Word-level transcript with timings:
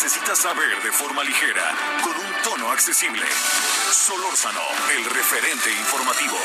Necesitas 0.00 0.38
saber 0.38 0.80
de 0.80 0.92
forma 0.92 1.24
ligera, 1.24 1.74
con 2.04 2.16
un 2.16 2.32
tono 2.44 2.70
accesible. 2.70 3.26
Solórzano, 3.90 4.60
el 4.96 5.04
referente 5.06 5.72
informativo. 5.72 6.38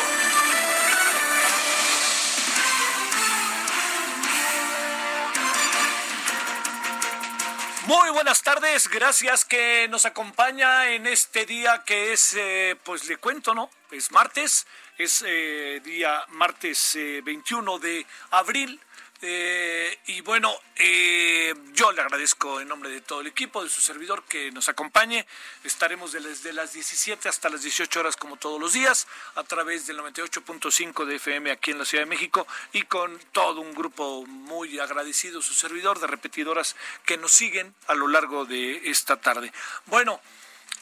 Muy 7.85 8.09
buenas 8.09 8.41
tardes, 8.41 8.87
gracias 8.87 9.45
que 9.45 9.87
nos 9.87 10.07
acompaña 10.07 10.89
en 10.89 11.05
este 11.05 11.45
día 11.45 11.83
que 11.85 12.11
es, 12.11 12.33
eh, 12.35 12.75
pues 12.83 13.07
le 13.07 13.17
cuento, 13.17 13.53
¿no? 13.53 13.69
Es 13.91 14.11
martes, 14.11 14.65
es 14.97 15.23
eh, 15.27 15.79
día 15.83 16.25
martes 16.29 16.95
eh, 16.95 17.21
21 17.23 17.77
de 17.77 18.03
abril. 18.31 18.79
Eh, 19.25 19.99
y 20.07 20.19
bueno, 20.19 20.53
eh, 20.75 21.53
yo 21.71 21.93
le 21.93 22.01
agradezco 22.01 22.59
en 22.59 22.67
nombre 22.67 22.89
de 22.89 22.99
todo 22.99 23.21
el 23.21 23.27
equipo, 23.27 23.63
de 23.63 23.69
su 23.69 23.79
servidor, 23.79 24.25
que 24.25 24.51
nos 24.51 24.67
acompañe. 24.67 25.25
Estaremos 25.63 26.11
desde 26.11 26.51
las 26.51 26.73
17 26.73 27.29
hasta 27.29 27.47
las 27.47 27.61
18 27.61 28.01
horas 28.01 28.17
como 28.17 28.35
todos 28.35 28.59
los 28.59 28.73
días, 28.73 29.07
a 29.35 29.43
través 29.45 29.87
del 29.87 29.97
98.5 29.99 31.05
de 31.05 31.15
FM 31.15 31.51
aquí 31.51 31.71
en 31.71 31.79
la 31.79 31.85
Ciudad 31.85 32.03
de 32.03 32.09
México 32.09 32.45
y 32.73 32.81
con 32.81 33.17
todo 33.31 33.61
un 33.61 33.73
grupo 33.73 34.25
muy 34.25 34.77
agradecido, 34.79 35.41
su 35.41 35.53
servidor, 35.53 36.01
de 36.01 36.07
repetidoras 36.07 36.75
que 37.05 37.17
nos 37.17 37.31
siguen 37.31 37.73
a 37.87 37.93
lo 37.93 38.09
largo 38.09 38.43
de 38.43 38.89
esta 38.89 39.21
tarde. 39.21 39.53
Bueno, 39.85 40.19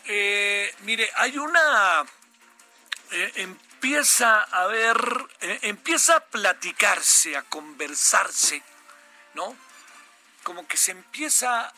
eh, 0.06 0.74
mire, 0.80 1.12
hay 1.16 1.38
una... 1.38 2.04
eh, 3.12 3.56
empieza 3.82 4.44
a 4.44 4.68
ver, 4.68 4.96
eh, 5.40 5.60
empieza 5.64 6.18
a 6.18 6.20
platicarse, 6.20 7.36
a 7.36 7.42
conversarse, 7.42 8.62
¿no? 9.34 9.58
Como 10.44 10.68
que 10.68 10.78
se 10.78 10.92
empieza 10.92 11.74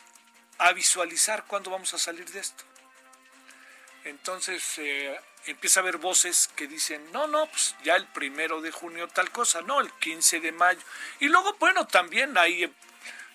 a 0.58 0.72
visualizar 0.74 1.46
cuándo 1.46 1.70
vamos 1.70 1.94
a 1.94 1.98
salir 1.98 2.30
de 2.30 2.40
esto. 2.40 2.62
Entonces 4.04 4.62
eh, 4.76 5.18
empieza 5.46 5.80
a 5.80 5.82
haber 5.82 5.96
voces 5.96 6.50
que 6.54 6.66
dicen, 6.66 7.10
no, 7.10 7.26
no, 7.26 7.46
pues 7.46 7.74
ya 7.84 7.96
el 7.96 8.06
primero 8.08 8.60
de 8.60 8.70
junio 8.70 9.08
tal 9.08 9.30
cosa, 9.30 9.62
no, 9.62 9.80
el 9.80 9.90
15 9.92 10.40
de 10.40 10.52
mayo. 10.52 10.82
Y 11.20 11.28
luego, 11.28 11.56
bueno, 11.58 11.86
también 11.86 12.36
hay 12.36 12.70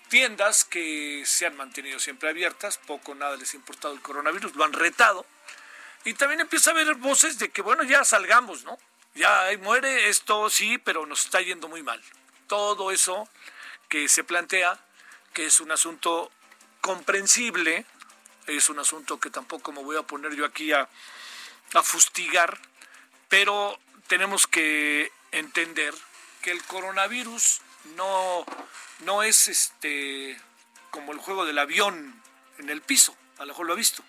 tiendas 0.08 0.62
que 0.62 1.24
se 1.26 1.44
han 1.44 1.56
mantenido 1.56 1.98
siempre 1.98 2.28
abiertas, 2.28 2.78
poco 2.78 3.16
nada 3.16 3.36
les 3.36 3.52
ha 3.52 3.56
importado 3.56 3.94
el 3.94 4.00
coronavirus, 4.00 4.54
lo 4.54 4.62
han 4.62 4.74
retado. 4.74 5.26
Y 6.04 6.14
también 6.14 6.40
empieza 6.40 6.70
a 6.70 6.74
haber 6.74 6.94
voces 6.94 7.38
de 7.38 7.50
que, 7.50 7.62
bueno, 7.62 7.82
ya 7.82 8.04
salgamos, 8.04 8.64
¿no? 8.64 8.78
Ya 9.14 9.48
muere 9.60 10.08
esto, 10.08 10.48
sí, 10.48 10.78
pero 10.78 11.04
nos 11.06 11.24
está 11.24 11.40
yendo 11.40 11.68
muy 11.68 11.82
mal. 11.82 12.02
Todo 12.46 12.90
eso 12.90 13.28
que 13.88 14.08
se 14.08 14.24
plantea, 14.24 14.78
que 15.32 15.46
es 15.46 15.60
un 15.60 15.72
asunto 15.72 16.30
comprensible, 16.80 17.84
es 18.46 18.68
un 18.68 18.78
asunto 18.78 19.20
que 19.20 19.30
tampoco 19.30 19.72
me 19.72 19.82
voy 19.82 19.96
a 19.96 20.02
poner 20.02 20.34
yo 20.34 20.46
aquí 20.46 20.72
a, 20.72 20.88
a 21.74 21.82
fustigar, 21.82 22.58
pero 23.28 23.78
tenemos 24.06 24.46
que 24.46 25.12
entender 25.32 25.94
que 26.42 26.50
el 26.50 26.62
coronavirus 26.64 27.60
no, 27.96 28.46
no 29.00 29.22
es 29.22 29.48
este 29.48 30.40
como 30.90 31.12
el 31.12 31.18
juego 31.18 31.44
del 31.44 31.58
avión 31.58 32.20
en 32.58 32.68
el 32.70 32.82
piso, 32.82 33.16
a 33.38 33.42
lo 33.42 33.48
mejor 33.48 33.66
lo 33.66 33.72
ha 33.74 33.76
visto. 33.76 34.02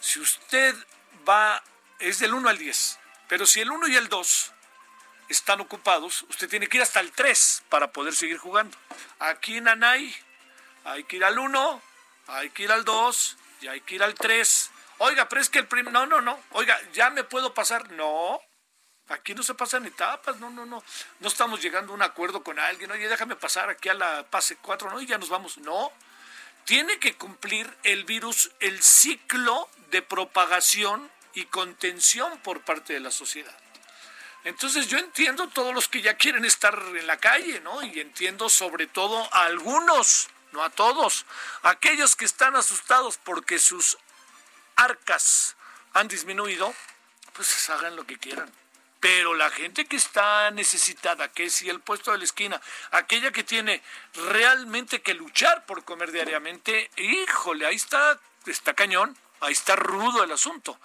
Si 0.00 0.20
usted 0.20 0.76
va, 1.28 1.62
es 1.98 2.18
del 2.18 2.34
1 2.34 2.48
al 2.48 2.58
10, 2.58 2.98
pero 3.28 3.46
si 3.46 3.60
el 3.60 3.70
1 3.70 3.88
y 3.88 3.96
el 3.96 4.08
2 4.08 4.52
están 5.28 5.60
ocupados, 5.60 6.22
usted 6.28 6.48
tiene 6.48 6.68
que 6.68 6.76
ir 6.76 6.82
hasta 6.82 7.00
el 7.00 7.12
3 7.12 7.64
para 7.68 7.92
poder 7.92 8.14
seguir 8.14 8.38
jugando. 8.38 8.76
Aquí 9.18 9.56
en 9.56 9.68
Anay 9.68 10.14
hay 10.84 11.04
que 11.04 11.16
ir 11.16 11.24
al 11.24 11.38
1, 11.38 11.82
hay 12.28 12.50
que 12.50 12.64
ir 12.64 12.72
al 12.72 12.84
2 12.84 13.36
y 13.62 13.68
hay 13.68 13.80
que 13.80 13.94
ir 13.96 14.02
al 14.02 14.14
3. 14.14 14.70
Oiga, 14.98 15.28
pero 15.28 15.40
es 15.40 15.48
que 15.48 15.58
el 15.58 15.66
primer... 15.66 15.92
No, 15.92 16.06
no, 16.06 16.20
no. 16.20 16.38
Oiga, 16.50 16.78
¿ya 16.92 17.10
me 17.10 17.24
puedo 17.24 17.54
pasar? 17.54 17.90
No. 17.92 18.40
Aquí 19.08 19.34
no 19.34 19.42
se 19.42 19.54
pasan 19.54 19.84
etapas, 19.86 20.38
no, 20.38 20.50
no, 20.50 20.64
no. 20.64 20.82
No 21.20 21.28
estamos 21.28 21.60
llegando 21.60 21.92
a 21.92 21.96
un 21.96 22.02
acuerdo 22.02 22.42
con 22.42 22.58
alguien. 22.58 22.90
Oye, 22.90 23.08
déjame 23.08 23.36
pasar 23.36 23.68
aquí 23.68 23.88
a 23.88 23.94
la 23.94 24.24
pase 24.24 24.56
4, 24.56 24.90
¿no? 24.90 25.00
Y 25.00 25.06
ya 25.06 25.18
nos 25.18 25.28
vamos. 25.28 25.58
No. 25.58 25.92
Tiene 26.64 26.98
que 26.98 27.14
cumplir 27.14 27.68
el 27.82 28.04
virus 28.04 28.52
el 28.60 28.82
ciclo 28.82 29.68
de 29.92 30.02
propagación 30.02 31.08
y 31.34 31.44
contención 31.44 32.38
por 32.38 32.62
parte 32.62 32.94
de 32.94 33.00
la 33.00 33.10
sociedad. 33.12 33.56
Entonces 34.44 34.88
yo 34.88 34.98
entiendo 34.98 35.48
todos 35.48 35.72
los 35.72 35.86
que 35.86 36.02
ya 36.02 36.14
quieren 36.14 36.44
estar 36.44 36.74
en 36.74 37.06
la 37.06 37.18
calle, 37.18 37.60
¿no? 37.60 37.80
Y 37.82 38.00
entiendo 38.00 38.48
sobre 38.48 38.88
todo 38.88 39.28
a 39.32 39.44
algunos, 39.44 40.28
no 40.50 40.64
a 40.64 40.70
todos, 40.70 41.24
aquellos 41.62 42.16
que 42.16 42.24
están 42.24 42.56
asustados 42.56 43.18
porque 43.18 43.60
sus 43.60 43.98
arcas 44.74 45.54
han 45.92 46.08
disminuido, 46.08 46.74
pues 47.34 47.70
hagan 47.70 47.94
lo 47.94 48.04
que 48.04 48.18
quieran. 48.18 48.50
Pero 48.98 49.34
la 49.34 49.50
gente 49.50 49.84
que 49.84 49.96
está 49.96 50.50
necesitada, 50.52 51.30
que 51.30 51.50
si 51.50 51.68
el 51.68 51.80
puesto 51.80 52.12
de 52.12 52.18
la 52.18 52.24
esquina, 52.24 52.60
aquella 52.92 53.30
que 53.30 53.44
tiene 53.44 53.82
realmente 54.14 55.02
que 55.02 55.14
luchar 55.14 55.66
por 55.66 55.84
comer 55.84 56.12
diariamente, 56.12 56.90
híjole, 56.96 57.66
ahí 57.66 57.76
está, 57.76 58.18
está 58.46 58.74
cañón, 58.74 59.16
ahí 59.42 59.52
está 59.52 59.76
rudo 59.76 60.24
el 60.24 60.32
asunto. 60.32 60.78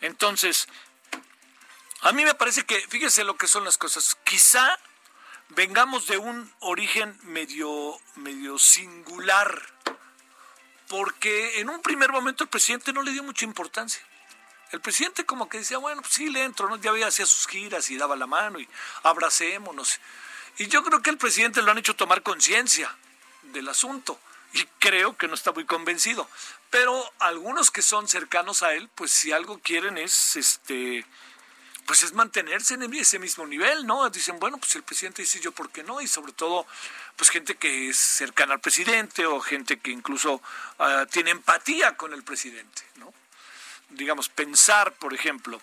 Entonces, 0.00 0.68
a 2.00 2.12
mí 2.12 2.24
me 2.24 2.34
parece 2.34 2.64
que, 2.64 2.80
fíjese 2.88 3.24
lo 3.24 3.36
que 3.36 3.46
son 3.46 3.64
las 3.64 3.76
cosas, 3.76 4.16
quizá 4.24 4.78
vengamos 5.50 6.06
de 6.06 6.16
un 6.16 6.50
origen 6.60 7.18
medio, 7.22 7.98
medio 8.16 8.58
singular, 8.58 9.62
porque 10.88 11.60
en 11.60 11.70
un 11.70 11.82
primer 11.82 12.12
momento 12.12 12.44
el 12.44 12.50
presidente 12.50 12.92
no 12.92 13.02
le 13.02 13.12
dio 13.12 13.22
mucha 13.22 13.44
importancia. 13.44 14.02
El 14.70 14.80
presidente 14.80 15.24
como 15.24 15.48
que 15.48 15.58
decía, 15.58 15.78
bueno, 15.78 16.02
pues 16.02 16.14
sí 16.14 16.30
le 16.30 16.42
entro, 16.42 16.68
¿no? 16.68 16.76
Ya 16.76 16.90
había 16.90 17.06
hacía 17.06 17.26
sus 17.26 17.46
giras 17.46 17.90
y 17.90 17.96
daba 17.96 18.16
la 18.16 18.26
mano 18.26 18.58
y 18.58 18.68
abracémonos. 19.02 20.00
Y 20.58 20.66
yo 20.66 20.82
creo 20.82 21.02
que 21.02 21.10
el 21.10 21.18
presidente 21.18 21.62
lo 21.62 21.70
han 21.70 21.78
hecho 21.78 21.94
tomar 21.94 22.22
conciencia 22.22 22.94
del 23.42 23.68
asunto 23.68 24.18
y 24.54 24.64
creo 24.78 25.16
que 25.16 25.28
no 25.28 25.34
está 25.34 25.52
muy 25.52 25.66
convencido. 25.66 26.28
Pero 26.70 27.12
algunos 27.18 27.70
que 27.70 27.82
son 27.82 28.08
cercanos 28.08 28.62
a 28.62 28.74
él, 28.74 28.88
pues 28.94 29.10
si 29.10 29.32
algo 29.32 29.58
quieren 29.58 29.98
es 29.98 30.36
este 30.36 31.04
pues 31.86 32.02
es 32.02 32.14
mantenerse 32.14 32.74
en 32.74 32.94
ese 32.94 33.18
mismo 33.18 33.46
nivel, 33.46 33.86
¿no? 33.86 34.08
Dicen, 34.08 34.38
bueno, 34.38 34.56
pues 34.56 34.74
el 34.74 34.82
presidente 34.82 35.20
dice 35.20 35.40
yo, 35.40 35.52
¿por 35.52 35.70
qué 35.70 35.82
no? 35.82 36.00
Y 36.00 36.06
sobre 36.06 36.32
todo, 36.32 36.66
pues 37.14 37.28
gente 37.28 37.56
que 37.56 37.90
es 37.90 37.98
cercana 37.98 38.54
al 38.54 38.60
presidente 38.60 39.26
o 39.26 39.38
gente 39.40 39.78
que 39.78 39.90
incluso 39.90 40.40
uh, 40.78 41.06
tiene 41.10 41.30
empatía 41.30 41.94
con 41.96 42.14
el 42.14 42.22
presidente, 42.22 42.82
¿no? 42.96 43.12
Digamos, 43.90 44.30
pensar, 44.30 44.94
por 44.94 45.12
ejemplo, 45.12 45.60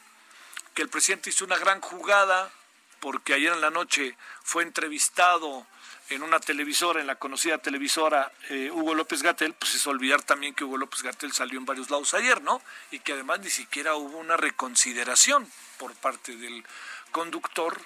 que 0.75 0.84
el 0.84 0.90
presidente 0.90 1.31
hizo 1.31 1.44
una 1.44 1.57
gran 1.57 1.81
jugada 1.81 2.51
porque 3.00 3.34
ayer 3.34 3.51
en 3.51 3.62
la 3.62 3.72
noche 3.72 4.16
fue 4.44 4.62
entrevistado 4.62 5.66
en 6.12 6.24
una 6.24 6.42
televisora, 6.42 7.00
en 7.00 7.08
la 7.08 7.16
conocida 7.16 7.58
televisora 7.58 8.31
eh, 8.50 8.69
Hugo 8.69 8.94
López 8.94 9.24
Gatel, 9.24 9.54
pues 9.54 9.75
es 9.75 9.88
olvidar 9.88 10.22
también 10.22 10.54
que 10.54 10.66
Hugo 10.66 10.78
López 10.78 11.04
Gatel 11.04 11.31
salió 11.31 11.58
en 11.58 11.66
varios 11.66 11.90
lados 11.90 12.13
ayer, 12.13 12.42
¿no? 12.42 12.62
Y 12.92 13.00
que 13.00 13.13
además 13.13 13.40
ni 13.40 13.50
siquiera 13.50 13.96
hubo 13.96 14.18
una 14.18 14.36
reconsideración 14.36 15.50
por 15.78 15.96
parte 15.96 16.36
del 16.36 16.66
conductor 17.12 17.80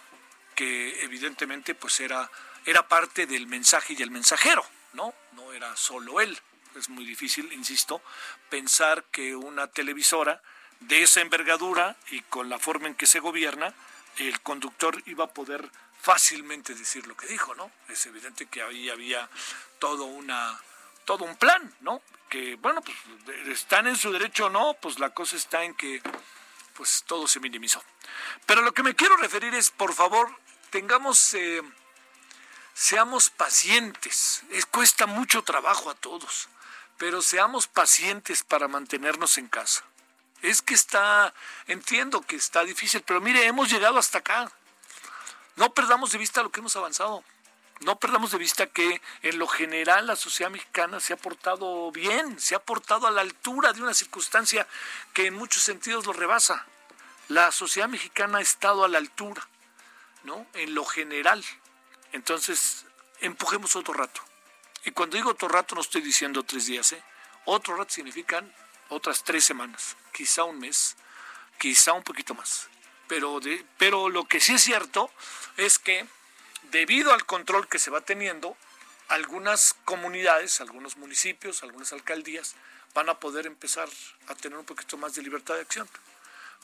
que 0.56 1.04
evidentemente 1.04 1.76
pues 1.76 2.00
era, 2.00 2.32
era 2.66 2.88
parte 2.88 3.28
del 3.28 3.46
mensaje 3.46 3.96
y 3.98 4.02
el 4.02 4.10
mensajero, 4.10 4.66
¿no? 4.94 5.14
No 5.34 5.54
era 5.54 5.76
solo 5.76 6.20
él. 6.20 6.38
Es 6.76 6.90
muy 6.90 7.06
difícil, 7.06 7.54
insisto, 7.54 8.02
pensar 8.50 9.04
que 9.12 9.36
una 9.36 9.68
televisora 9.68 10.42
de 10.80 11.04
esa 11.04 11.22
envergadura 11.22 11.96
y 12.10 12.22
con 12.22 12.50
la 12.50 12.58
forma 12.58 12.88
en 12.88 12.96
que 12.96 13.06
se 13.06 13.20
gobierna, 13.20 13.74
el 14.18 14.42
conductor 14.42 15.02
iba 15.06 15.26
a 15.26 15.34
poder 15.34 15.70
fácilmente 16.06 16.76
decir 16.76 17.08
lo 17.08 17.18
que 17.18 17.26
dijo, 17.26 17.56
¿no? 17.56 17.72
Es 17.90 18.06
evidente 18.06 18.46
que 18.46 18.62
ahí 18.62 18.92
había 18.92 19.28
todo 19.80 20.06
una 20.06 20.62
todo 21.04 21.26
un 21.26 21.36
plan, 21.36 21.76
¿no? 21.82 22.04
Que 22.30 22.58
bueno, 22.58 22.84
pues 22.84 22.96
están 23.48 23.88
en 23.88 23.96
su 23.96 24.12
derecho 24.12 24.46
o 24.46 24.50
no, 24.52 24.76
pues 24.80 25.00
la 25.00 25.10
cosa 25.16 25.36
está 25.36 25.64
en 25.64 25.74
que 25.74 26.04
pues 26.76 27.04
todo 27.08 27.28
se 27.28 27.40
minimizó. 27.40 27.84
Pero 28.46 28.62
lo 28.62 28.72
que 28.72 28.84
me 28.84 28.96
quiero 28.96 29.18
referir 29.18 29.56
es, 29.56 29.72
por 29.72 29.96
favor, 29.96 30.30
tengamos 30.70 31.34
eh, 31.34 31.64
seamos 32.76 33.32
pacientes. 33.32 34.44
Es, 34.52 34.68
cuesta 34.68 35.08
mucho 35.08 35.42
trabajo 35.42 35.90
a 35.90 35.96
todos, 35.96 36.50
pero 37.00 37.24
seamos 37.24 37.66
pacientes 37.66 38.44
para 38.44 38.68
mantenernos 38.68 39.40
en 39.40 39.48
casa. 39.48 39.84
Es 40.44 40.62
que 40.62 40.76
está, 40.76 41.34
entiendo 41.66 42.22
que 42.22 42.36
está 42.36 42.64
difícil, 42.64 43.02
pero 43.02 43.22
mire, 43.22 43.48
hemos 43.48 43.72
llegado 43.72 43.98
hasta 43.98 44.20
acá. 44.20 44.52
No 45.56 45.74
perdamos 45.74 46.12
de 46.12 46.18
vista 46.18 46.44
lo 46.44 46.52
que 46.52 46.60
hemos 46.60 46.76
avanzado. 46.76 47.24
No 47.82 47.98
perdamos 48.00 48.32
de 48.32 48.38
vista 48.38 48.68
que 48.68 49.02
en 49.22 49.38
lo 49.38 49.48
general 49.48 50.08
la 50.08 50.16
sociedad 50.16 50.50
mexicana 50.50 51.00
se 51.00 51.14
ha 51.14 51.18
portado 51.18 51.92
bien, 51.92 52.40
se 52.40 52.56
ha 52.56 52.60
portado 52.60 53.08
a 53.08 53.12
la 53.12 53.22
altura 53.22 53.74
de 53.74 53.82
una 53.82 53.94
circunstancia 53.94 54.66
que 55.14 55.28
en 55.28 55.34
muchos 55.34 55.64
sentidos 55.64 56.06
lo 56.06 56.14
rebasa. 56.14 56.66
La 57.28 57.52
sociedad 57.52 57.90
mexicana 57.90 58.38
ha 58.38 58.42
estado 58.42 58.86
a 58.86 58.88
la 58.88 58.98
altura, 58.98 59.46
¿no? 60.24 60.46
En 60.54 60.74
lo 60.74 60.86
general. 60.86 61.44
Entonces, 62.14 62.86
empujemos 63.20 63.76
otro 63.76 63.94
rato. 63.94 64.22
Y 64.86 64.92
cuando 64.92 65.18
digo 65.18 65.32
otro 65.32 65.50
rato 65.50 65.76
no 65.76 65.82
estoy 65.82 66.02
diciendo 66.02 66.44
tres 66.44 66.68
días, 66.68 66.94
¿eh? 66.94 67.04
Otro 67.46 67.76
rato 67.76 67.92
significan 67.92 68.54
otras 68.90 69.24
tres 69.24 69.44
semanas, 69.44 69.98
quizá 70.14 70.44
un 70.44 70.60
mes, 70.60 70.96
quizá 71.58 71.94
un 71.94 72.04
poquito 72.04 72.34
más. 72.36 72.70
Pero, 73.08 73.40
de, 73.40 73.66
pero 73.78 74.10
lo 74.10 74.26
que 74.26 74.40
sí 74.40 74.54
es 74.54 74.64
cierto 74.64 75.12
es 75.58 75.80
que 75.80 76.06
debido 76.72 77.14
al 77.14 77.26
control 77.26 77.68
que 77.68 77.80
se 77.80 77.92
va 77.92 78.02
teniendo, 78.02 78.58
algunas 79.08 79.76
comunidades, 79.86 80.62
algunos 80.62 80.98
municipios, 80.98 81.64
algunas 81.64 81.94
alcaldías 81.94 82.56
van 82.94 83.10
a 83.10 83.20
poder 83.20 83.46
empezar 83.46 83.88
a 84.28 84.36
tener 84.36 84.58
un 84.58 84.66
poquito 84.66 84.98
más 84.98 85.16
de 85.16 85.22
libertad 85.22 85.56
de 85.56 85.62
acción. 85.62 85.88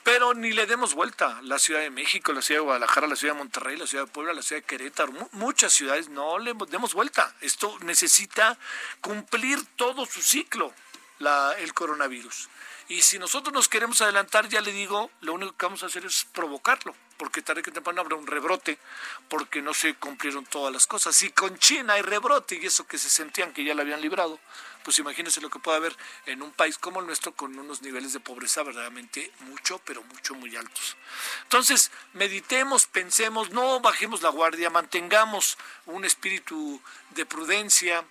Pero 0.04 0.34
ni 0.34 0.52
le 0.52 0.66
demos 0.66 0.96
vuelta. 0.96 1.40
La 1.44 1.60
Ciudad 1.60 1.82
de 1.82 1.92
México, 1.92 2.34
la 2.34 2.42
Ciudad 2.42 2.62
de 2.62 2.66
Guadalajara, 2.66 3.06
la 3.06 3.16
Ciudad 3.16 3.36
de 3.36 3.40
Monterrey, 3.40 3.78
la 3.78 3.86
Ciudad 3.86 4.06
de 4.06 4.12
Puebla, 4.12 4.34
la 4.34 4.42
Ciudad 4.42 4.62
de 4.62 4.66
Querétaro, 4.66 5.14
muchas 5.34 5.74
ciudades 5.74 6.10
no 6.10 6.40
le 6.40 6.56
demos 6.70 6.96
vuelta. 6.96 7.36
Esto 7.42 7.78
necesita 7.82 8.58
cumplir 9.02 9.64
todo 9.76 10.08
su 10.08 10.22
ciclo, 10.22 10.74
el 11.60 11.74
coronavirus. 11.76 12.50
Y 12.92 13.04
si 13.04 13.18
nosotros 13.18 13.54
nos 13.54 13.70
queremos 13.70 14.02
adelantar, 14.02 14.50
ya 14.50 14.60
le 14.60 14.74
digo, 14.74 15.12
lo 15.22 15.32
único 15.32 15.56
que 15.56 15.66
vamos 15.66 15.82
a 15.82 15.86
hacer 15.86 16.06
es 16.06 16.28
provocarlo, 16.34 16.94
porque 17.16 17.42
tarde 17.42 17.64
que 17.64 17.72
temprano 17.72 18.02
habrá 18.02 18.18
un 18.18 18.28
rebrote, 18.28 18.78
porque 19.30 19.62
no 19.62 19.74
se 19.74 19.94
cumplieron 19.94 20.46
todas 20.46 20.74
las 20.74 20.88
cosas. 20.88 21.16
Si 21.16 21.30
con 21.30 21.58
China 21.58 21.94
hay 21.94 22.02
rebrote 22.02 22.60
y 22.62 22.66
eso 22.66 22.86
que 22.86 22.98
se 22.98 23.10
sentían 23.10 23.54
que 23.54 23.64
ya 23.64 23.74
lo 23.76 23.82
habían 23.82 24.02
librado, 24.02 24.42
pues 24.84 25.00
imagínense 25.00 25.40
lo 25.40 25.50
que 25.50 25.60
puede 25.60 25.78
haber 25.78 25.96
en 26.26 26.42
un 26.42 26.52
país 26.52 26.78
como 26.78 27.00
el 27.00 27.06
nuestro 27.06 27.34
con 27.34 27.58
unos 27.58 27.82
niveles 27.82 28.12
de 28.12 28.20
pobreza 28.20 28.62
verdaderamente 28.62 29.32
mucho, 29.40 29.80
pero 29.86 30.04
mucho, 30.04 30.36
muy 30.36 30.54
altos. 30.58 30.98
Entonces, 31.44 31.92
meditemos, 32.12 32.88
pensemos, 32.88 33.52
no 33.52 33.80
bajemos 33.80 34.22
la 34.22 34.32
guardia, 34.32 34.70
mantengamos 34.70 35.58
un 35.86 36.04
espíritu 36.04 36.82
de 37.12 37.26
prudencia, 37.26 38.04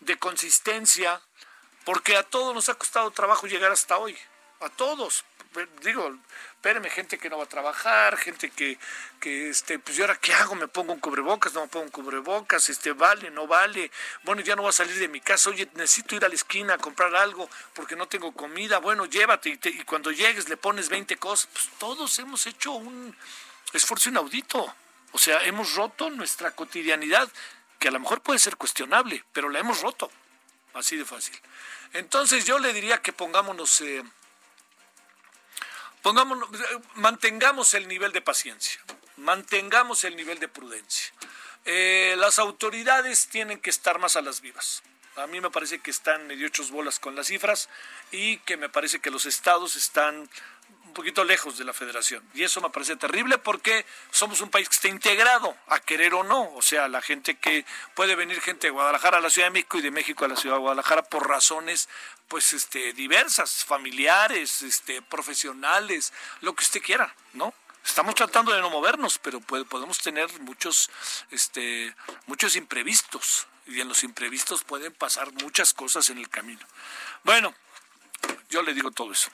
de 0.00 0.16
consistencia, 0.16 1.20
porque 1.84 2.16
a 2.16 2.22
todos 2.22 2.54
nos 2.54 2.68
ha 2.68 2.74
costado 2.74 3.10
trabajo 3.10 3.46
llegar 3.46 3.72
hasta 3.72 3.98
hoy, 3.98 4.16
a 4.60 4.68
todos. 4.70 5.24
Digo, 5.82 6.12
espérenme, 6.54 6.90
gente 6.90 7.16
que 7.16 7.30
no 7.30 7.38
va 7.38 7.44
a 7.44 7.48
trabajar, 7.48 8.16
gente 8.16 8.50
que, 8.50 8.76
que 9.20 9.50
este, 9.50 9.78
pues, 9.78 9.96
¿y 9.96 10.00
ahora 10.00 10.16
qué 10.16 10.34
hago? 10.34 10.56
¿Me 10.56 10.66
pongo 10.66 10.92
un 10.92 10.98
cubrebocas? 10.98 11.54
¿No 11.54 11.60
me 11.60 11.68
pongo 11.68 11.84
un 11.84 11.90
cubrebocas? 11.92 12.68
Este, 12.70 12.92
¿Vale? 12.92 13.30
¿No 13.30 13.46
vale? 13.46 13.92
Bueno, 14.24 14.42
ya 14.42 14.56
no 14.56 14.62
voy 14.62 14.70
a 14.70 14.72
salir 14.72 14.98
de 14.98 15.06
mi 15.06 15.20
casa. 15.20 15.50
Oye, 15.50 15.68
necesito 15.74 16.16
ir 16.16 16.24
a 16.24 16.28
la 16.28 16.34
esquina 16.34 16.74
a 16.74 16.78
comprar 16.78 17.14
algo 17.14 17.48
porque 17.72 17.94
no 17.94 18.08
tengo 18.08 18.32
comida. 18.32 18.78
Bueno, 18.78 19.04
llévate 19.04 19.50
y, 19.50 19.68
y 19.68 19.84
cuando 19.84 20.10
llegues 20.10 20.48
le 20.48 20.56
pones 20.56 20.88
20 20.88 21.16
cosas. 21.18 21.48
Pues 21.52 21.68
todos 21.78 22.18
hemos 22.18 22.44
hecho 22.46 22.72
un 22.72 23.16
esfuerzo 23.72 24.08
inaudito. 24.08 24.74
O 25.12 25.18
sea, 25.18 25.44
hemos 25.44 25.76
roto 25.76 26.10
nuestra 26.10 26.50
cotidianidad, 26.50 27.28
que 27.78 27.86
a 27.86 27.92
lo 27.92 28.00
mejor 28.00 28.22
puede 28.22 28.40
ser 28.40 28.56
cuestionable, 28.56 29.22
pero 29.32 29.48
la 29.48 29.60
hemos 29.60 29.80
roto. 29.80 30.10
Así 30.74 30.96
de 30.96 31.04
fácil. 31.04 31.34
Entonces 31.92 32.44
yo 32.44 32.58
le 32.58 32.72
diría 32.72 33.00
que 33.00 33.12
pongámonos, 33.12 33.80
eh, 33.80 34.02
pongámonos, 36.02 36.48
mantengamos 36.94 37.74
el 37.74 37.86
nivel 37.86 38.12
de 38.12 38.20
paciencia, 38.20 38.80
mantengamos 39.16 40.02
el 40.04 40.16
nivel 40.16 40.40
de 40.40 40.48
prudencia. 40.48 41.14
Eh, 41.64 42.16
las 42.18 42.38
autoridades 42.38 43.28
tienen 43.28 43.60
que 43.60 43.70
estar 43.70 43.98
más 43.98 44.16
a 44.16 44.22
las 44.22 44.40
vivas. 44.40 44.82
A 45.16 45.28
mí 45.28 45.40
me 45.40 45.50
parece 45.50 45.78
que 45.78 45.92
están 45.92 46.26
medio 46.26 46.48
hechos 46.48 46.72
bolas 46.72 46.98
con 46.98 47.14
las 47.14 47.28
cifras 47.28 47.68
y 48.10 48.38
que 48.38 48.56
me 48.56 48.68
parece 48.68 48.98
que 48.98 49.12
los 49.12 49.26
estados 49.26 49.76
están 49.76 50.28
poquito 50.94 51.24
lejos 51.24 51.58
de 51.58 51.64
la 51.64 51.72
federación. 51.72 52.22
Y 52.34 52.42
eso 52.42 52.60
me 52.60 52.70
parece 52.70 52.96
terrible 52.96 53.38
porque 53.38 53.84
somos 54.10 54.40
un 54.40 54.50
país 54.50 54.68
que 54.68 54.74
está 54.74 54.88
integrado, 54.88 55.56
a 55.68 55.80
querer 55.80 56.14
o 56.14 56.22
no. 56.22 56.54
O 56.54 56.62
sea, 56.62 56.88
la 56.88 57.02
gente 57.02 57.36
que 57.36 57.66
puede 57.94 58.14
venir 58.14 58.40
gente 58.40 58.68
de 58.68 58.70
Guadalajara 58.70 59.18
a 59.18 59.20
la 59.20 59.30
Ciudad 59.30 59.48
de 59.48 59.52
México 59.52 59.78
y 59.78 59.82
de 59.82 59.90
México 59.90 60.24
a 60.24 60.28
la 60.28 60.36
Ciudad 60.36 60.56
de 60.56 60.62
Guadalajara 60.62 61.02
por 61.02 61.28
razones 61.28 61.88
pues 62.28 62.52
este 62.52 62.92
diversas, 62.94 63.64
familiares, 63.64 64.62
este 64.62 65.02
profesionales, 65.02 66.12
lo 66.40 66.54
que 66.54 66.64
usted 66.64 66.82
quiera, 66.82 67.14
¿no? 67.34 67.52
Estamos 67.84 68.14
tratando 68.14 68.52
de 68.52 68.60
no 68.60 68.70
movernos, 68.70 69.18
pero 69.18 69.40
podemos 69.40 69.98
tener 69.98 70.28
muchos 70.40 70.90
este 71.30 71.94
muchos 72.26 72.56
imprevistos 72.56 73.46
y 73.66 73.80
en 73.80 73.88
los 73.88 74.04
imprevistos 74.04 74.64
pueden 74.64 74.92
pasar 74.92 75.32
muchas 75.34 75.74
cosas 75.74 76.08
en 76.08 76.18
el 76.18 76.28
camino. 76.30 76.66
Bueno, 77.24 77.54
yo 78.48 78.62
le 78.62 78.72
digo 78.72 78.90
todo 78.90 79.12
eso. 79.12 79.30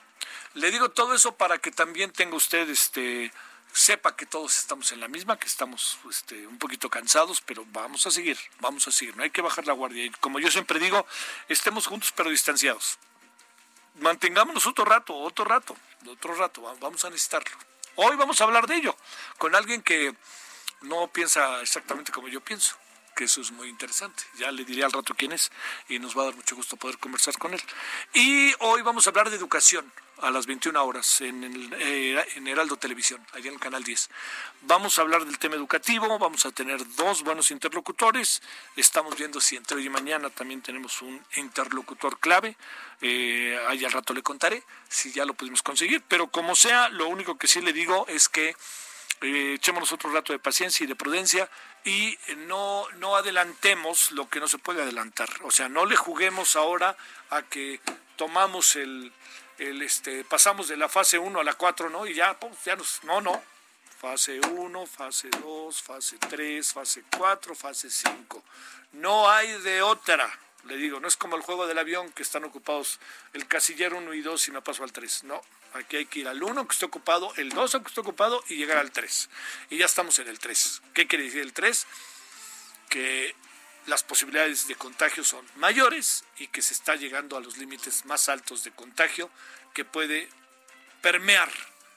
Le 0.55 0.69
digo 0.69 0.89
todo 0.89 1.13
eso 1.13 1.35
para 1.35 1.59
que 1.59 1.71
también 1.71 2.11
tenga 2.11 2.35
usted 2.35 2.69
este 2.69 3.31
sepa 3.73 4.17
que 4.17 4.25
todos 4.25 4.57
estamos 4.57 4.91
en 4.91 4.99
la 4.99 5.07
misma, 5.07 5.37
que 5.39 5.47
estamos 5.47 5.97
este, 6.09 6.45
un 6.45 6.57
poquito 6.57 6.89
cansados, 6.89 7.39
pero 7.39 7.65
vamos 7.71 8.05
a 8.05 8.11
seguir, 8.11 8.37
vamos 8.59 8.85
a 8.87 8.91
seguir, 8.91 9.15
no 9.15 9.23
hay 9.23 9.29
que 9.29 9.41
bajar 9.41 9.65
la 9.65 9.73
guardia. 9.73 10.03
Y 10.03 10.09
como 10.09 10.39
yo 10.39 10.51
siempre 10.51 10.77
digo, 10.77 11.05
estemos 11.47 11.87
juntos 11.87 12.11
pero 12.13 12.29
distanciados. 12.29 12.97
Mantengámonos 14.01 14.65
otro 14.67 14.83
rato, 14.83 15.15
otro 15.15 15.45
rato, 15.45 15.77
otro 16.07 16.35
rato, 16.35 16.61
vamos 16.81 17.05
a 17.05 17.09
necesitarlo. 17.09 17.55
Hoy 17.95 18.15
vamos 18.17 18.41
a 18.41 18.45
hablar 18.45 18.67
de 18.67 18.75
ello 18.75 18.95
con 19.37 19.55
alguien 19.55 19.81
que 19.81 20.13
no 20.81 21.07
piensa 21.07 21.61
exactamente 21.61 22.11
como 22.11 22.27
yo 22.27 22.41
pienso 22.41 22.75
que 23.15 23.25
eso 23.25 23.41
es 23.41 23.51
muy 23.51 23.67
interesante. 23.67 24.23
Ya 24.37 24.51
le 24.51 24.65
diré 24.65 24.83
al 24.83 24.91
rato 24.91 25.13
quién 25.15 25.31
es 25.31 25.51
y 25.89 25.99
nos 25.99 26.17
va 26.17 26.23
a 26.23 26.25
dar 26.25 26.35
mucho 26.35 26.55
gusto 26.55 26.77
poder 26.77 26.97
conversar 26.97 27.37
con 27.37 27.53
él. 27.53 27.61
Y 28.13 28.53
hoy 28.59 28.81
vamos 28.81 29.05
a 29.05 29.09
hablar 29.09 29.29
de 29.29 29.35
educación 29.35 29.91
a 30.21 30.31
las 30.31 30.45
21 30.45 30.83
horas 30.83 31.21
en, 31.21 31.43
el, 31.43 31.73
eh, 31.79 32.25
en 32.35 32.47
Heraldo 32.47 32.77
Televisión, 32.77 33.25
allá 33.33 33.47
en 33.47 33.55
el 33.55 33.59
Canal 33.59 33.83
10. 33.83 34.09
Vamos 34.61 34.97
a 34.97 35.01
hablar 35.01 35.25
del 35.25 35.39
tema 35.39 35.55
educativo, 35.55 36.19
vamos 36.19 36.45
a 36.45 36.51
tener 36.51 36.79
dos 36.95 37.23
buenos 37.23 37.51
interlocutores. 37.51 38.41
Estamos 38.75 39.15
viendo 39.17 39.41
si 39.41 39.55
entre 39.55 39.77
hoy 39.77 39.87
y 39.87 39.89
mañana 39.89 40.29
también 40.29 40.61
tenemos 40.61 41.01
un 41.01 41.21
interlocutor 41.35 42.19
clave. 42.19 42.55
Eh, 43.01 43.59
ahí 43.67 43.83
al 43.83 43.91
rato 43.91 44.13
le 44.13 44.21
contaré 44.21 44.63
si 44.89 45.11
ya 45.11 45.25
lo 45.25 45.33
pudimos 45.33 45.63
conseguir. 45.63 46.03
Pero 46.07 46.27
como 46.27 46.55
sea, 46.55 46.89
lo 46.89 47.07
único 47.07 47.37
que 47.37 47.47
sí 47.47 47.61
le 47.61 47.73
digo 47.73 48.05
es 48.07 48.29
que 48.29 48.55
eh, 49.21 49.53
echémonos 49.55 49.91
otro 49.91 50.11
rato 50.11 50.33
de 50.33 50.39
paciencia 50.39 50.83
y 50.83 50.87
de 50.87 50.95
prudencia 50.95 51.49
y 51.83 52.17
no, 52.47 52.85
no 52.97 53.15
adelantemos 53.15 54.11
lo 54.11 54.29
que 54.29 54.39
no 54.39 54.47
se 54.47 54.59
puede 54.59 54.83
adelantar. 54.83 55.29
O 55.43 55.51
sea, 55.51 55.67
no 55.67 55.85
le 55.85 55.95
juguemos 55.95 56.55
ahora 56.55 56.95
a 57.31 57.41
que 57.41 57.79
tomamos 58.17 58.75
el, 58.75 59.11
este, 59.57 60.23
pasamos 60.23 60.67
de 60.67 60.77
la 60.77 60.89
fase 60.89 61.17
1 61.17 61.39
a 61.39 61.43
la 61.43 61.53
4, 61.53 61.89
¿no? 61.89 62.07
Y 62.07 62.13
ya, 62.13 62.39
pues, 62.39 62.53
ya 62.65 62.75
nos, 62.75 63.03
no, 63.03 63.21
no. 63.21 63.41
Fase 63.99 64.39
1, 64.39 64.85
fase 64.87 65.29
2, 65.29 65.81
fase 65.81 66.17
3, 66.17 66.73
fase 66.73 67.03
4, 67.15 67.55
fase 67.55 67.89
5. 67.89 68.43
No 68.93 69.29
hay 69.29 69.61
de 69.61 69.81
otra. 69.81 70.27
Le 70.65 70.77
digo, 70.77 70.99
no 70.99 71.07
es 71.07 71.15
como 71.15 71.35
el 71.35 71.41
juego 71.41 71.67
del 71.67 71.77
avión 71.77 72.11
que 72.11 72.23
están 72.23 72.43
ocupados 72.43 72.99
el 73.33 73.47
casillero 73.47 73.97
1 73.97 74.13
y 74.13 74.21
2 74.21 74.47
y 74.47 74.51
me 74.51 74.61
paso 74.61 74.83
al 74.83 74.91
3. 74.91 75.25
No, 75.25 75.41
aquí 75.73 75.97
hay 75.97 76.05
que 76.05 76.19
ir 76.19 76.27
al 76.27 76.41
1 76.41 76.67
que 76.67 76.73
esté 76.73 76.85
ocupado, 76.85 77.33
el 77.37 77.49
2 77.49 77.71
que 77.71 77.87
esté 77.87 78.01
ocupado 78.01 78.43
y 78.47 78.55
llegar 78.55 78.77
al 78.77 78.91
3. 78.91 79.29
Y 79.69 79.77
ya 79.77 79.85
estamos 79.85 80.17
en 80.19 80.27
el 80.27 80.39
3. 80.39 80.81
¿Qué 80.93 81.07
quiere 81.07 81.25
decir 81.25 81.41
el 81.41 81.53
3? 81.53 81.87
Que 82.89 83.35
las 83.87 84.03
posibilidades 84.03 84.67
de 84.67 84.75
contagio 84.75 85.23
son 85.23 85.45
mayores 85.55 86.23
y 86.37 86.47
que 86.47 86.61
se 86.61 86.73
está 86.73 86.95
llegando 86.95 87.37
a 87.37 87.41
los 87.41 87.57
límites 87.57 88.05
más 88.05 88.29
altos 88.29 88.63
de 88.63 88.71
contagio 88.71 89.29
que 89.73 89.85
puede 89.85 90.29
permear 91.01 91.49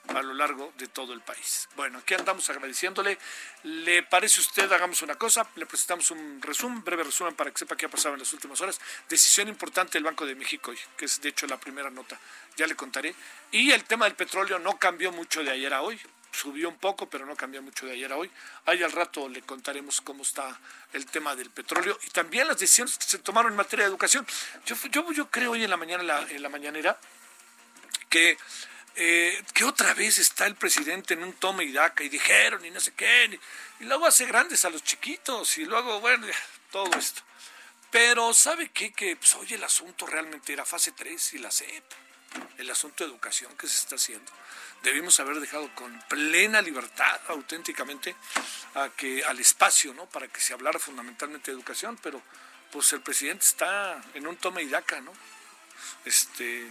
a 0.09 0.21
lo 0.21 0.33
largo 0.33 0.71
de 0.77 0.87
todo 0.87 1.13
el 1.13 1.21
país. 1.21 1.67
Bueno, 1.75 1.99
aquí 1.99 2.13
andamos 2.13 2.49
agradeciéndole. 2.49 3.17
¿Le 3.63 4.03
parece 4.03 4.39
a 4.39 4.43
usted? 4.43 4.71
Hagamos 4.71 5.01
una 5.01 5.15
cosa, 5.15 5.47
le 5.55 5.65
presentamos 5.65 6.11
un 6.11 6.41
resumen, 6.41 6.83
breve 6.83 7.03
resumen 7.03 7.35
para 7.35 7.51
que 7.51 7.57
sepa 7.57 7.75
qué 7.75 7.87
ha 7.87 7.89
pasado 7.89 8.13
en 8.13 8.19
las 8.19 8.31
últimas 8.33 8.61
horas. 8.61 8.79
Decisión 9.09 9.47
importante 9.47 9.93
del 9.93 10.03
Banco 10.03 10.25
de 10.25 10.35
México 10.35 10.71
hoy, 10.71 10.79
que 10.97 11.05
es 11.05 11.21
de 11.21 11.29
hecho 11.29 11.47
la 11.47 11.59
primera 11.59 11.89
nota, 11.89 12.19
ya 12.55 12.67
le 12.67 12.75
contaré. 12.75 13.15
Y 13.51 13.71
el 13.71 13.83
tema 13.85 14.05
del 14.05 14.15
petróleo 14.15 14.59
no 14.59 14.77
cambió 14.77 15.11
mucho 15.11 15.43
de 15.43 15.51
ayer 15.51 15.73
a 15.73 15.81
hoy, 15.81 15.99
subió 16.35 16.69
un 16.69 16.77
poco, 16.77 17.09
pero 17.09 17.25
no 17.25 17.35
cambió 17.35 17.61
mucho 17.61 17.85
de 17.85 17.93
ayer 17.93 18.11
a 18.11 18.17
hoy. 18.17 18.29
Ahí 18.65 18.83
al 18.83 18.91
rato 18.91 19.27
le 19.29 19.41
contaremos 19.41 20.01
cómo 20.01 20.23
está 20.23 20.59
el 20.93 21.05
tema 21.05 21.35
del 21.35 21.49
petróleo 21.49 21.97
y 22.05 22.09
también 22.09 22.47
las 22.47 22.59
decisiones 22.59 22.97
que 22.97 23.05
se 23.05 23.19
tomaron 23.19 23.51
en 23.51 23.57
materia 23.57 23.85
de 23.85 23.89
educación. 23.89 24.25
Yo, 24.65 24.75
yo, 24.91 25.11
yo 25.11 25.29
creo 25.31 25.51
hoy 25.51 25.63
en 25.63 25.69
la 25.69 25.77
mañana, 25.77 26.25
en 26.29 26.41
la 26.41 26.49
mañanera, 26.49 26.99
que 28.09 28.37
eh, 28.97 29.43
que 29.53 29.65
otra 29.65 29.93
vez 29.93 30.17
está 30.19 30.45
el 30.45 30.55
presidente 30.55 31.15
en 31.15 31.23
un 31.23 31.33
toma 31.33 31.63
y 31.63 31.73
daca 31.73 32.01
y 32.01 32.07
dijeron 32.07 32.63
y 32.63 32.71
no 32.71 32.79
sé 32.79 32.93
qué, 32.93 33.37
y, 33.81 33.83
luego 33.83 34.05
hace 34.05 34.25
grandes 34.25 34.63
a 34.63 34.69
los 34.69 34.83
chiquitos 34.83 35.57
y 35.57 35.65
luego, 35.65 35.99
bueno, 35.99 36.25
todo 36.71 36.97
esto. 36.97 37.21
Pero 37.91 38.33
¿sabe 38.33 38.69
qué? 38.69 38.93
Que, 38.93 39.17
pues, 39.17 39.35
el 39.51 39.63
asunto 39.63 40.05
realmente 40.07 40.53
era 40.53 40.63
fase 40.63 40.93
3 40.93 41.33
y 41.33 41.39
la 41.39 41.51
CEP, 41.51 41.83
el 42.57 42.69
asunto 42.69 43.03
de 43.03 43.09
educación 43.09 43.55
que 43.57 43.67
se 43.67 43.75
está 43.75 43.95
haciendo. 43.95 44.31
Debimos 44.85 45.19
haber 45.19 45.39
dejado 45.39 45.73
con 45.73 45.99
plena 46.07 46.61
libertad, 46.61 47.19
auténticamente, 47.29 48.15
a 48.75 48.89
que, 48.89 49.23
al 49.23 49.39
espacio, 49.39 49.95
¿no? 49.95 50.05
Para 50.05 50.27
que 50.27 50.39
se 50.39 50.53
hablara 50.53 50.77
fundamentalmente 50.77 51.49
de 51.49 51.57
educación, 51.57 51.97
pero 52.03 52.21
pues 52.71 52.93
el 52.93 53.01
presidente 53.01 53.43
está 53.43 53.99
en 54.13 54.27
un 54.27 54.37
toma 54.37 54.61
y 54.61 54.67
daca, 54.67 55.01
¿no? 55.01 55.11
Este, 56.05 56.69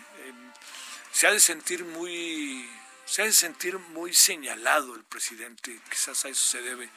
se 1.11 1.27
ha 1.27 1.33
de 1.33 1.41
sentir 1.41 1.85
muy, 1.85 2.71
se 3.05 3.23
ha 3.23 3.25
de 3.25 3.33
sentir 3.33 3.79
muy 3.79 4.15
señalado 4.15 4.95
el 4.95 5.03
presidente, 5.03 5.81
quizás 5.91 6.25
a 6.25 6.29
eso 6.29 6.45
se 6.45 6.63
debe 6.63 6.89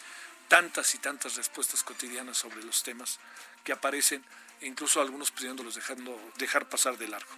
tantas 0.47 0.93
y 0.93 0.99
tantas 0.99 1.35
respuestas 1.35 1.83
cotidianas 1.83 2.37
sobre 2.37 2.63
los 2.63 2.83
temas 2.83 3.17
que 3.63 3.73
aparecen, 3.73 4.23
incluso 4.61 5.01
algunos 5.01 5.31
pidiéndolos 5.31 5.75
dejando, 5.75 6.19
dejar 6.37 6.67
pasar 6.67 6.97
de 6.97 7.07
largo. 7.07 7.31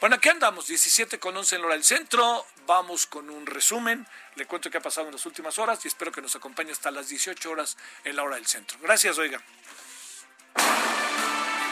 Bueno, 0.00 0.16
aquí 0.16 0.28
andamos, 0.28 0.66
17 0.66 1.18
con 1.18 1.36
11 1.36 1.56
en 1.56 1.64
hora 1.64 1.74
del 1.74 1.84
centro, 1.84 2.46
vamos 2.66 3.06
con 3.06 3.30
un 3.30 3.46
resumen, 3.46 4.06
le 4.36 4.46
cuento 4.46 4.70
qué 4.70 4.78
ha 4.78 4.82
pasado 4.82 5.06
en 5.08 5.14
las 5.14 5.26
últimas 5.26 5.58
horas 5.58 5.84
y 5.84 5.88
espero 5.88 6.12
que 6.12 6.22
nos 6.22 6.36
acompañe 6.36 6.72
hasta 6.72 6.90
las 6.90 7.08
18 7.08 7.50
horas 7.50 7.76
en 8.04 8.16
la 8.16 8.22
hora 8.22 8.36
del 8.36 8.46
centro. 8.46 8.78
Gracias, 8.80 9.18
oiga. 9.18 9.42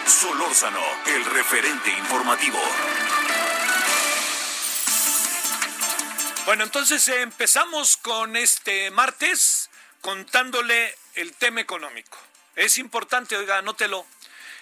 Solórzano, 0.06 0.80
el 1.06 1.24
referente 1.24 1.90
informativo. 1.90 2.58
Bueno, 6.46 6.64
entonces 6.64 7.06
empezamos 7.08 7.98
con 7.98 8.34
este 8.34 8.90
martes 8.90 9.68
contándole 10.00 10.96
el 11.14 11.34
tema 11.34 11.60
económico. 11.60 12.18
Es 12.56 12.78
importante, 12.78 13.36
oiga, 13.36 13.58
anótelo. 13.58 14.06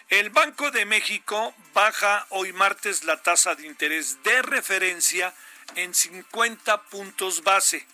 El 0.08 0.30
Banco 0.30 0.70
de 0.70 0.84
México 0.84 1.52
baja 1.75 2.26
hoy 2.28 2.52
martes 2.52 3.02
la 3.02 3.20
tasa 3.22 3.56
de 3.56 3.66
interés 3.66 4.22
de 4.22 4.40
referencia 4.40 5.34
en 5.75 5.92
50 5.94 6.82
puntos 6.84 7.42
base. 7.42 7.84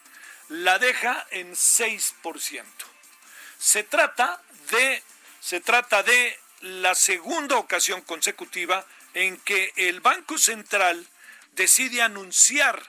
La 0.50 0.78
deja 0.78 1.26
en 1.30 1.54
6%. 1.54 2.64
Se 3.56 3.82
trata 3.84 4.42
de 4.70 5.02
se 5.40 5.60
trata 5.60 6.02
de 6.02 6.38
la 6.60 6.94
segunda 6.94 7.56
ocasión 7.56 8.02
consecutiva 8.02 8.84
en 9.14 9.38
que 9.38 9.72
el 9.76 10.00
Banco 10.02 10.36
Central 10.36 11.08
decide 11.52 12.02
anunciar 12.02 12.82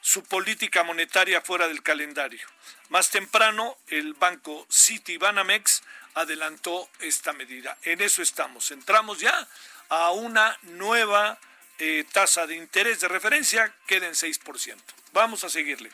su 0.00 0.24
política 0.24 0.82
monetaria 0.82 1.42
fuera 1.42 1.68
del 1.68 1.82
calendario. 1.82 2.46
Más 2.88 3.10
temprano, 3.10 3.76
el 3.88 4.14
banco 4.14 4.66
Citibanamex 4.70 5.82
adelantó 6.14 6.88
esta 7.00 7.32
medida. 7.32 7.76
En 7.82 8.00
eso 8.00 8.22
estamos. 8.22 8.70
Entramos 8.70 9.18
ya 9.18 9.48
a 9.88 10.10
una 10.12 10.58
nueva 10.62 11.38
eh, 11.78 12.04
tasa 12.12 12.46
de 12.46 12.56
interés 12.56 13.00
de 13.00 13.08
referencia, 13.08 13.74
queda 13.86 14.06
en 14.06 14.14
6%. 14.14 14.76
Vamos 15.12 15.44
a 15.44 15.48
seguirle. 15.48 15.90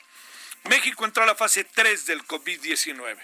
México 0.65 1.05
entró 1.05 1.23
a 1.23 1.27
la 1.27 1.35
fase 1.35 1.65
3 1.65 2.07
del 2.07 2.25
COVID-19. 2.25 3.17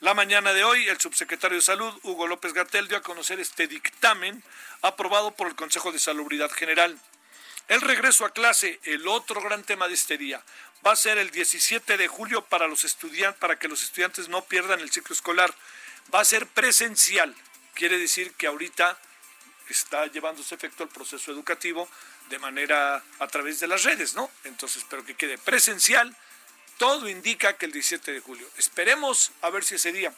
La 0.00 0.14
mañana 0.14 0.52
de 0.52 0.64
hoy, 0.64 0.88
el 0.88 1.00
subsecretario 1.00 1.56
de 1.56 1.62
Salud, 1.62 1.92
Hugo 2.02 2.26
López 2.26 2.52
Gatel, 2.52 2.88
dio 2.88 2.98
a 2.98 3.02
conocer 3.02 3.40
este 3.40 3.66
dictamen 3.66 4.42
aprobado 4.82 5.32
por 5.32 5.48
el 5.48 5.54
Consejo 5.54 5.90
de 5.90 5.98
Salubridad 5.98 6.50
General. 6.50 6.98
El 7.68 7.80
regreso 7.80 8.24
a 8.24 8.32
clase, 8.32 8.78
el 8.84 9.08
otro 9.08 9.40
gran 9.40 9.64
tema 9.64 9.88
de 9.88 9.94
este 9.94 10.18
día, 10.18 10.42
va 10.86 10.92
a 10.92 10.96
ser 10.96 11.18
el 11.18 11.30
17 11.30 11.96
de 11.96 12.08
julio 12.08 12.44
para 12.44 12.66
los 12.68 12.84
estudiantes, 12.84 13.40
para 13.40 13.58
que 13.58 13.68
los 13.68 13.82
estudiantes 13.82 14.28
no 14.28 14.44
pierdan 14.44 14.80
el 14.80 14.90
ciclo 14.90 15.14
escolar. 15.14 15.54
Va 16.14 16.20
a 16.20 16.24
ser 16.24 16.46
presencial. 16.46 17.34
Quiere 17.74 17.98
decir 17.98 18.32
que 18.34 18.46
ahorita 18.46 18.98
está 19.68 20.06
llevándose 20.06 20.54
efecto 20.54 20.82
el 20.82 20.88
proceso 20.88 21.32
educativo 21.32 21.88
de 22.28 22.38
manera 22.38 23.02
a 23.18 23.26
través 23.28 23.60
de 23.60 23.66
las 23.66 23.84
redes, 23.84 24.14
¿no? 24.14 24.30
Entonces, 24.44 24.84
pero 24.88 25.04
que 25.04 25.14
quede 25.14 25.38
presencial. 25.38 26.16
Todo 26.78 27.08
indica 27.08 27.56
que 27.56 27.66
el 27.66 27.72
17 27.72 28.12
de 28.12 28.20
julio. 28.20 28.48
Esperemos 28.56 29.32
a 29.42 29.50
ver 29.50 29.64
si 29.64 29.76
ese 29.76 29.92
día 29.92 30.14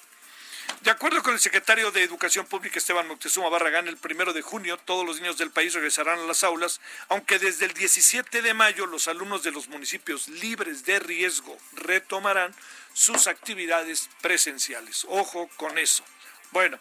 de 0.83 0.91
acuerdo 0.91 1.23
con 1.23 1.35
el 1.35 1.41
secretario 1.41 1.91
de 1.91 2.03
Educación 2.03 2.47
Pública 2.47 2.79
Esteban 2.79 3.09
Moctezuma 3.09 3.49
Barragán, 3.49 3.89
el 3.89 3.97
primero 3.97 4.33
de 4.33 4.43
junio 4.43 4.77
todos 4.77 5.07
los 5.07 5.21
niños 5.21 5.39
del 5.39 5.51
país 5.51 5.75
regresarán 5.75 6.19
a 6.19 6.25
las 6.25 6.45
aulas, 6.45 6.81
aunque 7.09 7.39
desde 7.39 7.67
el 7.67 7.75
17 7.75 8.43
de 8.43 8.55
mayo 8.55 8.87
los 8.87 9.09
alumnos 9.09 9.43
de 9.43 9.53
los 9.53 9.69
municipios 9.69 10.29
libres 10.29 10.85
de 10.85 10.99
riesgo 10.99 11.57
retomarán 11.73 12.55
sus 12.93 13.27
actividades 13.27 14.09
presenciales. 14.21 15.07
Ojo 15.09 15.49
con 15.57 15.79
eso. 15.79 16.05
Bueno, 16.51 16.79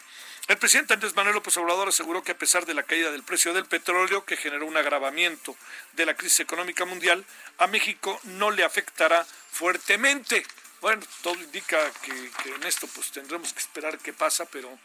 el 0.47 0.57
presidente 0.57 0.93
Andrés 0.93 1.15
Manuel 1.15 1.35
López 1.35 1.55
Obrador 1.57 1.87
aseguró 1.87 2.21
que 2.21 2.33
a 2.33 2.37
pesar 2.37 2.65
de 2.65 2.73
la 2.73 2.83
caída 2.83 3.11
del 3.11 3.23
precio 3.23 3.53
del 3.53 3.65
petróleo, 3.65 4.25
que 4.25 4.37
generó 4.37 4.65
un 4.65 4.77
agravamiento 4.77 5.55
de 5.93 6.05
la 6.05 6.15
crisis 6.15 6.41
económica 6.41 6.85
mundial, 6.85 7.25
a 7.57 7.67
México 7.67 8.19
no 8.23 8.51
le 8.51 8.63
afectará 8.63 9.25
fuertemente. 9.51 10.45
Bueno, 10.83 11.01
todo 11.21 11.35
indica 11.35 11.79
que, 12.01 12.11
en 12.11 12.63
esto 12.63 12.87
pues 12.87 13.09
tendremos 13.09 13.53
que 13.53 13.59
esperar 13.59 13.97
qué 13.99 14.11
pasa, 14.11 14.43
pero 14.43 14.77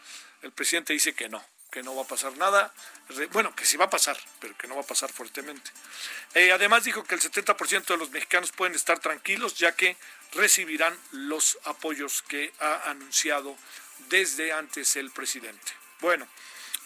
el 0.43 0.53
presidente 0.53 0.93
dice 0.93 1.13
que 1.13 1.29
no, 1.29 1.45
que 1.73 1.83
no 1.83 1.97
va 1.97 2.03
a 2.03 2.07
pasar 2.07 2.37
nada. 2.37 2.73
Bueno, 3.33 3.53
que 3.57 3.67
sí 3.67 3.77
va 3.77 3.87
a 3.87 3.91
pasar, 3.91 4.17
pero 4.39 4.57
que 4.57 4.69
no 4.69 4.77
va 4.77 4.83
a 4.83 4.87
pasar 4.87 5.11
fuertemente. 5.11 5.73
Eh, 6.35 6.53
además 6.53 6.85
dijo 6.85 7.03
que 7.03 7.17
el 7.17 7.21
70% 7.21 7.85
de 7.87 7.97
los 7.97 8.11
mexicanos 8.11 8.53
pueden 8.53 8.77
estar 8.77 9.01
tranquilos 9.01 9.59
ya 9.59 9.73
que 9.73 9.97
recibirán 10.35 10.97
los 11.11 11.59
apoyos 11.65 12.23
que 12.23 12.53
ha 12.61 12.91
anunciado 12.91 13.57
desde 14.09 14.53
antes 14.53 14.95
el 14.95 15.11
presidente. 15.11 15.73
Bueno, 15.99 16.29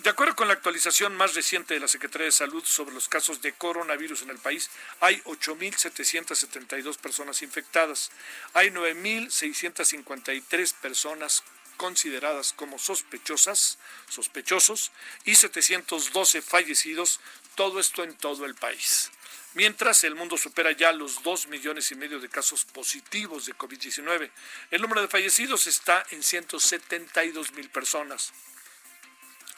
de 0.02 0.10
acuerdo 0.10 0.34
con 0.34 0.48
la 0.48 0.54
actualización 0.54 1.14
más 1.16 1.34
reciente 1.34 1.74
de 1.74 1.80
la 1.80 1.86
Secretaría 1.86 2.24
de 2.26 2.32
Salud 2.32 2.64
sobre 2.64 2.94
los 2.94 3.08
casos 3.08 3.40
de 3.40 3.52
coronavirus 3.52 4.22
en 4.22 4.30
el 4.30 4.38
país, 4.38 4.68
hay 5.00 5.20
8.772 5.22 6.96
personas 6.96 7.42
infectadas. 7.42 8.10
Hay 8.52 8.70
9.653 8.70 10.74
personas 10.74 11.44
consideradas 11.76 12.52
como 12.52 12.78
sospechosas, 12.78 13.78
sospechosos, 14.08 14.90
y 15.24 15.36
712 15.36 16.42
fallecidos, 16.42 17.20
todo 17.54 17.78
esto 17.78 18.02
en 18.02 18.16
todo 18.16 18.44
el 18.44 18.56
país. 18.56 19.12
Mientras 19.54 20.02
el 20.04 20.14
mundo 20.14 20.36
supera 20.36 20.72
ya 20.72 20.92
los 20.92 21.22
2 21.22 21.48
millones 21.48 21.92
y 21.92 21.94
medio 21.94 22.18
de 22.18 22.28
casos 22.28 22.64
positivos 22.64 23.46
de 23.46 23.54
COVID-19, 23.54 24.30
el 24.70 24.82
número 24.82 25.02
de 25.02 25.08
fallecidos 25.08 25.66
está 25.66 26.04
en 26.10 26.22
172 26.22 27.52
mil 27.52 27.68
personas. 27.68 28.32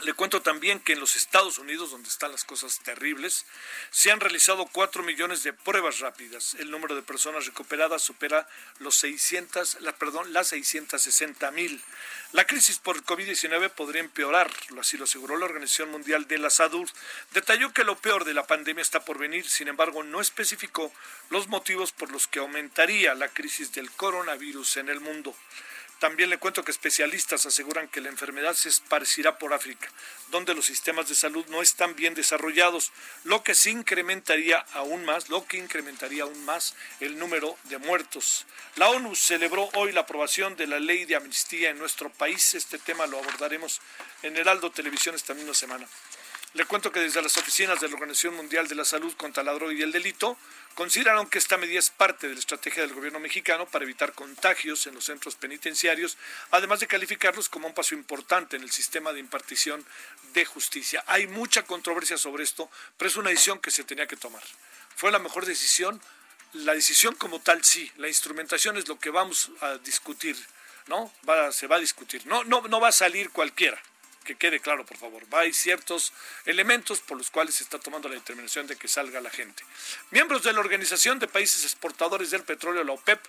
Le 0.01 0.13
cuento 0.13 0.43
también 0.43 0.81
que 0.81 0.95
en 0.95 1.01
los 1.01 1.15
Estados 1.15 1.59
Unidos, 1.59 1.93
donde 1.93 2.09
están 2.09 2.33
las 2.33 2.45
cosas 2.45 2.81
terribles, 2.81 3.47
se 3.91 4.11
han 4.11 4.19
realizado 4.19 4.67
4 4.67 5.05
millones 5.05 5.45
de 5.45 5.53
pruebas 5.53 6.01
rápidas. 6.01 6.55
El 6.59 6.73
número 6.73 6.97
de 6.97 7.03
personas 7.03 7.47
recuperadas 7.47 8.03
supera 8.03 8.49
los 8.81 8.97
600, 8.97 9.81
la, 9.83 9.93
perdón, 9.93 10.33
las 10.33 10.49
660 10.49 11.51
mil. 11.53 11.81
La 12.33 12.45
crisis 12.45 12.81
por 12.81 13.05
COVID-19 13.05 13.71
podría 13.71 14.01
empeorar, 14.01 14.51
así 14.81 14.99
lo 14.99 15.05
aseguró 15.05 15.37
la 15.37 15.45
Organización 15.45 15.93
Mundial 15.93 16.27
de 16.27 16.39
la 16.39 16.51
Salud. 16.51 16.91
Detalló 17.33 17.73
que 17.73 17.85
lo 17.85 17.97
peor 17.97 18.25
de 18.25 18.35
la 18.35 18.49
pandemia 18.49 18.83
está 18.83 19.05
por 19.05 19.19
venir, 19.19 19.49
sin 19.49 19.69
embargo, 19.69 20.03
no 20.03 20.21
especificó 20.21 20.93
los 21.31 21.47
motivos 21.47 21.93
por 21.93 22.11
los 22.11 22.27
que 22.27 22.41
aumentaría 22.41 23.15
la 23.15 23.29
crisis 23.29 23.73
del 23.73 23.91
coronavirus 23.93 24.79
en 24.79 24.89
el 24.89 24.99
mundo. 24.99 25.37
También 26.05 26.29
le 26.29 26.37
cuento 26.37 26.63
que 26.63 26.71
especialistas 26.71 27.47
aseguran 27.47 27.89
que 27.89 28.03
la 28.03 28.11
enfermedad 28.11 28.53
se 28.53 28.69
esparcirá 28.69 29.39
por 29.39 29.55
África, 29.55 29.89
donde 30.29 30.55
los 30.55 30.67
sistemas 30.67 31.09
de 31.09 31.15
salud 31.15 31.47
no 31.49 31.63
están 31.63 31.97
bien 31.97 32.13
desarrollados, 32.13 32.93
lo 33.23 33.43
que 33.43 33.55
se 33.55 33.71
incrementaría 33.71 34.59
aún 34.75 35.07
más, 35.07 35.31
lo 35.31 35.47
que 35.47 35.57
incrementaría 35.57 36.25
aún 36.25 36.45
más 36.45 36.75
el 37.01 37.19
número 37.19 37.57
de 37.71 37.79
muertos. 37.79 38.45
La 38.77 38.91
ONU 38.91 39.15
celebró 39.15 39.71
hoy 39.77 39.93
la 39.93 40.03
aprobación 40.03 40.57
de 40.57 40.67
la 40.67 40.79
ley 40.79 41.07
de 41.07 41.17
amnistía 41.17 41.71
en 41.71 41.79
nuestro 41.79 42.11
país. 42.11 42.53
Este 42.53 42.79
tema 42.79 43.07
lo 43.07 43.19
abordaremos 43.19 43.81
en 44.23 44.37
Heraldo 44.37 44.71
Televisión 44.71 45.15
esta 45.15 45.33
misma 45.33 45.55
semana. 45.55 45.89
Le 46.55 46.67
cuento 46.67 46.93
que 46.93 47.01
desde 47.01 47.21
las 47.21 47.37
oficinas 47.37 47.81
de 47.81 47.89
la 47.89 47.95
Organización 47.95 48.37
Mundial 48.37 48.69
de 48.69 48.77
la 48.77 48.85
Salud 48.85 49.13
contra 49.17 49.43
la 49.43 49.53
Droga 49.55 49.73
y 49.73 49.83
el 49.83 49.91
Delito 49.91 50.39
consideraron 50.77 51.27
que 51.27 51.39
esta 51.39 51.57
medida 51.57 51.81
es 51.81 51.91
parte 51.91 52.29
de 52.29 52.35
la 52.35 52.39
estrategia 52.39 52.85
del 52.85 52.95
gobierno 52.95 53.19
mexicano 53.19 53.67
para 53.67 53.85
evitar 53.85 54.13
contagios 54.13 54.87
en 54.87 54.95
los 54.95 55.05
centros 55.05 55.35
penitenciarios, 55.35 56.17
además 56.53 56.79
de 56.79 56.87
calificarlos 56.87 57.49
como 57.49 57.67
un 57.67 57.75
paso 57.75 57.97
importante 57.97 58.55
en 58.55 58.63
el 58.63 58.71
sistema 58.71 59.13
de 59.13 59.19
impartición 59.19 59.85
de 60.33 60.45
justicia. 60.45 61.03
Hay 61.09 61.27
mucha 61.27 61.65
controversia 61.65 62.17
sobre 62.17 62.45
esto, 62.45 62.71
pero 62.97 63.09
es 63.09 63.17
una 63.17 63.31
decisión 63.31 63.59
que 63.59 63.73
se 63.73 63.83
tenía 63.83 64.07
que 64.07 64.17
tomar. 64.17 64.43
¿Fue 64.95 65.11
la 65.11 65.19
mejor 65.19 65.47
decisión? 65.47 66.01
La 66.53 66.75
decisión 66.75 67.17
como 67.17 67.41
tal 67.41 67.65
sí, 67.65 67.91
la 67.97 68.07
instrumentación 68.07 68.77
es 68.77 68.87
lo 68.87 68.97
que 69.01 69.11
vamos 69.11 69.51
a 69.61 69.79
discutir, 69.79 70.37
¿no? 70.87 71.13
se 71.51 71.67
va 71.67 71.77
a 71.77 71.81
discutir, 71.81 72.25
no, 72.29 72.45
no, 72.45 72.63
no 72.69 72.79
va 72.79 72.89
a 72.91 72.93
salir 72.93 73.31
cualquiera 73.31 73.83
que 74.25 74.37
quede 74.37 74.61
claro, 74.61 74.85
por 74.85 74.97
favor. 74.97 75.23
Hay 75.33 75.53
ciertos 75.53 76.13
elementos 76.47 77.01
por 77.01 77.19
los 77.19 77.31
cuales 77.31 77.55
se 77.55 77.63
está 77.63 77.79
tomando 77.79 78.09
la 78.09 78.15
determinación 78.15 78.67
de 78.67 78.77
que 78.77 78.89
salga 78.89 79.21
la 79.21 79.31
gente. 79.31 79.63
Miembros 80.11 80.43
de 80.43 80.53
la 80.53 80.61
Organización 80.61 81.19
de 81.19 81.29
Países 81.29 81.65
Exportadores 81.65 82.31
del 82.31 82.43
Petróleo, 82.43 82.83
la 82.83 82.93
OPEP, 82.93 83.21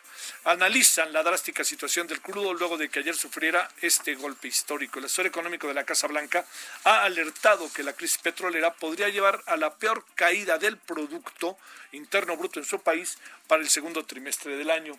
analizan 0.45 1.13
la 1.13 1.23
drástica 1.23 1.63
situación 1.63 2.07
del 2.07 2.21
crudo 2.21 2.53
luego 2.53 2.77
de 2.77 2.89
que 2.89 2.99
ayer 2.99 3.15
sufriera 3.15 3.69
este 3.81 4.15
golpe 4.15 4.47
histórico. 4.47 4.99
El 4.99 5.05
asesor 5.05 5.27
económico 5.27 5.67
de 5.67 5.73
la 5.73 5.83
Casa 5.83 6.07
Blanca 6.07 6.45
ha 6.83 7.03
alertado 7.03 7.71
que 7.71 7.83
la 7.83 7.93
crisis 7.93 8.17
petrolera 8.17 8.73
podría 8.73 9.09
llevar 9.09 9.43
a 9.45 9.57
la 9.57 9.75
peor 9.75 10.05
caída 10.15 10.57
del 10.57 10.77
Producto 10.77 11.57
Interno 11.91 12.37
Bruto 12.37 12.59
en 12.59 12.65
su 12.65 12.79
país 12.81 13.17
para 13.47 13.61
el 13.61 13.69
segundo 13.69 14.05
trimestre 14.05 14.55
del 14.57 14.71
año. 14.71 14.97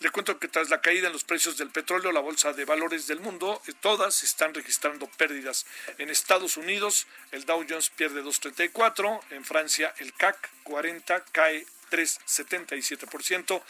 Le 0.00 0.10
cuento 0.10 0.38
que 0.38 0.46
tras 0.46 0.70
la 0.70 0.80
caída 0.80 1.08
en 1.08 1.12
los 1.12 1.24
precios 1.24 1.56
del 1.56 1.70
petróleo, 1.70 2.12
la 2.12 2.20
bolsa 2.20 2.52
de 2.52 2.64
valores 2.64 3.08
del 3.08 3.18
mundo, 3.18 3.60
eh, 3.66 3.72
todas 3.80 4.22
están 4.22 4.54
registrando 4.54 5.08
pérdidas. 5.16 5.66
En 5.98 6.08
Estados 6.08 6.56
Unidos, 6.56 7.08
el 7.32 7.44
Dow 7.44 7.64
Jones 7.68 7.90
pierde 7.90 8.22
2.34, 8.22 9.20
en 9.30 9.44
Francia, 9.44 9.92
el 9.98 10.12
CAC 10.14 10.50
40 10.62 11.24
cae 11.32 11.66
3.77%. 11.90 13.60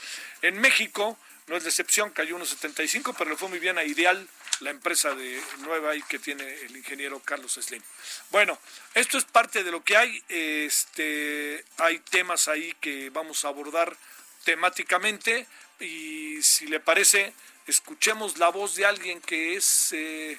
En 0.43 0.61
México, 0.61 1.19
no 1.47 1.57
es 1.57 1.65
decepción, 1.65 2.11
cayó 2.11 2.39
1.75, 2.39 3.15
pero 3.17 3.31
le 3.31 3.37
fue 3.37 3.49
muy 3.49 3.59
bien 3.59 3.79
a 3.79 3.85
Ideal, 3.85 4.29
la 4.61 4.71
empresa 4.71 5.15
de 5.15 5.41
Nueva 5.61 5.97
y 5.97 6.03
que 6.03 6.19
tiene 6.19 6.45
el 6.63 6.77
ingeniero 6.77 7.21
Carlos 7.21 7.55
Slim. 7.55 7.83
Bueno, 8.31 8.59
esto 8.95 9.17
es 9.17 9.25
parte 9.25 9.65
de 9.65 9.71
lo 9.71 9.83
que 9.83 9.97
hay. 9.97 10.23
Este, 10.29 11.65
hay 11.79 12.01
temas 12.01 12.49
ahí 12.49 12.75
que 12.81 13.09
vamos 13.11 13.45
a 13.45 13.49
abordar 13.49 13.97
temáticamente 14.45 15.47
y 15.81 16.43
si 16.43 16.67
le 16.67 16.81
parece, 16.81 17.33
escuchemos 17.67 18.39
la 18.39 18.49
voz 18.49 18.75
de 18.75 18.87
alguien 18.87 19.21
que 19.21 19.55
es, 19.55 19.93
eh, 19.93 20.39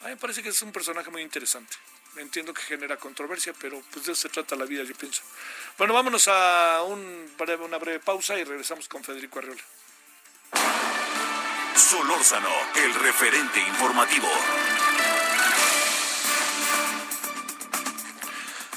a 0.00 0.04
mí 0.04 0.10
me 0.10 0.16
parece 0.16 0.42
que 0.42 0.50
es 0.50 0.62
un 0.62 0.72
personaje 0.72 1.10
muy 1.10 1.22
interesante. 1.22 1.76
Entiendo 2.16 2.54
que 2.54 2.62
genera 2.62 2.96
controversia, 2.96 3.52
pero 3.60 3.82
pues 3.92 4.06
de 4.06 4.12
eso 4.12 4.22
se 4.22 4.28
trata 4.30 4.56
la 4.56 4.64
vida, 4.64 4.82
yo 4.84 4.94
pienso. 4.94 5.22
Bueno, 5.76 5.92
vámonos 5.92 6.28
a 6.28 6.82
un 6.86 7.30
breve, 7.36 7.64
una 7.64 7.76
breve 7.76 8.00
pausa 8.00 8.38
y 8.38 8.44
regresamos 8.44 8.88
con 8.88 9.04
Federico 9.04 9.38
Arriola. 9.38 9.62
Solórzano, 11.76 12.48
el 12.76 12.94
referente 12.94 13.60
informativo. 13.60 14.28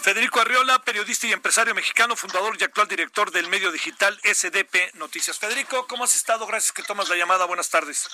Federico 0.10 0.42
Arriola, 0.42 0.80
periodista 0.80 1.28
y 1.28 1.34
empresario 1.34 1.76
mexicano, 1.76 2.16
fundador 2.16 2.58
y 2.60 2.64
actual 2.64 2.88
director 2.88 3.30
del 3.30 3.48
medio 3.48 3.72
digital 3.72 4.20
SDP 4.24 4.96
Noticias. 4.96 5.38
Federico, 5.38 5.86
¿cómo 5.86 6.04
has 6.04 6.16
estado? 6.16 6.48
Gracias 6.48 6.72
que 6.72 6.82
tomas 6.82 7.10
la 7.10 7.16
llamada. 7.16 7.46
Buenas 7.46 7.70
tardes. 7.70 8.10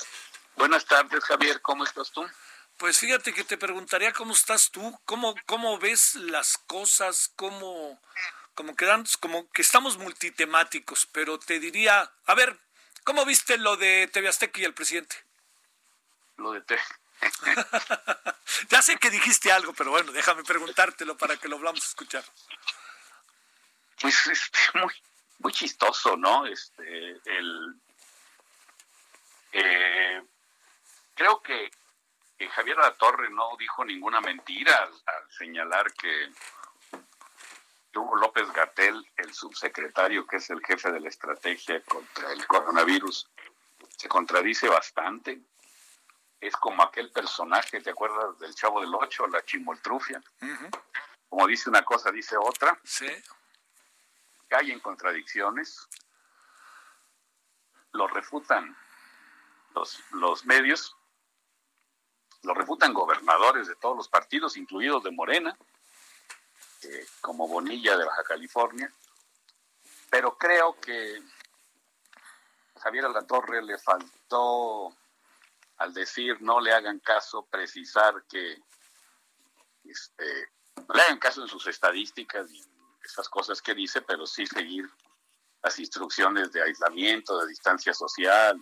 Buenas 0.58 0.84
tardes, 0.84 1.24
Javier. 1.24 1.62
¿Cómo 1.62 1.86
estás 1.86 2.12
tú? 2.12 2.28
Pues 2.76 3.00
fíjate 3.00 3.34
que 3.34 3.46
te 3.46 3.58
preguntaría 3.58 4.12
cómo 4.12 4.34
estás 4.34 4.72
tú, 4.72 5.00
cómo, 5.06 5.36
cómo 5.46 5.80
ves 5.80 6.16
las 6.16 6.58
cosas, 6.58 7.32
cómo, 7.38 7.98
como 8.56 8.76
que, 8.76 8.86
como 9.22 9.50
que 9.52 9.62
estamos 9.62 9.98
multitemáticos, 9.98 11.08
pero 11.14 11.40
te 11.40 11.62
diría, 11.62 12.12
a 12.26 12.36
ver, 12.36 12.60
¿cómo 13.06 13.24
viste 13.24 13.58
lo 13.58 13.78
de 13.78 14.10
TV 14.12 14.28
Azteca 14.28 14.60
y 14.60 14.66
el 14.66 14.74
presidente? 14.74 15.16
Lo 16.36 16.52
de 16.52 16.60
TV. 16.60 16.82
ya 18.70 18.82
sé 18.82 18.98
que 18.98 19.10
dijiste 19.10 19.52
algo, 19.52 19.74
pero 19.74 19.92
bueno, 19.92 20.12
déjame 20.12 20.44
preguntártelo 20.44 21.18
para 21.18 21.38
que 21.38 21.48
lo 21.48 21.60
vamos 21.60 21.84
a 21.84 21.88
escuchar. 21.88 22.24
Pues 24.00 24.28
este, 24.28 24.60
muy, 24.76 24.94
muy 25.40 25.54
chistoso, 25.54 26.18
¿no? 26.18 26.46
Este, 26.46 27.12
el, 27.26 27.76
eh, 29.58 30.22
creo 31.14 31.42
que, 31.42 31.72
Javier 32.52 32.78
La 32.78 32.94
Torre 32.94 33.30
no 33.30 33.56
dijo 33.58 33.86
ninguna 33.86 34.20
mentira 34.20 34.84
al, 34.84 35.32
señalar 35.32 35.92
que 35.94 36.30
Hugo 37.96 38.18
López 38.18 38.52
Gatel, 38.52 39.06
el 39.16 39.34
subsecretario 39.34 40.28
que 40.28 40.36
es 40.38 40.50
el 40.50 40.60
jefe 40.66 40.92
de 40.92 41.00
la 41.00 41.08
estrategia 41.08 41.82
contra 41.84 42.34
el 42.34 42.46
coronavirus, 42.46 43.30
se 43.98 44.10
contradice 44.10 44.68
bastante 44.68 45.40
es 46.40 46.56
como 46.58 46.84
aquel 46.84 47.12
personaje, 47.12 47.82
¿te 47.82 47.92
acuerdas 47.92 48.38
del 48.40 48.54
Chavo 48.54 48.82
del 48.82 48.94
Ocho, 48.94 49.28
la 49.28 49.44
chimoltrufia? 49.44 50.22
Como 51.30 51.48
dice 51.48 51.70
una 51.70 51.84
cosa, 51.84 52.12
dice 52.12 52.36
otra. 52.38 52.80
Sí. 52.84 53.08
Hay 54.52 54.72
en 54.72 54.80
contradicciones. 54.80 55.88
Lo 57.92 58.08
refutan 58.08 58.78
los, 59.74 60.00
los 60.12 60.46
medios, 60.46 60.96
lo 62.44 62.54
refutan 62.54 62.94
gobernadores 62.94 63.68
de 63.68 63.76
todos 63.76 63.98
los 63.98 64.08
partidos, 64.08 64.58
incluidos 64.58 65.04
de 65.04 65.12
Morena, 65.12 65.58
eh, 66.84 67.06
como 67.22 67.48
Bonilla 67.48 67.98
de 67.98 68.06
Baja 68.06 68.24
California. 68.24 68.92
Pero 70.10 70.38
creo 70.38 70.80
que 70.80 71.22
a 72.76 72.80
Javier 72.80 73.06
Alatorre 73.06 73.64
le 73.64 73.78
faltó 73.78 74.96
al 75.78 75.94
decir 75.94 76.42
no 76.42 76.60
le 76.60 76.74
hagan 76.74 77.00
caso, 77.00 77.48
precisar 77.50 78.26
que 78.30 78.58
este, 79.84 80.50
no 80.88 80.94
le 80.94 81.02
hagan 81.02 81.20
caso 81.20 81.42
en 81.42 81.48
sus 81.48 81.68
estadísticas 81.68 82.52
y 82.52 82.62
esas 83.04 83.30
cosas 83.30 83.62
que 83.62 83.76
dice, 83.76 84.02
pero 84.02 84.26
sí 84.26 84.48
seguir 84.48 84.90
las 85.62 85.80
instrucciones 85.80 86.52
de 86.52 86.62
aislamiento, 86.62 87.40
de 87.40 87.48
distancia 87.48 87.94
social, 87.94 88.60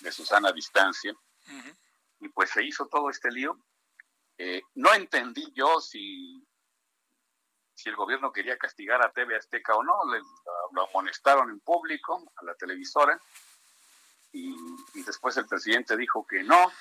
de, 0.00 0.12
su 0.12 0.24
sana 0.24 0.52
distancia. 0.52 1.14
Y 2.20 2.28
pues 2.28 2.50
se 2.50 2.64
hizo 2.64 2.86
todo 2.86 3.10
este 3.10 3.30
lío. 3.30 3.58
Eh, 4.38 4.62
no 4.74 4.92
entendí 4.94 5.52
yo 5.54 5.80
si, 5.80 6.44
si 7.74 7.88
el 7.88 7.96
gobierno 7.96 8.32
quería 8.32 8.58
castigar 8.58 9.02
a 9.02 9.12
TV 9.12 9.36
Azteca 9.36 9.74
o 9.74 9.82
no, 9.82 10.12
le, 10.12 10.20
lo 10.72 10.88
amonestaron 10.88 11.50
en 11.50 11.60
público 11.60 12.32
a 12.36 12.44
la 12.44 12.54
televisora 12.54 13.20
y, 14.32 14.54
después 15.04 15.36
el 15.36 15.46
presidente 15.46 15.96
dijo 15.96 16.26
que 16.26 16.42
no, 16.42 16.72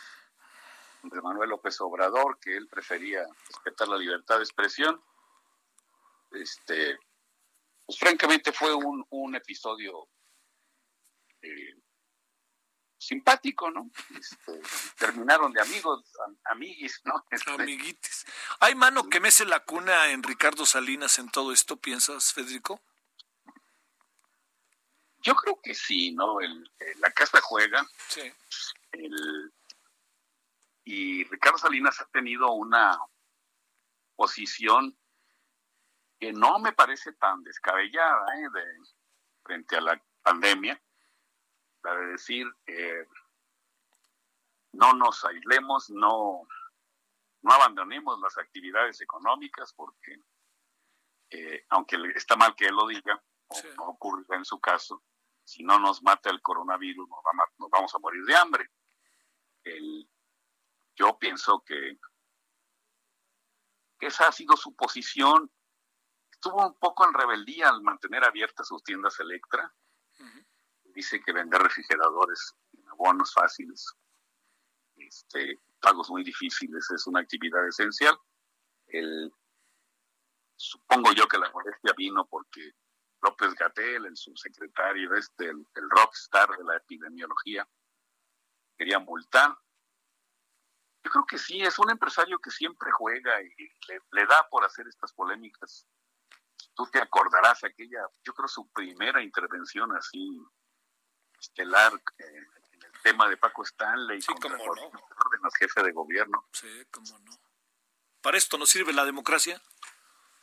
de 1.04 1.22
Manuel 1.22 1.50
López 1.50 1.80
Obrador, 1.82 2.40
que 2.40 2.56
él 2.56 2.68
prefería 2.68 3.26
respetar 3.48 3.88
la 3.88 3.98
libertad 3.98 4.38
de 4.38 4.44
expresión. 4.44 5.02
Este, 6.32 6.98
pues 7.86 8.00
francamente 8.00 8.52
fue 8.54 8.74
un, 8.74 9.06
un 9.10 9.36
episodio 9.36 10.08
eh, 11.42 11.76
simpático, 12.98 13.72
¿no? 13.72 13.90
Este, 14.18 14.62
terminaron 14.98 15.52
de 15.52 15.62
amigos, 15.62 16.06
amiguis, 16.46 17.02
¿no? 17.04 17.26
Este, 17.32 17.52
Amiguitis. 17.52 18.26
¿Hay 18.60 18.76
mano 18.76 19.10
que 19.10 19.20
mece 19.20 19.44
la 19.46 19.62
cuna 19.66 20.12
en 20.12 20.24
Ricardo 20.24 20.66
Salinas 20.66 21.18
en 21.20 21.30
todo 21.30 21.52
esto, 21.52 21.78
piensas, 21.78 22.32
Federico? 22.32 22.80
Yo 25.22 25.36
creo 25.36 25.60
que 25.62 25.74
sí, 25.74 26.12
¿no? 26.14 26.38
la 26.98 27.12
casa 27.12 27.40
juega. 27.42 27.86
Sí. 28.08 28.34
y 30.84 31.24
Ricardo 31.26 31.58
Salinas 31.58 32.00
ha 32.02 32.06
tenido 32.06 32.52
una 32.52 32.98
posición 34.16 34.98
que 36.20 36.32
no 36.34 36.60
me 36.60 36.74
parece 36.74 37.14
tan 37.14 37.42
descabellada 37.44 38.26
¿eh? 38.38 38.48
de, 38.54 38.66
frente 39.44 39.78
a 39.78 39.82
la 39.82 40.04
pandemia, 40.22 40.80
la 41.84 41.96
de 41.96 42.06
decir, 42.08 42.48
eh, 42.68 43.08
no 44.74 44.94
nos 44.94 45.26
aislemos, 45.26 45.90
no, 45.90 46.48
no 47.42 47.52
abandonemos 47.52 48.20
las 48.22 48.38
actividades 48.38 49.02
económicas, 49.02 49.74
porque 49.74 50.22
eh, 51.32 51.66
aunque 51.70 51.98
está 52.16 52.36
mal 52.36 52.56
que 52.56 52.66
él 52.66 52.76
lo 52.76 52.88
diga, 52.88 53.22
o 53.48 53.98
no 53.98 54.36
en 54.36 54.46
su 54.46 54.60
caso, 54.60 55.04
si 55.52 55.64
no 55.64 55.78
nos 55.80 56.02
mata 56.02 56.30
el 56.30 56.42
coronavirus, 56.42 57.10
nos, 57.10 57.70
vamos 57.70 57.94
a 57.94 58.00
morir 58.00 58.24
de 58.24 58.36
hambre. 58.38 58.72
yo 60.96 61.20
pienso 61.20 61.62
que, 61.66 62.00
esa 64.00 64.30
ha 64.30 64.32
sido 64.32 64.56
su 64.56 64.74
posición. 64.76 65.52
Estuvo 66.32 66.66
un 66.66 66.80
poco 66.80 67.06
en 67.06 67.14
rebeldía 67.14 67.70
al 67.70 67.82
mantener 67.84 68.24
abiertas 68.24 68.68
sus 68.68 68.82
tiendas 68.82 69.20
Electra. 69.20 69.72
Dice 70.86 71.22
que 71.22 71.34
vender 71.34 71.62
refrigeradores 71.62 72.56
en 72.74 72.88
abonos 72.88 73.34
fáciles, 73.34 73.94
este, 74.96 75.60
pagos 75.82 76.10
muy 76.10 76.24
difíciles, 76.24 76.90
es 76.92 77.08
una 77.08 77.20
actividad 77.20 77.68
esencial. 77.68 78.18
supongo 80.56 81.12
yo 81.12 81.28
que 81.28 81.38
la 81.38 81.52
molestia 81.52 81.94
vino 81.98 82.26
porque 82.26 82.72
López 83.22 83.54
Gatel, 83.54 84.06
el 84.06 84.18
subsecretario 84.18 85.14
este, 85.16 85.50
el, 85.50 85.66
rockstar 85.90 86.50
de 86.58 86.64
la 86.64 86.78
epidemiología, 86.78 87.68
quería 88.78 89.00
multar. 89.00 89.56
Yo 91.04 91.12
creo 91.12 91.26
que 91.26 91.38
sí, 91.38 91.62
es 91.62 91.78
un 91.80 91.90
empresario 91.90 92.40
que 92.40 92.52
siempre 92.52 92.92
juega 92.92 93.42
y 93.42 93.50
le, 94.12 94.26
da 94.26 94.48
por 94.50 94.64
hacer 94.64 94.88
estas 94.88 95.14
polémicas. 95.14 95.88
Tú 96.76 96.86
te 96.92 97.00
acordarás 97.00 97.64
aquella, 97.64 98.08
yo 98.24 98.34
creo 98.34 98.48
su 98.48 98.70
primera 98.72 99.22
intervención 99.22 99.96
así 99.96 100.40
estelar 101.40 101.92
eh, 101.94 102.48
en 102.72 102.84
el 102.84 102.92
tema 103.04 103.28
de 103.28 103.38
Paco 103.38 103.64
Stanley 103.64 104.22
sí, 104.22 104.32
como 104.40 104.56
no. 104.58 104.64
de 104.64 104.68
gobiernas, 105.24 105.54
jefe 105.58 105.84
de 105.84 105.92
gobierno. 105.92 106.48
Sí, 106.54 106.86
cómo 106.92 107.20
no. 107.20 107.32
¿Para 108.22 108.38
esto 108.38 108.58
nos 108.60 108.70
sirve 108.70 108.94
la 108.94 109.06
democracia? 109.06 109.60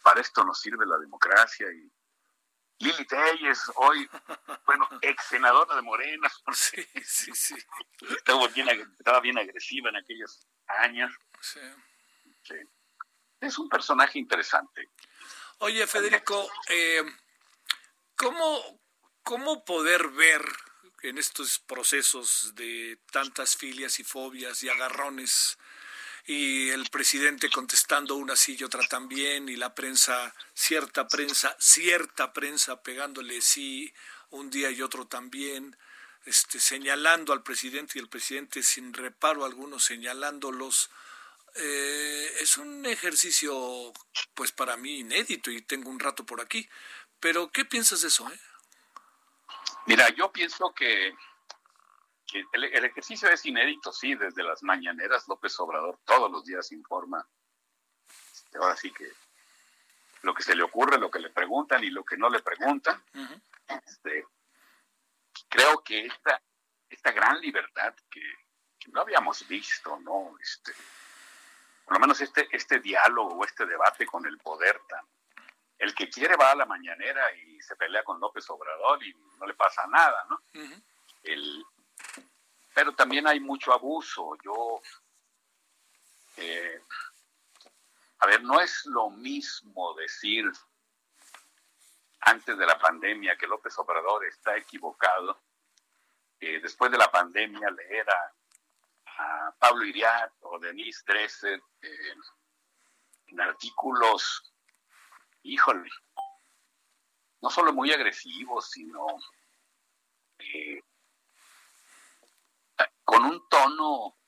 Para 0.03 0.21
esto 0.21 0.45
nos 0.45 0.61
sirve 0.61 0.85
la 0.87 0.99
democracia 0.99 1.71
y 1.73 1.93
Lili 2.81 3.05
Telles, 3.07 3.61
hoy, 3.77 4.09
bueno, 4.67 4.89
ex 5.03 5.25
senadora 5.25 5.77
de 5.77 5.83
Morena. 5.83 6.31
Sí, 6.55 6.87
sí, 7.05 7.33
sí. 7.35 7.57
Estaba 8.11 8.47
bien, 8.49 8.69
estaba 8.99 9.21
bien 9.21 9.39
agresiva 9.39 9.91
en 9.91 9.97
aquellos 9.97 10.47
años. 10.67 11.13
sí. 11.41 11.61
Sí. 12.43 12.55
Es 13.41 13.59
un 13.59 13.69
personaje 13.69 14.19
interesante. 14.19 14.91
Oye, 15.59 15.87
Federico, 15.87 16.51
eh, 16.69 17.05
¿cómo, 18.17 18.81
¿cómo 19.23 19.65
poder 19.65 20.09
ver 20.09 20.43
en 21.03 21.19
estos 21.19 21.59
procesos 21.61 22.55
de 22.55 22.99
tantas 23.13 23.57
filias 23.57 24.01
y 24.01 24.05
fobias 24.05 24.63
y 24.63 24.69
agarrones 24.69 25.59
y 26.27 26.71
el 26.71 26.89
presidente 26.91 27.51
contestando 27.51 28.17
una 28.17 28.37
sí 28.37 28.57
y 28.59 28.65
otra 28.65 28.87
también 28.87 29.49
y 29.49 29.57
la 29.57 29.75
prensa, 29.75 30.35
cierta 30.55 31.09
prensa, 31.09 31.57
cierta 31.59 32.33
prensa 32.33 32.83
pegándole 32.83 33.41
sí 33.41 33.93
un 34.31 34.51
día 34.51 34.71
y 34.71 34.83
otro 34.83 35.07
también, 35.07 35.77
este, 36.25 36.61
señalando 36.61 37.33
al 37.33 37.43
presidente 37.43 37.95
y 37.97 38.03
el 38.03 38.09
presidente 38.09 38.63
sin 38.63 38.93
reparo 38.93 39.45
alguno 39.45 39.79
señalándolos? 39.79 40.91
Eh, 41.55 42.31
es 42.41 42.57
un 42.59 42.87
ejercicio, 42.87 43.93
pues 44.35 44.53
para 44.53 44.77
mí 44.77 44.99
inédito 44.99 45.51
y 45.51 45.63
tengo 45.63 45.91
un 45.91 45.99
rato 45.99 46.25
por 46.25 46.41
aquí. 46.41 46.69
Pero, 47.21 47.51
¿qué 47.51 47.65
piensas 47.65 48.03
de 48.03 48.09
eso? 48.09 48.31
Eh? 48.31 48.41
Mira, 49.87 50.09
yo 50.11 50.31
pienso 50.31 50.73
que, 50.77 51.15
el, 52.35 52.65
el, 52.65 52.85
ejercicio 52.85 53.29
es 53.31 53.45
inédito, 53.47 53.93
sí, 53.93 54.15
desde 54.15 54.43
las 54.43 54.63
mañaneras 54.63 55.27
López 55.29 55.59
Obrador 55.61 55.99
todos 56.05 56.31
los 56.31 56.45
días 56.45 56.71
informa. 56.73 57.27
Este, 58.33 58.59
ahora 58.59 58.77
sí 58.77 58.93
que 58.93 59.11
lo 60.23 60.35
que 60.35 60.43
se 60.43 60.55
le 60.55 60.63
ocurre, 60.63 60.99
lo 60.99 61.11
que 61.11 61.21
le 61.21 61.31
preguntan 61.31 61.83
y 61.85 61.91
lo 61.91 62.05
que 62.05 62.17
no 62.17 62.29
le 62.29 62.41
preguntan. 62.41 63.03
Uh 63.15 63.19
-huh. 63.19 63.43
este, 63.87 64.27
creo 65.49 65.83
que 65.83 66.07
esta, 66.07 66.43
esta 66.91 67.13
gran 67.13 67.41
libertad 67.41 67.95
que, 68.11 68.23
que 68.79 68.91
no 68.91 69.01
habíamos 69.01 69.47
visto, 69.49 69.99
¿no? 70.01 70.37
Este, 70.41 70.73
por 71.85 71.95
lo 71.95 72.01
menos 72.01 72.21
este, 72.21 72.49
este 72.51 72.81
diálogo 72.81 73.35
o 73.35 73.45
este 73.45 73.65
debate 73.65 74.07
con 74.07 74.27
el 74.27 74.39
poder 74.39 74.79
tan... 74.89 75.05
El 75.79 75.95
que 75.95 76.11
quiere 76.11 76.37
va 76.37 76.51
a 76.51 76.57
la 76.57 76.67
mañanera 76.67 77.33
y 77.35 77.63
se 77.63 77.77
pelea 77.77 78.03
con 78.03 78.19
López 78.19 78.51
Obrador 78.51 79.03
y 79.05 79.15
no 79.39 79.47
le 79.47 79.55
pasa 79.55 79.87
nada, 79.87 80.27
¿no? 80.29 80.37
Uh 80.55 80.67
-huh. 80.67 80.83
el, 81.23 81.65
pero 82.79 82.93
también 82.93 83.27
hay 83.27 83.41
mucho 83.41 83.73
abuso. 83.73 84.37
Yo, 84.45 84.81
eh, 86.37 86.81
a 88.21 88.27
ver, 88.29 88.41
no 88.45 88.61
es 88.61 88.87
lo 88.87 89.11
mismo 89.11 89.95
decir 89.95 90.45
antes 92.21 92.57
de 92.57 92.65
la 92.65 92.79
pandemia 92.79 93.37
que 93.37 93.49
López 93.49 93.77
Obrador 93.81 94.25
está 94.27 94.57
equivocado, 94.57 95.43
eh, 96.39 96.61
después 96.61 96.93
de 96.93 96.99
la 96.99 97.11
pandemia 97.11 97.69
leer 97.69 98.07
a 98.11 99.57
Pablo 99.59 99.85
Iriart 99.85 100.35
o 100.43 100.61
Denise 100.61 101.03
Dresser 101.05 101.61
eh, 101.83 102.15
en 103.27 103.41
artículos, 103.41 104.55
híjole, 105.43 105.91
no 107.43 107.51
solo 107.51 107.73
muy 107.73 107.93
agresivos, 107.93 108.71
sino 108.71 109.05
eh, 110.39 110.81
con 113.09 113.25
un 113.25 113.49
tono, 113.49 114.19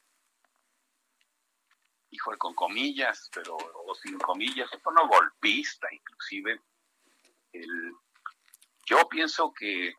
híjole, 2.08 2.38
con 2.38 2.54
comillas, 2.54 3.28
pero 3.30 3.54
o 3.54 3.94
sin 3.94 4.18
comillas, 4.18 4.72
un 4.72 4.80
tono 4.80 5.06
golpista 5.06 5.86
inclusive. 5.92 6.62
El, 7.52 7.92
yo 8.86 9.06
pienso 9.06 9.52
que, 9.52 9.92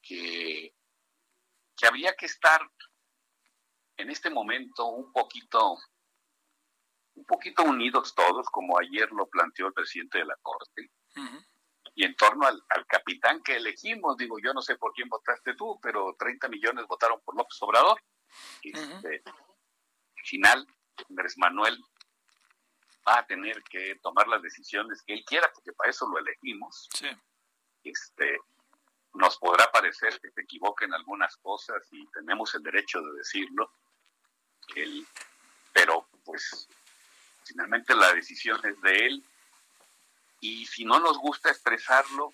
que, 0.00 0.74
que 1.76 1.86
habría 1.86 2.16
que 2.16 2.24
estar 2.24 2.66
en 3.98 4.08
este 4.08 4.30
momento 4.30 4.86
un 4.86 5.12
poquito, 5.12 5.76
un 7.16 7.24
poquito 7.26 7.64
unidos 7.64 8.14
todos, 8.14 8.46
como 8.50 8.78
ayer 8.78 9.12
lo 9.12 9.28
planteó 9.28 9.66
el 9.66 9.74
presidente 9.74 10.20
de 10.20 10.24
la 10.24 10.36
Corte, 10.40 10.90
uh. 11.16 11.38
Y 11.98 12.04
en 12.04 12.14
torno 12.14 12.46
al, 12.46 12.62
al, 12.68 12.86
capitán 12.86 13.42
que 13.42 13.56
elegimos, 13.56 14.16
digo, 14.16 14.38
yo 14.38 14.54
no 14.54 14.62
sé 14.62 14.76
por 14.76 14.92
quién 14.92 15.08
votaste 15.08 15.54
tú, 15.54 15.80
pero 15.82 16.14
30 16.16 16.46
millones 16.46 16.86
votaron 16.86 17.20
por 17.24 17.34
López 17.34 17.60
Obrador. 17.60 18.00
Uh 18.64 18.68
-huh. 18.68 18.96
este, 18.96 19.22
al 19.26 20.24
final, 20.24 20.66
Andrés 21.10 21.36
Manuel 21.38 21.76
va 23.06 23.18
a 23.18 23.26
tener 23.26 23.64
que 23.64 23.96
tomar 24.00 24.28
las 24.28 24.40
decisiones 24.40 25.02
que 25.02 25.12
él 25.12 25.24
quiera, 25.26 25.50
porque 25.52 25.72
para 25.72 25.90
eso 25.90 26.06
lo 26.08 26.18
elegimos. 26.18 26.88
Sí. 26.94 27.08
Este, 27.82 28.38
nos 29.14 29.36
podrá 29.36 29.68
parecer 29.72 30.20
que 30.20 30.30
se 30.30 30.42
equivoquen 30.42 30.94
algunas 30.94 31.36
cosas 31.38 31.82
y 31.90 32.06
tenemos 32.12 32.54
el 32.54 32.62
derecho 32.62 33.00
de 33.02 33.12
decirlo, 33.18 33.72
el, 34.76 35.04
pero 35.72 36.08
pues 36.24 36.68
finalmente 37.42 37.92
la 37.96 38.12
decisión 38.12 38.64
es 38.64 38.80
de 38.82 39.06
él 39.06 39.24
y 40.40 40.66
si 40.66 40.84
no 40.84 41.00
nos 41.00 41.18
gusta 41.18 41.50
expresarlo, 41.50 42.32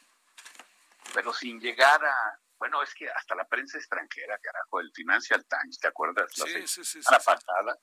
pero 1.13 1.33
sin 1.33 1.61
llegar 1.61 2.05
a, 2.05 2.41
bueno, 2.59 2.83
es 2.83 2.95
que 2.95 3.09
hasta 3.09 3.35
la 3.35 3.47
prensa 3.47 3.79
extranjera, 3.79 4.39
carajo, 4.39 4.81
el 4.81 4.93
Financial 4.93 5.45
Times, 5.45 5.79
¿te 5.79 5.89
acuerdas? 5.89 6.33
Sí, 6.33 6.41
la 6.41 6.67
sí, 6.67 6.85
sí, 6.85 7.01
la 7.11 7.19
pasada, 7.19 7.79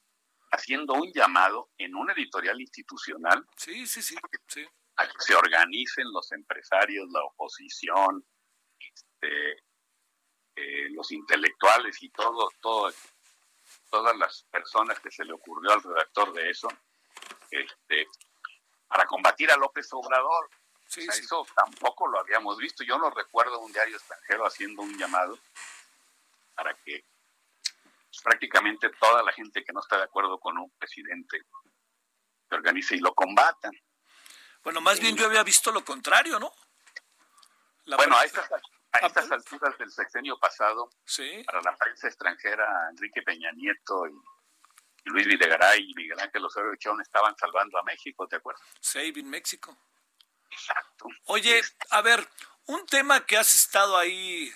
haciendo 0.52 0.94
un 0.94 1.12
llamado 1.14 1.70
en 1.78 1.96
un 1.96 2.10
editorial 2.12 2.60
institucional. 2.60 3.46
Sí, 3.56 3.88
sí, 3.88 4.02
sí. 4.02 4.16
sí. 4.48 4.68
A 4.98 5.08
que 5.08 5.14
se 5.20 5.36
organicen 5.36 6.12
los 6.12 6.32
empresarios, 6.32 7.10
la 7.12 7.24
oposición, 7.24 8.26
este, 8.78 9.52
eh, 10.56 10.90
los 10.92 11.12
intelectuales 11.12 12.02
y 12.04 12.10
todo, 12.10 12.50
todo 12.62 12.92
todas 13.90 14.16
las 14.18 14.44
personas 14.50 15.00
que 15.00 15.12
se 15.12 15.26
le 15.26 15.34
ocurrió 15.34 15.72
al 15.74 15.84
redactor 15.84 16.34
de 16.34 16.50
eso, 16.50 16.68
este, 17.52 18.08
para 18.92 19.06
combatir 19.06 19.50
a 19.50 19.56
López 19.56 19.88
Obrador. 19.94 20.50
Sí, 20.86 21.00
o 21.00 21.04
sea, 21.06 21.14
sí. 21.14 21.22
Eso 21.22 21.48
tampoco 21.56 22.08
lo 22.08 22.20
habíamos 22.20 22.58
visto. 22.58 22.84
Yo 22.84 22.98
no 22.98 23.10
recuerdo 23.10 23.60
un 23.60 23.72
diario 23.72 23.96
extranjero 23.96 24.46
haciendo 24.46 24.82
un 24.82 24.98
llamado 24.98 25.40
para 26.54 26.74
que 26.74 27.06
pues, 28.10 28.22
prácticamente 28.22 28.90
toda 29.00 29.24
la 29.24 29.32
gente 29.32 29.64
que 29.64 29.72
no 29.72 29.80
está 29.80 29.96
de 29.96 30.04
acuerdo 30.04 30.38
con 30.40 30.58
un 30.58 30.70
presidente 30.72 31.40
se 32.50 32.56
organice 32.56 32.98
y 32.98 33.00
lo 33.00 33.16
combatan. 33.16 33.72
Bueno, 34.62 34.82
más 34.82 35.00
bien 35.00 35.16
yo 35.16 35.26
había 35.26 35.44
visto 35.44 35.72
lo 35.72 35.86
contrario, 35.86 36.38
¿no? 36.38 36.52
La 37.86 37.96
bueno, 37.96 38.18
a 38.18 38.26
estas, 38.26 38.52
a 38.52 39.08
estas 39.08 39.32
alturas 39.32 39.78
del 39.78 39.90
sexenio 39.90 40.38
pasado, 40.38 40.90
sí. 41.06 41.42
para 41.46 41.62
la 41.62 41.76
prensa 41.78 42.08
extranjera, 42.08 42.90
Enrique 42.92 43.22
Peña 43.22 43.52
Nieto 43.54 44.06
y 44.08 44.14
Luis 45.06 45.26
Videgaray 45.28 45.90
y 45.90 45.94
Miguel 45.96 46.20
Ángel 46.20 46.46
Osorio 46.46 46.76
Chón 46.76 47.02
estaban 47.02 47.36
salvando 47.38 47.78
a 47.78 47.84
México, 47.84 48.28
¿te 48.28 48.36
acuerdas? 48.36 48.64
Saving 48.80 49.30
México. 49.30 49.78
Exacto. 50.50 51.06
Oye, 51.26 51.62
a 51.92 52.02
ver, 52.02 52.28
un 52.68 52.86
tema 52.86 53.26
que 53.26 53.38
has 53.38 53.54
estado 53.54 53.98
ahí, 53.98 54.52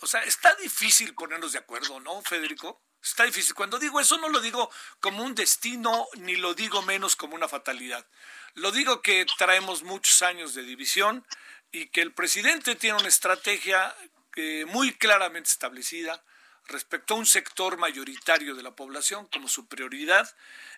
o 0.00 0.06
sea, 0.06 0.22
está 0.24 0.54
difícil 0.56 1.14
ponernos 1.14 1.52
de 1.52 1.58
acuerdo, 1.58 2.00
¿no, 2.00 2.20
Federico? 2.22 2.82
Está 3.02 3.24
difícil. 3.24 3.54
Cuando 3.54 3.78
digo 3.78 4.00
eso 4.00 4.18
no 4.18 4.28
lo 4.28 4.40
digo 4.40 4.70
como 5.00 5.22
un 5.22 5.34
destino, 5.34 6.08
ni 6.16 6.36
lo 6.36 6.54
digo 6.54 6.82
menos 6.82 7.14
como 7.14 7.34
una 7.34 7.48
fatalidad. 7.48 8.06
Lo 8.54 8.72
digo 8.72 9.02
que 9.02 9.24
traemos 9.36 9.82
muchos 9.82 10.22
años 10.22 10.54
de 10.54 10.62
división 10.62 11.24
y 11.70 11.90
que 11.90 12.00
el 12.00 12.12
presidente 12.12 12.74
tiene 12.74 12.98
una 12.98 13.08
estrategia 13.08 13.94
eh, 14.34 14.64
muy 14.66 14.92
claramente 14.94 15.50
establecida 15.50 16.24
respecto 16.68 17.14
a 17.14 17.16
un 17.16 17.26
sector 17.26 17.78
mayoritario 17.78 18.54
de 18.54 18.62
la 18.62 18.76
población 18.76 19.26
como 19.26 19.48
su 19.48 19.66
prioridad 19.66 20.28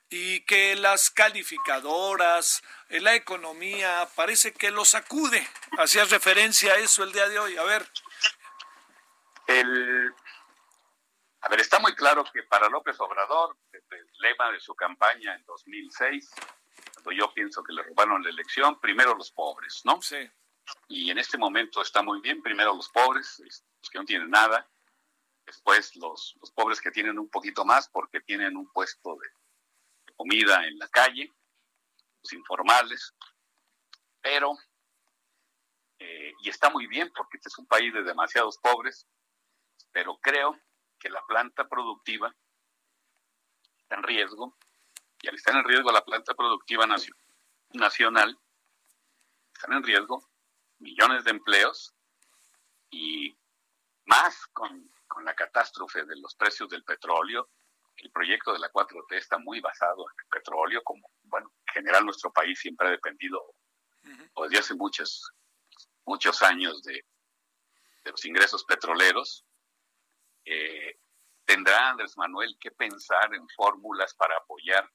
y 0.09 0.40
que 0.40 0.74
las 0.76 1.11
calificadoras, 1.11 2.62
eh, 2.88 3.00
la 3.00 3.14
economía, 3.14 4.09
parece 4.16 4.53
que 4.53 4.70
lo 4.70 4.85
sacude. 4.85 5.46
Hacías 5.79 6.11
referencia 6.11 6.72
a 6.72 6.79
eso 6.79 7.05
el 7.05 7.12
día 7.12 7.29
de 7.29 7.38
hoy. 7.38 7.57
A 7.57 7.64
ver. 7.64 7.87
El, 9.46 10.14
a 11.42 11.48
ver, 11.48 11.61
está 11.61 11.79
muy 11.79 11.94
claro 11.94 12.24
que 12.33 12.42
para 12.44 12.68
López 12.68 12.98
Obrador, 13.00 13.57
desde 13.72 13.98
el 13.98 14.07
lema 14.18 14.50
de 14.53 14.61
su 14.61 14.74
campaña 14.74 15.35
en 15.35 15.44
2006, 15.44 16.31
cuando 16.94 17.12
yo 17.12 17.33
pienso 17.33 17.62
que 17.62 17.72
le 17.72 17.83
robaron 17.83 18.22
la 18.22 18.31
elección, 18.31 18.79
primero 18.81 19.14
los 19.14 19.31
pobres, 19.33 19.81
¿no? 19.85 20.00
Sí. 20.03 20.31
Y 20.88 21.11
en 21.11 21.18
este 21.18 21.38
momento 21.38 21.83
está 21.83 22.03
muy 22.03 22.20
bien, 22.20 22.42
primero 22.42 22.74
los 22.74 22.88
pobres, 22.90 23.40
los 23.40 23.90
que 23.90 23.98
no 23.98 24.05
tienen 24.05 24.31
nada, 24.31 24.68
después 25.50 25.96
los, 25.96 26.36
los 26.40 26.52
pobres 26.52 26.80
que 26.80 26.92
tienen 26.92 27.18
un 27.18 27.28
poquito 27.28 27.64
más 27.64 27.88
porque 27.88 28.20
tienen 28.20 28.56
un 28.56 28.70
puesto 28.70 29.16
de, 29.16 29.28
comida 30.14 30.64
en 30.66 30.78
la 30.78 30.86
calle, 30.88 31.32
los 32.22 32.32
informales, 32.34 33.14
pero, 34.20 34.56
eh, 35.98 36.32
y 36.42 36.50
está 36.50 36.70
muy 36.70 36.86
bien 36.86 37.10
porque 37.16 37.38
este 37.38 37.48
es 37.48 37.58
un 37.58 37.66
país 37.66 37.92
de 37.92 38.02
demasiados 38.02 38.58
pobres, 38.58 39.08
pero 39.90 40.18
creo 40.18 40.56
que 41.00 41.10
la 41.10 41.24
planta 41.26 41.68
productiva 41.68 42.32
está 43.78 43.96
en 43.96 44.02
riesgo, 44.04 44.56
y 45.22 45.28
al 45.28 45.34
estar 45.34 45.56
en 45.56 45.64
riesgo 45.64 45.90
la 45.90 46.04
planta 46.04 46.34
productiva 46.34 46.86
nacional, 47.72 48.38
están 49.54 49.72
en 49.72 49.82
riesgo 49.82 50.30
millones 50.78 51.24
de 51.24 51.30
empleos 51.32 51.94
y 52.90 53.34
más 54.04 54.46
con, 54.48 54.90
con 55.11 55.25
la 55.25 55.35
catástrofe 55.35 56.05
de 56.05 56.16
los 56.16 56.35
precios 56.37 56.68
del 56.70 56.85
petróleo. 56.85 57.51
El 57.96 58.11
proyecto 58.12 58.53
de 58.53 58.61
la 58.61 58.70
4T 58.70 59.16
está 59.16 59.37
muy 59.38 59.61
basado 59.61 60.07
en 60.09 60.25
el 60.25 60.29
petróleo, 60.29 60.83
como, 60.83 61.11
bueno, 61.25 61.53
en 61.66 61.75
general 61.75 62.05
nuestro 62.07 62.33
país 62.33 62.59
siempre 62.59 62.87
ha 62.87 62.90
dependido, 62.92 63.55
o 64.35 64.44
desde 64.44 64.61
hace 64.61 64.75
muchos, 64.75 65.33
muchos 66.07 66.40
años, 66.42 66.83
de, 66.83 67.05
de 68.05 68.11
los 68.11 68.25
ingresos 68.25 68.64
petroleros. 68.64 69.44
Eh, 70.44 70.99
tendrá 71.44 71.90
Andrés 71.90 72.16
Manuel 72.16 72.57
que 72.61 72.70
pensar 72.70 73.35
en 73.35 73.46
fórmulas 73.51 74.14
para 74.14 74.37
apoyar 74.37 74.88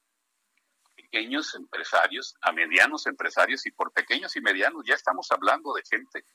pequeños 0.95 1.53
empresarios, 1.55 2.35
a 2.41 2.53
medianos 2.53 3.05
empresarios 3.05 3.65
y 3.65 3.71
por 3.71 3.91
pequeños 3.91 4.35
y 4.37 4.41
medianos 4.41 4.83
ya 4.85 4.95
estamos 4.95 5.29
hablando 5.31 5.73
de 5.73 5.83
gente 5.83 6.25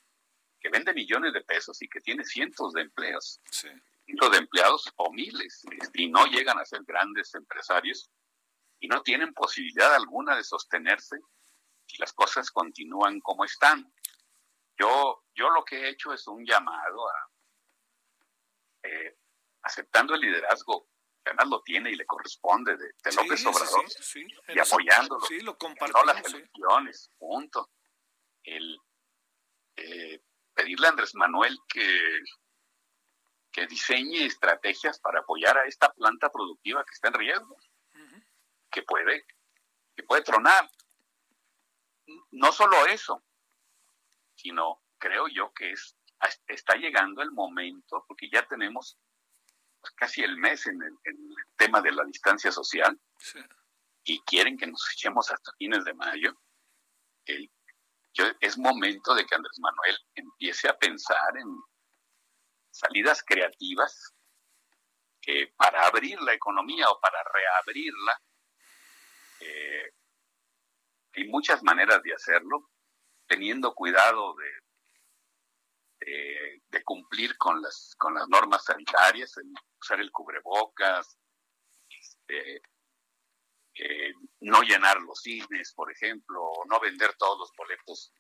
que 0.61 0.69
vende 0.69 0.93
millones 0.93 1.33
de 1.33 1.41
pesos 1.41 1.81
y 1.83 1.89
que 1.89 2.01
tiene 2.01 2.25
cientos 2.25 2.73
de 2.75 2.83
empleos, 2.83 3.41
cientos 3.51 4.31
de 4.31 4.39
empleados 4.39 4.93
o 4.97 5.11
miles 5.13 5.63
y 5.95 6.09
no 6.09 6.27
llegan 6.27 6.59
a 6.59 6.65
ser 6.65 6.83
grandes 6.85 7.35
empresarios 7.35 8.11
y 8.79 8.89
no 8.89 9.03
tienen 9.03 9.33
posibilidad 9.33 9.95
alguna 9.95 10.37
de 10.37 10.45
sostenerse 10.45 11.19
si 11.87 11.99
las 11.99 12.13
cosas 12.13 12.51
continúan 12.51 13.21
como 13.21 13.45
están. 13.45 13.91
Yo, 14.79 15.25
yo 15.35 15.51
lo 15.51 15.65
que 15.65 15.77
he 15.77 15.89
hecho 15.89 16.13
es 16.13 16.27
un 16.27 16.45
llamado 16.45 17.09
a, 17.09 17.31
eh, 18.83 19.17
aceptando 19.63 20.15
el 20.15 20.21
liderazgo 20.21 20.89
que 21.23 21.31
además 21.31 21.49
lo 21.49 21.63
tiene 21.63 21.91
y 21.91 21.97
le 21.97 22.07
corresponde 22.07 22.77
de, 22.77 22.93
López 23.15 23.45
Obrador 23.45 23.85
y 24.49 24.59
apoyándolo. 24.59 25.27
Sí, 25.27 25.41
lo 25.41 25.57
No 25.61 26.05
las 26.05 26.25
elecciones, 26.25 27.11
punto. 27.19 27.71
El 28.43 28.79
eh, 29.77 30.23
pedirle 30.61 30.87
a 30.87 30.91
Andrés 30.91 31.15
Manuel 31.15 31.59
que, 31.69 32.23
que 33.51 33.67
diseñe 33.67 34.27
estrategias 34.27 35.01
para 35.01 35.21
apoyar 35.21 35.57
a 35.57 35.65
esta 35.65 35.93
planta 35.93 36.31
productiva 36.31 36.85
que 36.85 36.93
está 36.93 37.09
en 37.09 37.15
riesgo, 37.15 37.57
que 38.71 38.83
puede, 38.83 39.25
que 39.97 40.03
puede 40.03 40.23
tronar. 40.23 40.71
No 42.33 42.53
solo 42.53 42.87
eso, 42.87 43.25
sino 44.37 44.83
creo 44.99 45.29
yo 45.29 45.53
que 45.55 45.73
es, 45.73 45.97
está 46.47 46.75
llegando 46.75 47.23
el 47.23 47.33
momento, 47.33 48.05
porque 48.07 48.29
ya 48.31 48.47
tenemos 48.47 48.99
pues, 49.81 49.93
casi 49.95 50.23
el 50.23 50.37
mes 50.37 50.67
en 50.67 50.83
el, 50.83 50.97
tema 51.57 51.81
de 51.81 51.93
la 51.93 52.05
distancia 52.05 52.51
social 52.51 52.99
y 54.05 54.19
quieren 54.23 54.57
que 54.57 54.67
nos 54.67 54.83
echemos 54.95 55.31
hasta 55.31 55.53
fines 55.59 55.85
de 55.85 55.95
mayo. 55.95 56.35
Es 58.41 58.59
momento 58.59 59.15
de 59.15 59.25
que 59.25 59.35
Andrés 59.35 59.59
Manuel 59.59 59.97
empiece 60.15 60.69
a 60.69 60.77
pensar 60.77 61.37
en 61.37 61.47
salidas 62.71 63.23
creativas 63.25 64.15
para 65.57 65.87
abrir 65.87 66.21
la 66.23 66.35
economía 66.35 66.89
o 66.89 67.01
para 67.01 67.23
reabrirla. 67.33 68.21
Eh, 69.41 69.91
hay 71.15 71.29
muchas 71.29 71.63
maneras 71.63 72.03
de 72.03 72.15
hacerlo 72.15 72.71
teniendo 73.27 73.75
cuidado 73.75 74.35
de, 74.37 74.51
de, 76.69 76.85
cumplir 76.85 77.37
con 77.37 77.61
las, 77.63 77.95
con 77.97 78.15
las 78.15 78.29
normas 78.29 78.65
sanitarias, 78.65 79.35
usar 79.81 80.01
el 80.01 80.11
cubrebocas, 80.11 81.17
este, 81.89 82.63
eh, 83.75 84.13
no 84.41 84.63
llenar 84.63 85.01
los 85.03 85.21
cines, 85.21 85.73
por 85.75 85.91
ejemplo, 85.93 86.43
o 86.43 86.65
no 86.67 86.81
vender 86.81 87.15
todos 87.17 87.39
los 87.39 87.53
boletos 87.57 88.13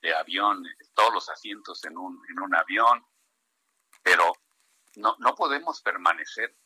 de 0.00 0.14
avión, 0.14 0.64
todos 0.94 1.12
los 1.12 1.28
asientos 1.28 1.84
en 1.84 1.98
un, 1.98 2.20
en 2.30 2.40
un 2.40 2.54
avión, 2.54 3.04
pero 4.02 4.32
no, 4.96 5.16
no 5.18 5.34
podemos 5.34 5.82
permanecer 5.82 6.56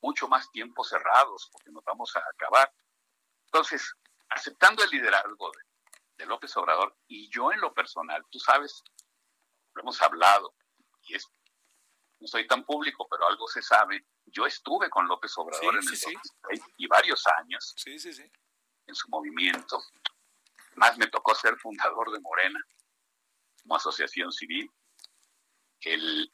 mucho 0.00 0.28
más 0.28 0.50
tiempo 0.50 0.84
cerrados 0.84 1.48
porque 1.52 1.70
nos 1.70 1.84
vamos 1.84 2.14
a 2.16 2.20
acabar. 2.20 2.72
Entonces, 3.46 3.94
aceptando 4.28 4.84
el 4.84 4.90
liderazgo 4.90 5.50
de, 5.52 5.62
de 6.18 6.26
López 6.26 6.54
Obrador 6.56 6.96
y 7.06 7.30
yo 7.30 7.52
en 7.52 7.60
lo 7.60 7.72
personal, 7.72 8.24
tú 8.30 8.38
sabes, 8.38 8.82
lo 9.74 9.82
hemos 9.82 10.00
hablado 10.02 10.54
y 11.02 11.14
es, 11.14 11.26
no 12.20 12.26
soy 12.26 12.46
tan 12.46 12.64
público, 12.64 13.06
pero 13.08 13.26
algo 13.26 13.46
se 13.48 13.62
sabe. 13.62 14.06
Yo 14.32 14.46
estuve 14.46 14.90
con 14.90 15.06
López 15.06 15.32
Obrador 15.38 15.76
en 15.76 15.88
el 15.88 16.62
y 16.76 16.86
varios 16.86 17.26
años 17.26 17.74
en 17.86 18.94
su 18.94 19.08
movimiento. 19.08 19.82
Más 20.76 20.96
me 20.98 21.06
tocó 21.06 21.34
ser 21.34 21.56
fundador 21.56 22.10
de 22.12 22.20
Morena 22.20 22.60
como 23.62 23.76
asociación 23.76 24.32
civil. 24.32 24.70
El, 25.80 26.30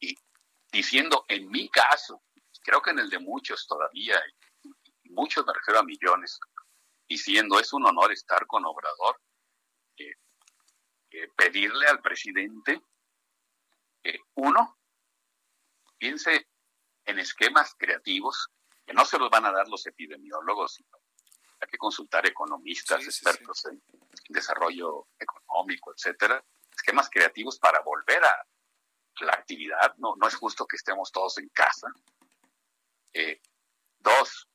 y 0.00 0.14
diciendo, 0.72 1.24
en 1.28 1.48
mi 1.50 1.68
caso, 1.68 2.22
creo 2.62 2.80
que 2.80 2.90
en 2.90 3.00
el 3.00 3.10
de 3.10 3.18
muchos 3.18 3.66
todavía, 3.66 4.20
muchos 5.04 5.44
me 5.46 5.52
refiero 5.52 5.80
a 5.80 5.84
millones, 5.84 6.38
diciendo 7.08 7.58
es 7.58 7.72
un 7.72 7.86
honor 7.86 8.12
estar 8.12 8.46
con 8.46 8.64
Obrador, 8.64 9.20
eh, 9.98 10.14
eh, 11.10 11.28
pedirle 11.36 11.86
al 11.86 12.00
presidente 12.00 12.80
que 14.02 14.18
uno 14.34 14.79
piense 16.00 16.48
en 17.04 17.18
esquemas 17.18 17.74
creativos 17.78 18.48
que 18.86 18.94
no 18.94 19.04
se 19.04 19.18
los 19.18 19.30
van 19.30 19.44
a 19.44 19.52
dar 19.52 19.68
los 19.68 19.86
epidemiólogos, 19.86 20.74
sino 20.74 20.98
hay 21.60 21.68
que 21.68 21.76
consultar 21.76 22.26
economistas, 22.26 23.04
expertos 23.04 23.66
en 23.66 23.82
desarrollo 24.30 25.08
económico, 25.18 25.92
etcétera, 25.92 26.42
esquemas 26.74 27.10
creativos 27.10 27.58
para 27.58 27.80
volver 27.80 28.24
a 28.24 28.46
la 29.20 29.32
actividad, 29.34 29.94
no, 29.98 30.14
no 30.16 30.26
es 30.26 30.34
justo 30.34 30.66
que 30.66 30.76
estemos 30.76 31.12
todos 31.12 31.36
en 31.36 31.50
casa. 31.50 31.88
Eh, 33.12 33.38
dos, 33.98 34.48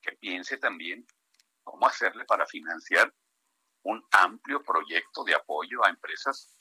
que 0.00 0.12
piense 0.16 0.56
también 0.56 1.06
cómo 1.62 1.86
hacerle 1.86 2.24
para 2.24 2.44
financiar 2.44 3.14
un 3.84 4.04
amplio 4.10 4.60
proyecto 4.64 5.22
de 5.22 5.36
apoyo 5.36 5.84
a 5.84 5.90
empresas 5.90 6.56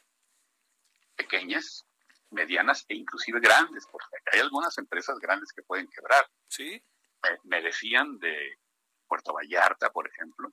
pequeñas, 1.15 1.88
medianas 2.32 2.86
e 2.88 2.96
inclusive 2.96 3.39
grandes, 3.39 3.86
porque 3.91 4.08
hay 4.32 4.39
algunas 4.39 4.78
empresas 4.78 5.17
grandes 5.20 5.52
que 5.52 5.63
pueden 5.63 5.88
quebrar. 5.88 6.30
Sí. 6.48 6.84
Me, 7.44 7.62
decían 7.62 8.17
de 8.20 8.58
Puerto 9.08 9.34
Vallarta, 9.34 9.91
por 9.91 10.08
ejemplo, 10.08 10.52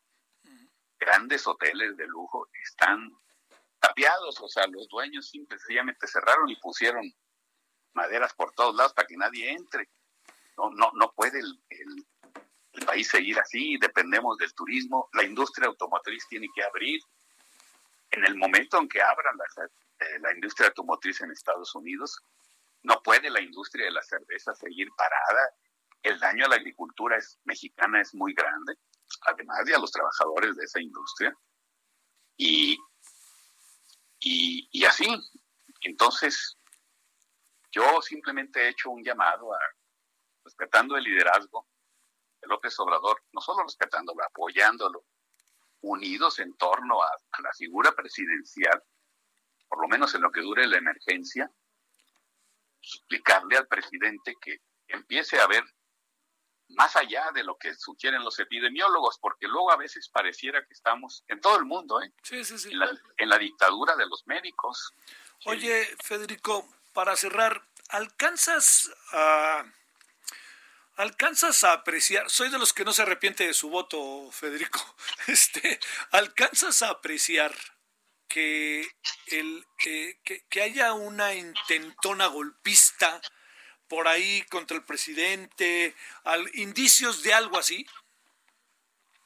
grandes 0.99 1.47
hoteles 1.47 1.97
de 1.97 2.07
lujo 2.07 2.49
están 2.62 3.11
tapiados, 3.79 4.41
o 4.41 4.49
sea, 4.49 4.67
los 4.67 4.88
dueños 4.88 5.31
simplemente 5.31 6.07
cerraron 6.07 6.51
y 6.51 6.57
pusieron 6.57 7.11
maderas 7.95 8.35
por 8.35 8.53
todos 8.53 8.75
lados 8.75 8.93
para 8.93 9.07
que 9.07 9.17
nadie 9.17 9.51
entre. 9.53 9.88
No, 10.57 10.71
no, 10.71 10.91
no 10.95 11.12
puede 11.12 11.38
el 11.38 12.07
el 12.79 12.87
país 12.87 13.09
seguir 13.09 13.38
así, 13.38 13.77
dependemos 13.79 14.37
del 14.38 14.55
turismo, 14.55 15.09
la 15.12 15.25
industria 15.25 15.69
automotriz 15.69 16.27
tiene 16.29 16.49
que 16.55 16.62
abrir. 16.62 17.01
En 18.11 18.25
el 18.25 18.37
momento 18.37 18.79
en 18.79 18.88
que 18.88 19.03
abran 19.03 19.37
la, 19.37 19.69
eh, 20.00 20.18
la 20.20 20.32
industria 20.32 20.68
automotriz 20.68 21.20
en 21.20 21.30
Estados 21.30 21.74
Unidos, 21.74 22.20
no 22.82 23.02
puede 23.02 23.30
la 23.30 23.40
industria 23.40 23.87
de 23.87 23.92
la 23.92 24.02
cerveza 24.02 24.54
seguir 24.54 24.88
parada. 24.96 25.50
El 26.02 26.18
daño 26.20 26.44
a 26.44 26.48
la 26.48 26.56
agricultura 26.56 27.16
es, 27.16 27.38
mexicana 27.44 28.00
es 28.00 28.14
muy 28.14 28.34
grande, 28.34 28.74
además 29.22 29.64
de 29.64 29.74
a 29.74 29.78
los 29.78 29.90
trabajadores 29.90 30.56
de 30.56 30.64
esa 30.64 30.80
industria. 30.80 31.37
Y, 32.37 32.78
y, 34.20 34.68
y 34.70 34.84
así, 34.84 35.06
entonces, 35.80 36.56
yo 37.72 38.00
simplemente 38.02 38.62
he 38.62 38.68
hecho 38.68 38.90
un 38.90 39.02
llamado 39.02 39.52
a, 39.52 39.58
respetando 40.44 40.96
el 40.96 41.04
liderazgo, 41.04 41.66
López 42.42 42.78
Obrador, 42.80 43.22
no 43.32 43.40
solo 43.40 43.64
respetándolo, 43.64 44.24
apoyándolo, 44.24 45.04
unidos 45.80 46.38
en 46.38 46.56
torno 46.56 47.02
a, 47.02 47.11
la 47.42 47.52
figura 47.52 47.92
presidencial, 47.92 48.82
por 49.68 49.81
lo 49.81 49.88
menos 49.88 50.14
en 50.14 50.22
lo 50.22 50.31
que 50.31 50.40
dure 50.40 50.66
la 50.66 50.78
emergencia, 50.78 51.50
explicarle 52.81 53.57
al 53.57 53.66
presidente 53.66 54.35
que 54.40 54.61
empiece 54.88 55.40
a 55.40 55.46
ver 55.46 55.64
más 56.70 56.96
allá 56.96 57.31
de 57.33 57.44
lo 57.44 57.57
que 57.57 57.74
sugieren 57.74 58.22
los 58.22 58.38
epidemiólogos, 58.38 59.18
porque 59.18 59.46
luego 59.46 59.72
a 59.72 59.76
veces 59.76 60.09
pareciera 60.11 60.64
que 60.66 60.74
estamos 60.74 61.24
en 61.28 61.40
todo 61.40 61.59
el 61.59 61.64
mundo, 61.64 62.02
¿eh? 62.02 62.12
En, 62.31 62.78
la, 62.78 62.90
en 63.16 63.28
la 63.28 63.38
dictadura 63.38 63.96
de 63.96 64.07
los 64.07 64.26
médicos. 64.26 64.92
Oye, 65.46 65.88
Federico, 66.02 66.68
para 66.92 67.16
cerrar, 67.16 67.62
¿alcanzas 67.88 68.90
a 69.12 69.64
¿Alcanzas 70.98 71.62
a 71.62 71.74
apreciar? 71.74 72.28
Soy 72.28 72.50
de 72.50 72.59
los 72.59 72.72
que 72.72 72.85
no 72.85 72.92
se 72.92 73.02
arrepiente 73.02 73.46
de 73.46 73.54
su 73.54 73.70
voto, 73.70 74.31
Federico. 74.33 74.81
Este, 75.28 75.78
¿Alcanzas 76.11 76.83
a 76.83 76.90
apreciar 76.90 77.54
que, 78.29 78.87
el, 79.29 79.64
que, 79.79 80.62
haya 80.62 80.93
una 80.93 81.35
intentona 81.35 82.27
golpista 82.27 83.21
por 83.88 84.07
ahí 84.07 84.43
contra 84.51 84.77
el 84.77 84.85
presidente, 84.85 85.95
al, 86.25 86.49
indicios 86.55 87.23
de 87.23 87.33
algo 87.33 87.59
así? 87.59 87.87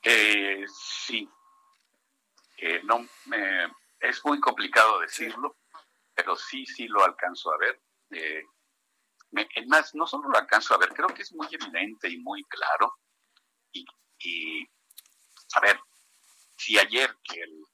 Eh, 0.05 0.65
sí. 0.99 1.29
Eh, 2.59 2.81
no, 2.85 3.09
es 3.99 4.25
muy 4.25 4.38
complicado 4.38 5.01
decirlo, 5.01 5.57
pero 6.15 6.37
sí, 6.37 6.65
sí 6.65 6.87
lo 6.87 7.05
alcanzo 7.05 7.53
a 7.53 7.59
ver. 7.59 7.83
Eh, 8.11 8.45
es 9.55 9.67
más, 9.67 9.95
no 9.95 10.07
solo 10.07 10.29
lo 10.29 10.38
alcanzo 10.38 10.75
a 10.75 10.79
ver, 10.79 10.91
creo 10.91 11.09
que 11.09 11.23
es 11.23 11.33
muy 11.33 11.49
evidente 11.51 12.09
y 12.09 12.19
muy 12.19 12.45
claro. 12.45 12.99
Y, 13.73 13.85
y 14.21 14.62
a 15.55 15.61
ver, 15.61 15.81
si 16.57 16.79
ayer 16.79 17.17
que 17.25 17.41
el, 17.41 17.65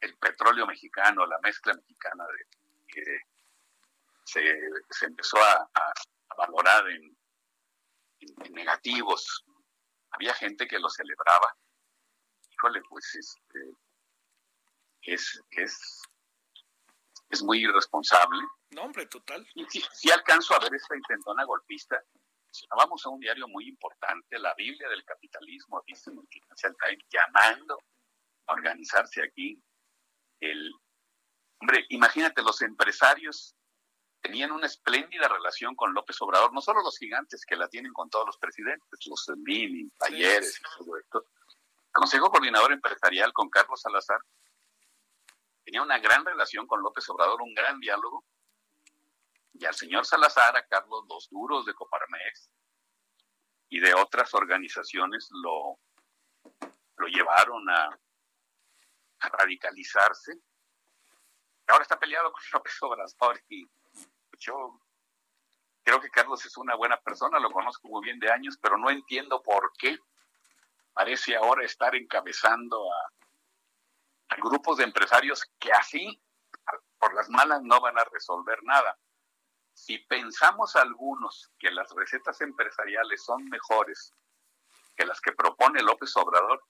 el 0.00 0.16
petróleo 0.18 0.66
mexicano, 0.66 1.26
la 1.26 1.38
mezcla 1.40 1.74
mexicana 1.74 2.24
de, 2.26 2.60
se, 4.24 4.42
se, 4.90 5.06
empezó 5.06 5.38
a, 5.38 5.68
valorar 6.36 6.88
en, 6.90 7.16
negativos, 8.50 9.44
había 10.10 10.34
gente 10.34 10.66
que 10.66 10.78
lo 10.78 10.88
celebraba. 10.88 11.56
Híjole, 12.50 12.82
pues 12.88 13.14
este, 13.14 13.74
es, 15.02 15.42
es, 15.50 16.02
es 17.30 17.42
muy 17.42 17.64
irresponsable. 17.64 18.42
No, 18.70 18.82
hombre, 18.82 19.06
total. 19.06 19.46
Y 19.54 19.64
si, 19.66 20.10
alcanzo 20.10 20.54
a 20.54 20.58
ver 20.60 20.74
esta 20.74 20.96
intentona 20.96 21.44
golpista, 21.44 22.02
si 22.50 22.66
vamos 22.76 23.04
a 23.06 23.08
un 23.08 23.20
diario 23.20 23.48
muy 23.48 23.68
importante, 23.68 24.38
la 24.38 24.54
Biblia 24.54 24.88
del 24.88 25.04
capitalismo, 25.04 25.82
dice 25.86 26.10
el 26.10 26.26
Financial 26.28 26.76
Times, 26.84 27.04
llamando 27.08 27.78
a 28.50 28.54
organizarse 28.54 29.22
aquí. 29.22 29.62
El, 30.40 30.72
hombre, 31.60 31.86
imagínate, 31.90 32.42
los 32.42 32.62
empresarios 32.62 33.54
tenían 34.20 34.52
una 34.52 34.66
espléndida 34.66 35.28
relación 35.28 35.74
con 35.74 35.94
López 35.94 36.20
Obrador, 36.20 36.52
no 36.52 36.60
solo 36.60 36.82
los 36.82 36.98
gigantes 36.98 37.44
que 37.46 37.56
la 37.56 37.68
tienen 37.68 37.92
con 37.92 38.10
todos 38.10 38.26
los 38.26 38.38
presidentes, 38.38 39.06
los 39.06 39.30
Mini, 39.38 39.90
Talleres 39.98 40.60
y 40.60 40.78
todo 40.78 40.96
esto. 40.98 41.24
Consejo 41.92 42.30
Coordinador 42.30 42.72
Empresarial 42.72 43.32
con 43.32 43.48
Carlos 43.48 43.80
Salazar 43.80 44.20
tenía 45.64 45.82
una 45.82 45.98
gran 45.98 46.24
relación 46.24 46.66
con 46.66 46.82
López 46.82 47.08
Obrador, 47.08 47.42
un 47.42 47.54
gran 47.54 47.80
diálogo, 47.80 48.24
y 49.54 49.64
al 49.64 49.74
señor 49.74 50.06
Salazar, 50.06 50.56
a 50.56 50.66
Carlos, 50.66 51.04
los 51.08 51.28
duros 51.28 51.66
de 51.66 51.74
Coparmex 51.74 52.50
y 53.68 53.80
de 53.80 53.94
otras 53.94 54.32
organizaciones 54.34 55.28
lo, 55.30 55.78
lo 56.96 57.06
llevaron 57.08 57.68
a, 57.68 57.98
radicalizarse. 59.28 60.34
Ahora 61.68 61.82
está 61.82 61.98
peleado 61.98 62.32
con 62.32 62.42
López 62.52 62.82
Obrador 62.82 63.40
y 63.48 63.68
yo 64.38 64.80
creo 65.82 66.00
que 66.00 66.10
Carlos 66.10 66.44
es 66.44 66.56
una 66.56 66.74
buena 66.74 66.98
persona, 67.00 67.38
lo 67.38 67.50
conozco 67.50 67.88
muy 67.88 68.04
bien 68.04 68.18
de 68.18 68.30
años, 68.30 68.58
pero 68.60 68.76
no 68.78 68.90
entiendo 68.90 69.42
por 69.42 69.72
qué 69.78 69.98
parece 70.92 71.36
ahora 71.36 71.64
estar 71.64 71.94
encabezando 71.94 72.92
a, 72.92 73.12
a 74.30 74.36
grupos 74.36 74.78
de 74.78 74.84
empresarios 74.84 75.44
que 75.58 75.72
así, 75.72 76.22
por 76.98 77.14
las 77.14 77.28
malas, 77.30 77.62
no 77.62 77.80
van 77.80 77.98
a 77.98 78.04
resolver 78.04 78.62
nada. 78.64 78.98
Si 79.72 79.98
pensamos 79.98 80.76
algunos 80.76 81.50
que 81.58 81.70
las 81.70 81.90
recetas 81.92 82.40
empresariales 82.40 83.24
son 83.24 83.44
mejores 83.44 84.12
que 84.96 85.06
las 85.06 85.20
que 85.20 85.32
propone 85.32 85.82
López 85.82 86.14
Obrador, 86.16 86.62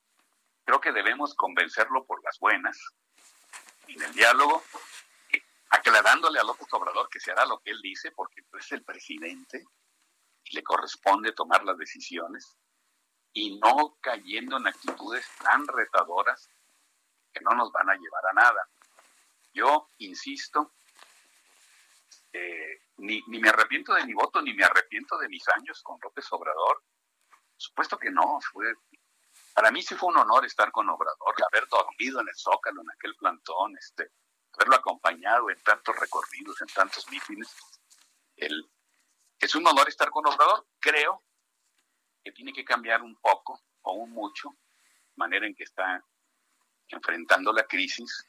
creo 0.65 0.81
que 0.81 0.93
debemos 0.93 1.35
convencerlo 1.35 2.05
por 2.05 2.23
las 2.23 2.39
buenas, 2.39 2.79
en 3.89 4.03
el 4.03 4.13
diálogo, 4.13 4.63
aclarándole 5.71 6.39
a 6.39 6.45
López 6.45 6.69
Obrador 6.73 7.09
que 7.09 7.21
se 7.21 7.33
hará 7.33 7.45
lo 7.47 7.59
que 7.61 7.71
él 7.71 7.81
dice, 7.83 8.11
porque 8.13 8.43
es 8.59 8.73
el 8.73 8.85
presidente 8.85 9.65
y 10.45 10.55
le 10.55 10.63
corresponde 10.63 11.33
tomar 11.33 11.65
las 11.65 11.79
decisiones, 11.79 12.57
y 13.33 13.59
no 13.59 13.97
cayendo 14.01 14.57
en 14.57 14.67
actitudes 14.67 15.27
tan 15.43 15.67
retadoras 15.69 16.49
que 17.33 17.41
no 17.41 17.55
nos 17.55 17.71
van 17.71 17.89
a 17.89 17.95
llevar 17.95 18.27
a 18.31 18.33
nada. 18.33 18.69
Yo 19.53 19.91
insisto, 19.99 20.73
eh, 22.33 22.83
ni, 22.99 23.23
ni, 23.29 23.39
me 23.39 23.49
arrepiento 23.49 23.95
de 23.95 24.05
mi 24.05 24.15
voto, 24.15 24.43
ni 24.43 24.55
me 24.55 24.65
arrepiento 24.65 25.17
de 25.19 25.29
mis 25.29 25.47
años 25.49 25.81
con 25.83 25.99
López 26.03 26.27
Obrador. 26.33 26.83
Supuesto 27.57 27.99
que 27.99 28.11
no, 28.11 28.41
fue, 28.53 28.75
para 29.55 29.71
mí 29.71 29.83
sí 29.83 29.95
fue 29.95 30.11
un 30.11 30.19
honor 30.19 30.45
estar 30.45 30.71
con 30.71 30.89
Obrador, 30.89 31.35
haber 31.51 31.67
dormido 31.69 32.21
en 32.21 32.29
el 32.29 32.37
Zócalo, 32.37 32.83
en 32.83 32.91
aquel 32.91 33.15
plantón, 33.17 33.77
este, 33.77 34.11
haberlo 34.55 34.77
acompañado 34.77 35.51
en 35.51 35.61
tantos 35.63 35.97
recorridos, 35.99 36.61
en 36.61 36.69
tantos 36.69 37.11
mítines. 37.11 37.55
El, 38.37 38.71
es 39.39 39.55
un 39.55 39.67
honor 39.67 39.89
estar 39.89 40.11
con 40.11 40.27
Obrador. 40.27 40.67
Creo 40.79 41.23
que 42.23 42.33
tiene 42.33 42.53
que 42.53 42.65
cambiar 42.65 43.03
un 43.03 43.17
poco 43.17 43.61
o 43.83 43.95
un 43.95 44.11
mucho, 44.11 44.55
manera 45.17 45.47
en 45.47 45.55
que 45.55 45.65
está 45.65 46.05
enfrentando 46.89 47.53
la 47.53 47.65
crisis, 47.65 48.27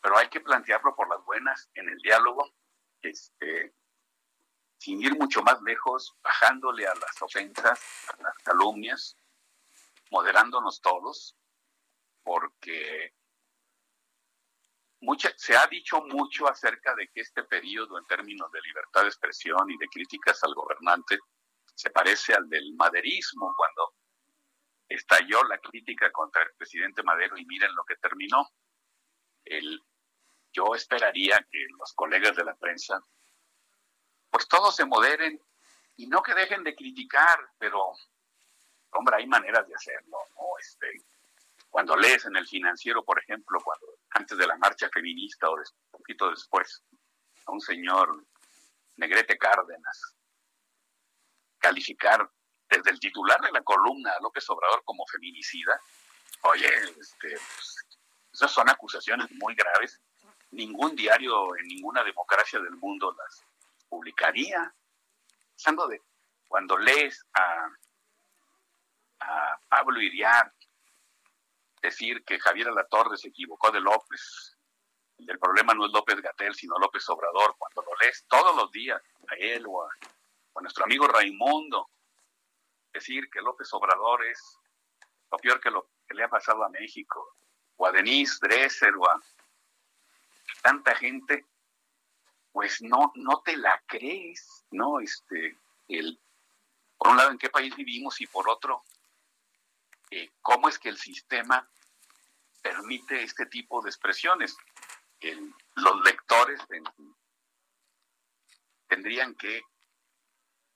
pero 0.00 0.18
hay 0.18 0.28
que 0.28 0.40
plantearlo 0.40 0.94
por 0.94 1.08
las 1.08 1.24
buenas 1.24 1.68
en 1.74 1.88
el 1.88 1.98
diálogo, 1.98 2.52
este, 3.02 3.74
sin 4.78 5.02
ir 5.02 5.16
mucho 5.16 5.42
más 5.42 5.60
lejos, 5.62 6.16
bajándole 6.22 6.86
a 6.86 6.94
las 6.94 7.22
ofensas, 7.22 7.80
a 8.08 8.22
las 8.22 8.38
calumnias, 8.38 9.16
moderándonos 10.10 10.80
todos, 10.80 11.36
porque 12.22 13.14
mucha, 15.00 15.32
se 15.36 15.56
ha 15.56 15.66
dicho 15.66 16.00
mucho 16.02 16.48
acerca 16.48 16.94
de 16.94 17.08
que 17.08 17.20
este 17.20 17.44
periodo 17.44 17.98
en 17.98 18.06
términos 18.06 18.50
de 18.52 18.60
libertad 18.60 19.02
de 19.02 19.08
expresión 19.08 19.70
y 19.70 19.78
de 19.78 19.88
críticas 19.88 20.42
al 20.44 20.54
gobernante 20.54 21.18
se 21.74 21.90
parece 21.90 22.34
al 22.34 22.48
del 22.48 22.74
maderismo, 22.74 23.54
cuando 23.56 23.94
estalló 24.88 25.44
la 25.44 25.58
crítica 25.58 26.10
contra 26.10 26.42
el 26.42 26.52
presidente 26.56 27.02
Madero 27.02 27.36
y 27.36 27.44
miren 27.46 27.74
lo 27.74 27.84
que 27.84 27.96
terminó. 27.96 28.48
El, 29.44 29.80
yo 30.52 30.74
esperaría 30.74 31.46
que 31.50 31.66
los 31.78 31.92
colegas 31.94 32.34
de 32.36 32.44
la 32.44 32.56
prensa, 32.56 33.00
pues 34.30 34.48
todos 34.48 34.74
se 34.74 34.86
moderen 34.86 35.40
y 35.96 36.06
no 36.06 36.22
que 36.22 36.34
dejen 36.34 36.64
de 36.64 36.74
criticar, 36.74 37.38
pero, 37.58 37.92
hombre, 38.92 39.16
hay 39.16 39.26
maneras 39.26 39.66
de 39.66 39.74
hacerlo, 39.74 40.18
¿no? 40.34 40.42
Este, 40.60 40.86
cuando 41.70 41.96
lees 41.96 42.24
en 42.26 42.36
el 42.36 42.46
financiero, 42.46 43.04
por 43.04 43.18
ejemplo, 43.20 43.58
cuando 43.62 43.86
antes 44.10 44.36
de 44.38 44.46
la 44.46 44.56
marcha 44.56 44.88
feminista 44.88 45.48
o 45.48 45.54
un 45.54 45.90
poquito 45.90 46.30
después, 46.30 46.82
a 47.46 47.52
un 47.52 47.60
señor 47.60 48.24
Negrete 48.96 49.38
Cárdenas 49.38 50.16
calificar 51.58 52.28
desde 52.68 52.90
el 52.90 53.00
titular 53.00 53.40
de 53.40 53.52
la 53.52 53.62
columna 53.62 54.12
López 54.20 54.48
Obrador 54.50 54.82
como 54.84 55.06
feminicida, 55.06 55.80
oye, 56.42 56.68
este, 56.98 57.30
pues, 57.30 57.76
esas 58.32 58.50
son 58.52 58.68
acusaciones 58.68 59.30
muy 59.32 59.54
graves. 59.54 60.00
Ningún 60.50 60.94
diario 60.94 61.56
en 61.56 61.66
ninguna 61.66 62.04
democracia 62.04 62.60
del 62.60 62.76
mundo 62.76 63.14
las 63.18 63.44
publicaría. 63.88 64.72
Cuando 66.46 66.78
lees 66.78 67.26
a, 67.34 67.68
a 69.20 69.60
Pablo 69.68 70.00
Iriar 70.00 70.52
decir 71.82 72.24
que 72.24 72.38
Javier 72.40 72.68
Alatorre 72.68 73.16
se 73.16 73.28
equivocó 73.28 73.70
de 73.70 73.80
López, 73.80 74.58
el 75.26 75.38
problema 75.38 75.74
no 75.74 75.86
es 75.86 75.92
López 75.92 76.20
Gatel, 76.20 76.54
sino 76.54 76.78
López 76.78 77.08
Obrador, 77.08 77.56
cuando 77.58 77.82
lo 77.82 77.96
lees 78.00 78.24
todos 78.28 78.54
los 78.54 78.70
días, 78.70 79.02
a 79.28 79.34
él 79.34 79.64
o 79.66 79.82
a, 79.82 79.90
nuestro 80.60 80.84
amigo 80.84 81.06
Raimundo, 81.06 81.88
decir 82.92 83.30
que 83.30 83.40
López 83.40 83.72
Obrador 83.72 84.24
es 84.24 84.58
lo 85.30 85.38
peor 85.38 85.60
que, 85.60 85.70
lo, 85.70 85.88
que 86.06 86.14
le 86.14 86.24
ha 86.24 86.28
pasado 86.28 86.64
a 86.64 86.68
México, 86.68 87.36
o 87.76 87.86
a 87.86 87.92
Denise 87.92 88.38
Dresser, 88.40 88.94
o 88.96 89.08
a 89.08 89.20
tanta 90.62 90.96
gente, 90.96 91.46
pues 92.50 92.82
no, 92.82 93.12
no 93.14 93.40
te 93.42 93.56
la 93.56 93.80
crees, 93.86 94.64
¿no? 94.72 94.98
Este, 94.98 95.56
el, 95.86 96.20
por 96.96 97.08
un 97.08 97.16
lado, 97.16 97.30
en 97.30 97.38
qué 97.38 97.50
país 97.50 97.76
vivimos 97.76 98.20
y 98.20 98.26
por 98.26 98.48
otro, 98.48 98.82
eh, 100.10 100.30
cómo 100.40 100.68
es 100.68 100.78
que 100.78 100.88
el 100.88 100.98
sistema 100.98 101.68
permite 102.62 103.22
este 103.22 103.46
tipo 103.46 103.82
de 103.82 103.90
expresiones. 103.90 104.56
los 105.76 106.00
lectores 106.02 106.60
tendrían 108.86 109.34
que 109.34 109.62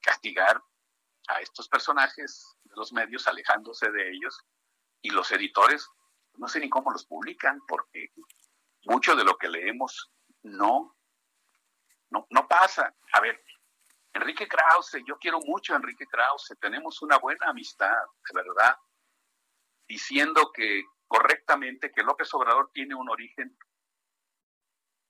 castigar 0.01 0.63
a 1.29 1.41
estos 1.41 1.69
personajes 1.69 2.57
de 2.65 2.75
los 2.77 2.93
medios 2.93 3.27
alejándose 3.29 3.91
de 3.91 4.11
ellos 4.11 4.45
y 5.01 5.11
los 5.11 5.31
editores 5.31 5.89
no 6.35 6.49
sé 6.49 6.59
ni 6.61 6.69
cómo 6.69 6.91
los 6.91 7.05
publican 7.07 7.61
porque 7.69 8.13
mucho 8.85 9.15
de 9.15 9.25
lo 9.25 9.37
que 9.37 9.49
leemos 9.49 10.11
no 10.43 10.97
no, 12.13 12.27
no 12.31 12.47
pasa. 12.47 12.95
A 13.15 13.21
ver, 13.21 13.43
Enrique 14.13 14.47
Krause, 14.47 15.03
yo 15.07 15.19
quiero 15.19 15.41
mucho 15.41 15.73
a 15.73 15.77
Enrique 15.77 16.07
Krause, 16.07 16.55
tenemos 16.61 17.01
una 17.03 17.19
buena 17.19 17.49
amistad, 17.49 17.97
de 18.29 18.43
verdad, 18.43 18.77
diciendo 19.93 20.51
que 20.55 20.85
correctamente 21.07 21.93
que 21.93 22.03
López 22.03 22.33
Obrador 22.33 22.71
tiene 22.73 22.95
un 22.95 23.11
origen 23.11 23.55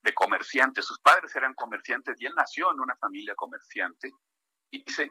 de 0.02 0.12
comerciantes. 0.12 0.84
Sus 0.84 0.98
padres 0.98 1.34
eran 1.36 1.54
comerciantes 1.54 2.20
y 2.20 2.26
él 2.26 2.34
nació 2.34 2.72
en 2.72 2.80
una 2.80 2.96
familia 2.96 3.36
comerciante. 3.36 4.10
Y 4.72 4.82
dice, 4.82 5.08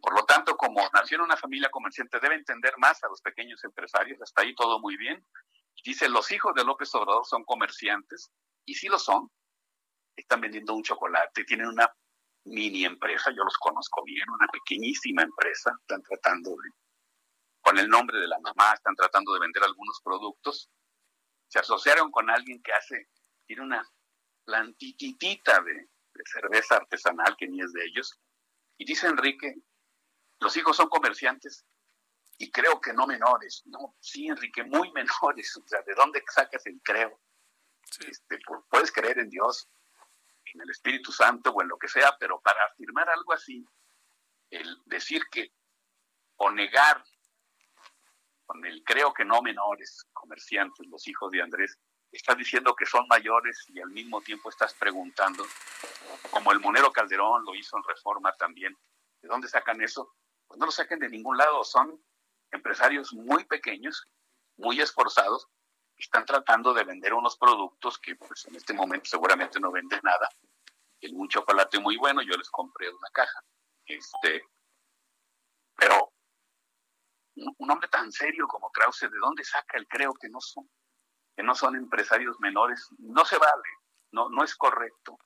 por 0.00 0.14
lo 0.14 0.24
tanto, 0.24 0.56
como 0.56 0.88
nació 0.94 1.18
en 1.18 1.24
una 1.24 1.36
familia 1.36 1.68
comerciante, 1.70 2.18
debe 2.18 2.36
entender 2.36 2.72
más 2.78 3.04
a 3.04 3.08
los 3.08 3.20
pequeños 3.20 3.62
empresarios. 3.62 4.22
Hasta 4.22 4.40
ahí 4.40 4.54
todo 4.54 4.80
muy 4.80 4.96
bien. 4.96 5.22
Dice, 5.84 6.08
los 6.08 6.32
hijos 6.32 6.54
de 6.54 6.64
López 6.64 6.94
Obrador 6.94 7.26
son 7.26 7.44
comerciantes, 7.44 8.30
y 8.64 8.74
sí 8.74 8.88
lo 8.88 8.98
son. 8.98 9.30
Están 10.16 10.40
vendiendo 10.40 10.74
un 10.74 10.82
chocolate, 10.82 11.44
tienen 11.44 11.66
una 11.66 11.94
mini 12.44 12.86
empresa, 12.86 13.30
yo 13.36 13.44
los 13.44 13.56
conozco 13.58 14.02
bien, 14.04 14.28
una 14.30 14.46
pequeñísima 14.48 15.22
empresa, 15.22 15.72
están 15.78 16.02
tratando 16.02 16.50
de, 16.50 16.70
con 17.68 17.78
el 17.78 17.88
nombre 17.90 18.18
de 18.18 18.26
la 18.26 18.38
mamá, 18.38 18.72
están 18.72 18.96
tratando 18.96 19.34
de 19.34 19.40
vender 19.40 19.62
algunos 19.62 20.00
productos. 20.02 20.70
Se 21.48 21.58
asociaron 21.58 22.10
con 22.10 22.30
alguien 22.30 22.62
que 22.62 22.72
hace, 22.72 23.10
tiene 23.44 23.60
una 23.60 23.86
plantitita 24.42 25.60
de, 25.60 25.74
de 25.74 26.22
cerveza 26.24 26.76
artesanal 26.76 27.36
que 27.36 27.46
ni 27.46 27.60
es 27.60 27.70
de 27.74 27.84
ellos. 27.84 28.18
Y 28.78 28.86
dice 28.86 29.06
Enrique, 29.06 29.54
los 30.40 30.56
hijos 30.56 30.78
son 30.78 30.88
comerciantes 30.88 31.66
y 32.38 32.50
creo 32.50 32.80
que 32.80 32.94
no 32.94 33.06
menores. 33.06 33.62
No, 33.66 33.96
sí, 34.00 34.28
Enrique, 34.28 34.64
muy 34.64 34.90
menores. 34.94 35.54
O 35.58 35.68
sea, 35.68 35.82
¿de 35.82 35.94
dónde 35.94 36.24
sacas 36.26 36.64
el 36.64 36.80
creo? 36.82 37.20
Este, 38.00 38.38
puedes 38.70 38.90
creer 38.90 39.18
en 39.18 39.28
Dios, 39.28 39.68
en 40.54 40.62
el 40.62 40.70
Espíritu 40.70 41.12
Santo 41.12 41.50
o 41.50 41.60
en 41.60 41.68
lo 41.68 41.76
que 41.76 41.88
sea, 41.88 42.16
pero 42.18 42.40
para 42.40 42.64
afirmar 42.64 43.10
algo 43.10 43.34
así, 43.34 43.62
el 44.48 44.74
decir 44.86 45.22
que 45.30 45.52
o 46.36 46.50
negar 46.50 47.04
con 48.48 48.64
el 48.64 48.82
creo 48.82 49.12
que 49.12 49.26
no 49.26 49.42
menores, 49.42 50.06
comerciantes, 50.14 50.86
los 50.86 51.06
hijos 51.06 51.30
de 51.30 51.42
Andrés, 51.42 51.78
estás 52.10 52.36
diciendo 52.38 52.74
que 52.74 52.86
son 52.86 53.06
mayores 53.06 53.66
y 53.68 53.78
al 53.78 53.90
mismo 53.90 54.22
tiempo 54.22 54.48
estás 54.48 54.72
preguntando, 54.72 55.44
como 56.30 56.50
el 56.50 56.58
monero 56.58 56.90
Calderón 56.90 57.44
lo 57.44 57.54
hizo 57.54 57.76
en 57.76 57.82
Reforma 57.84 58.34
también, 58.36 58.74
¿de 59.20 59.28
dónde 59.28 59.48
sacan 59.48 59.82
eso? 59.82 60.14
Pues 60.46 60.58
no 60.58 60.64
lo 60.64 60.72
saquen 60.72 60.98
de 60.98 61.10
ningún 61.10 61.36
lado, 61.36 61.62
son 61.62 62.02
empresarios 62.50 63.12
muy 63.12 63.44
pequeños, 63.44 64.02
muy 64.56 64.80
esforzados, 64.80 65.46
están 65.98 66.24
tratando 66.24 66.72
de 66.72 66.84
vender 66.84 67.12
unos 67.12 67.36
productos 67.36 67.98
que 67.98 68.16
pues 68.16 68.46
en 68.46 68.54
este 68.54 68.72
momento 68.72 69.10
seguramente 69.10 69.60
no 69.60 69.70
venden 69.70 70.00
nada. 70.02 70.26
Es 71.02 71.12
un 71.12 71.28
chocolate 71.28 71.78
muy 71.80 71.98
bueno, 71.98 72.22
yo 72.22 72.34
les 72.34 72.48
compré 72.48 72.88
una 72.88 73.10
caja. 73.12 73.44
Este, 73.84 74.42
pero 75.76 76.12
un 77.58 77.70
hombre 77.70 77.88
tan 77.88 78.10
serio 78.12 78.46
como 78.46 78.70
Krause, 78.70 79.10
¿de 79.10 79.18
dónde 79.20 79.44
saca 79.44 79.78
el 79.78 79.86
creo 79.86 80.14
que 80.14 80.28
no 80.28 80.40
son? 80.40 80.68
Que 81.36 81.42
no 81.42 81.54
son 81.54 81.76
empresarios 81.76 82.38
menores. 82.40 82.88
No 82.98 83.24
se 83.24 83.38
vale, 83.38 83.68
no, 84.12 84.28
no 84.28 84.44
es 84.44 84.54
correcto. 84.56 85.18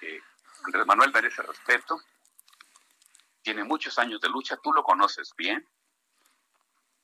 Eh, 0.00 0.20
Andrés 0.64 0.86
Manuel 0.86 1.12
merece 1.12 1.42
respeto, 1.42 2.00
tiene 3.42 3.64
muchos 3.64 3.98
años 3.98 4.20
de 4.20 4.28
lucha, 4.28 4.56
tú 4.62 4.72
lo 4.72 4.82
conoces 4.82 5.32
bien. 5.36 5.66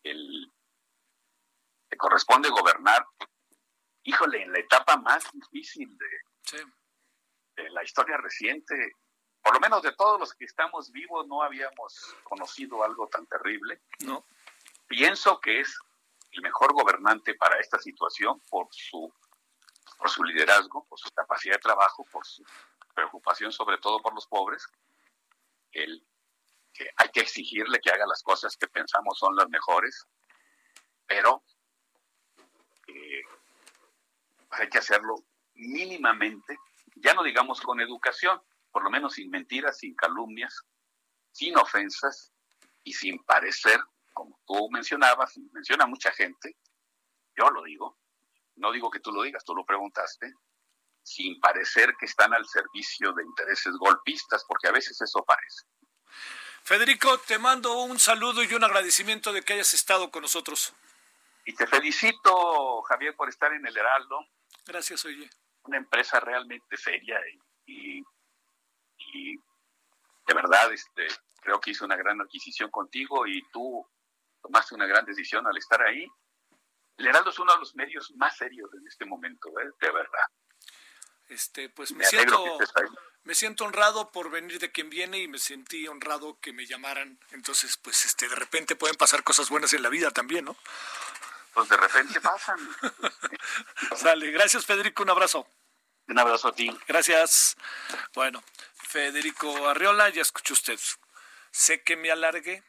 El, 0.03 0.53
corresponde 1.97 2.51
gobernar, 2.51 3.07
híjole, 4.03 4.43
en 4.43 4.53
la 4.53 4.59
etapa 4.59 4.97
más 4.97 5.25
difícil 5.33 5.97
de, 5.97 6.65
de 7.57 7.71
la 7.71 7.83
historia 7.85 8.17
reciente, 8.17 8.93
por 9.45 9.55
lo 9.55 9.61
menos 9.61 9.83
de 9.83 9.93
todos 9.93 10.19
los 10.19 10.33
que 10.33 10.47
estamos 10.47 10.91
vivos, 10.91 11.27
no 11.27 11.43
habíamos 11.43 12.17
conocido 12.25 12.83
algo 12.83 13.07
tan 13.09 13.27
terrible. 13.27 13.83
No. 14.01 14.25
Pienso 14.87 15.39
que 15.39 15.61
es 15.61 15.79
el 16.31 16.43
mejor 16.43 16.73
gobernante 16.73 17.35
para 17.35 17.61
esta 17.61 17.79
situación 17.79 18.41
por 18.49 18.69
su, 18.71 19.13
por 19.99 20.09
su 20.09 20.25
liderazgo, 20.25 20.87
por 20.87 20.99
su 20.99 21.11
capacidad 21.11 21.57
de 21.57 21.61
trabajo, 21.61 22.05
por 22.11 22.25
su 22.27 22.43
preocupación 22.95 23.53
sobre 23.53 23.77
todo 23.79 24.01
por 24.01 24.15
los 24.15 24.27
pobres. 24.27 24.67
El, 25.73 26.07
que 26.73 26.91
hay 26.97 27.11
que 27.11 27.21
exigirle 27.21 27.81
que 27.81 27.91
haga 27.91 28.07
las 28.07 28.23
cosas 28.23 28.57
que 28.57 28.67
pensamos 28.67 29.19
son 29.19 29.37
las 29.37 29.49
mejores, 29.51 30.07
pero 31.07 31.45
hay 34.51 34.69
que 34.69 34.79
hacerlo 34.79 35.17
mínimamente, 35.55 36.59
ya 36.97 37.15
no 37.15 37.23
digamos 37.23 37.61
con 37.61 37.81
educación, 37.81 38.41
por 38.75 38.83
lo 38.83 38.91
menos 38.91 39.15
sin 39.15 39.31
mentiras, 39.31 39.79
sin 39.79 39.95
calumnias, 39.95 40.63
sin 41.31 41.57
ofensas 41.57 42.33
y 42.83 42.93
sin 42.93 43.23
parecer, 43.23 43.81
como 44.13 44.41
tú 44.45 44.69
mencionabas, 44.73 45.39
menciona 45.53 45.87
mucha 45.87 46.11
gente, 46.11 46.57
yo 47.37 47.49
lo 47.51 47.63
digo, 47.63 48.01
no 48.57 48.73
digo 48.73 48.91
que 48.91 48.99
tú 48.99 49.13
lo 49.13 49.23
digas, 49.23 49.45
tú 49.45 49.55
lo 49.55 49.65
preguntaste, 49.65 50.35
sin 51.05 51.39
parecer 51.39 51.95
que 52.01 52.07
están 52.07 52.35
al 52.35 52.45
servicio 52.49 53.13
de 53.13 53.23
intereses 53.23 53.75
golpistas, 53.79 54.45
porque 54.45 54.67
a 54.67 54.73
veces 54.73 55.01
eso 55.01 55.25
parece. 55.25 55.67
Federico, 56.65 57.19
te 57.19 57.39
mando 57.39 57.81
un 57.83 58.01
saludo 58.01 58.43
y 58.43 58.55
un 58.55 58.65
agradecimiento 58.65 59.33
de 59.33 59.43
que 59.43 59.53
hayas 59.53 59.73
estado 59.75 60.11
con 60.11 60.23
nosotros. 60.23 60.75
Y 61.45 61.55
te 61.55 61.69
felicito, 61.69 62.83
Javier, 62.83 63.15
por 63.15 63.29
estar 63.29 63.53
en 63.53 63.65
el 63.65 63.77
Heraldo. 63.77 64.19
Gracias, 64.67 65.05
oye. 65.05 65.31
Una 65.63 65.77
empresa 65.77 66.19
realmente 66.19 66.77
seria 66.77 67.21
y, 67.67 67.99
y, 67.99 68.05
de 69.15 70.35
verdad 70.35 70.73
este, 70.73 71.07
creo 71.41 71.61
que 71.61 71.71
hizo 71.71 71.85
una 71.85 71.97
gran 71.97 72.21
adquisición 72.21 72.71
contigo 72.71 73.27
y 73.27 73.43
tú 73.51 73.87
tomaste 74.43 74.75
una 74.75 74.87
gran 74.87 75.05
decisión 75.05 75.47
al 75.47 75.57
estar 75.57 75.83
ahí. 75.83 76.07
El 76.97 77.07
Heraldo 77.07 77.31
es 77.31 77.39
uno 77.39 77.53
de 77.53 77.59
los 77.59 77.75
medios 77.75 78.13
más 78.17 78.37
serios 78.37 78.73
en 78.75 78.87
este 78.87 79.05
momento, 79.05 79.49
¿eh? 79.61 79.71
de 79.81 79.93
verdad. 79.93 80.27
Este, 81.29 81.69
pues 81.71 81.93
me, 81.93 82.05
siento 82.05 82.59
me 83.25 83.35
siento 83.35 83.65
honrado 83.65 84.13
por 84.13 84.31
venir 84.31 84.59
de 84.59 84.71
quien 84.71 84.91
viene 84.91 85.19
y 85.19 85.29
me 85.29 85.39
sentí 85.39 85.89
honrado 85.89 86.39
que 86.41 86.53
me 86.53 86.67
llamaran. 86.67 87.19
Entonces, 87.31 87.79
pues 87.79 88.05
este 88.05 88.29
de 88.29 88.37
repente 88.37 88.77
pueden 88.77 88.97
pasar 88.97 89.25
cosas 89.25 89.49
buenas 89.49 89.73
en 89.73 89.83
la 89.83 89.89
vida 89.89 90.11
también, 90.11 90.45
¿no? 90.45 90.57
pues 91.55 91.69
de 91.69 91.77
repente 91.77 92.21
pasan. 92.21 92.59
Sale, 93.97 94.31
gracias 94.33 94.67
Federico, 94.67 95.05
un 95.05 95.11
abrazo. 95.11 95.47
Un 96.09 96.19
abrazo 96.19 96.49
a 96.49 96.53
ti. 96.53 96.77
Gracias. 96.87 97.57
Bueno, 98.13 98.43
Federico 98.95 99.69
Arriola, 99.69 100.09
ya 100.11 100.23
escuchó 100.23 100.55
usted. 100.55 100.79
Sé 101.51 101.83
que 101.83 101.97
me 101.97 102.13
alargue 102.13 102.63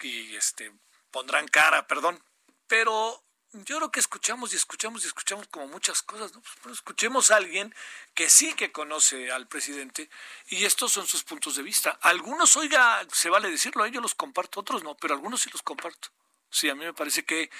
y 0.00 0.34
este 0.34 0.72
pondrán 1.10 1.46
cara, 1.46 1.86
perdón, 1.86 2.24
pero 2.66 3.22
yo 3.52 3.76
creo 3.76 3.90
que 3.90 4.00
escuchamos 4.00 4.54
y 4.54 4.56
escuchamos 4.56 5.04
y 5.04 5.08
escuchamos 5.08 5.46
como 5.48 5.66
muchas 5.66 6.00
cosas, 6.00 6.32
¿no? 6.32 6.42
Pues, 6.62 6.76
escuchemos 6.76 7.30
a 7.30 7.36
alguien 7.36 7.74
que 8.14 8.30
sí 8.30 8.54
que 8.54 8.72
conoce 8.72 9.30
al 9.30 9.46
presidente 9.46 10.08
y 10.46 10.64
estos 10.64 10.94
son 10.94 11.06
sus 11.06 11.22
puntos 11.22 11.56
de 11.56 11.62
vista. 11.62 11.98
Algunos, 12.00 12.56
oiga, 12.56 13.06
se 13.12 13.28
vale 13.28 13.50
decirlo, 13.50 13.86
yo 13.88 14.00
los 14.00 14.14
comparto, 14.14 14.60
otros 14.60 14.84
no, 14.84 14.94
pero 14.94 15.12
algunos 15.12 15.42
sí 15.42 15.50
los 15.52 15.60
comparto. 15.60 16.08
Sí, 16.48 16.70
a 16.70 16.74
mí 16.74 16.86
me 16.86 16.94
parece 16.94 17.26
que, 17.26 17.50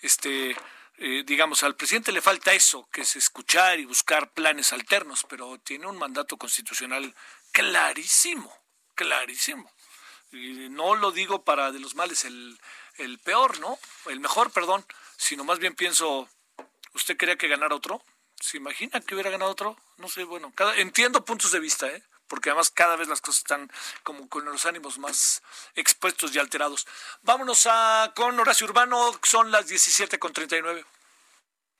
este, 0.00 0.56
eh, 0.98 1.24
digamos, 1.26 1.62
al 1.62 1.76
presidente 1.76 2.12
le 2.12 2.22
falta 2.22 2.54
eso, 2.54 2.88
que 2.90 3.02
es 3.02 3.16
escuchar 3.16 3.78
y 3.78 3.84
buscar 3.84 4.32
planes 4.32 4.72
alternos, 4.72 5.26
pero 5.28 5.58
tiene 5.58 5.86
un 5.86 5.98
mandato 5.98 6.36
constitucional 6.36 7.14
clarísimo, 7.52 8.52
clarísimo. 8.94 9.70
Y 10.32 10.68
no 10.70 10.94
lo 10.94 11.12
digo 11.12 11.44
para 11.44 11.70
de 11.70 11.80
los 11.80 11.94
males 11.94 12.24
el, 12.24 12.58
el 12.98 13.18
peor, 13.18 13.60
¿no? 13.60 13.78
El 14.06 14.20
mejor, 14.20 14.50
perdón, 14.50 14.84
sino 15.16 15.44
más 15.44 15.58
bien 15.58 15.74
pienso, 15.74 16.28
¿usted 16.94 17.16
quería 17.16 17.36
que 17.36 17.48
ganara 17.48 17.74
otro? 17.74 18.02
¿Se 18.40 18.56
imagina 18.56 19.00
que 19.00 19.14
hubiera 19.14 19.30
ganado 19.30 19.50
otro? 19.50 19.76
No 19.98 20.08
sé, 20.08 20.24
bueno, 20.24 20.52
cada, 20.54 20.76
entiendo 20.76 21.24
puntos 21.24 21.52
de 21.52 21.60
vista, 21.60 21.88
¿eh? 21.88 22.02
Porque 22.28 22.50
además 22.50 22.70
cada 22.70 22.96
vez 22.96 23.08
las 23.08 23.20
cosas 23.20 23.38
están 23.38 23.70
como 24.02 24.28
con 24.28 24.44
los 24.44 24.66
ánimos 24.66 24.98
más 24.98 25.42
expuestos 25.74 26.34
y 26.34 26.38
alterados. 26.38 26.86
Vámonos 27.22 27.66
a 27.70 28.12
con 28.14 28.38
Horacio 28.38 28.66
Urbano, 28.66 29.12
son 29.22 29.50
las 29.50 29.66
17 29.66 30.18
con 30.18 30.32
39. 30.32 30.84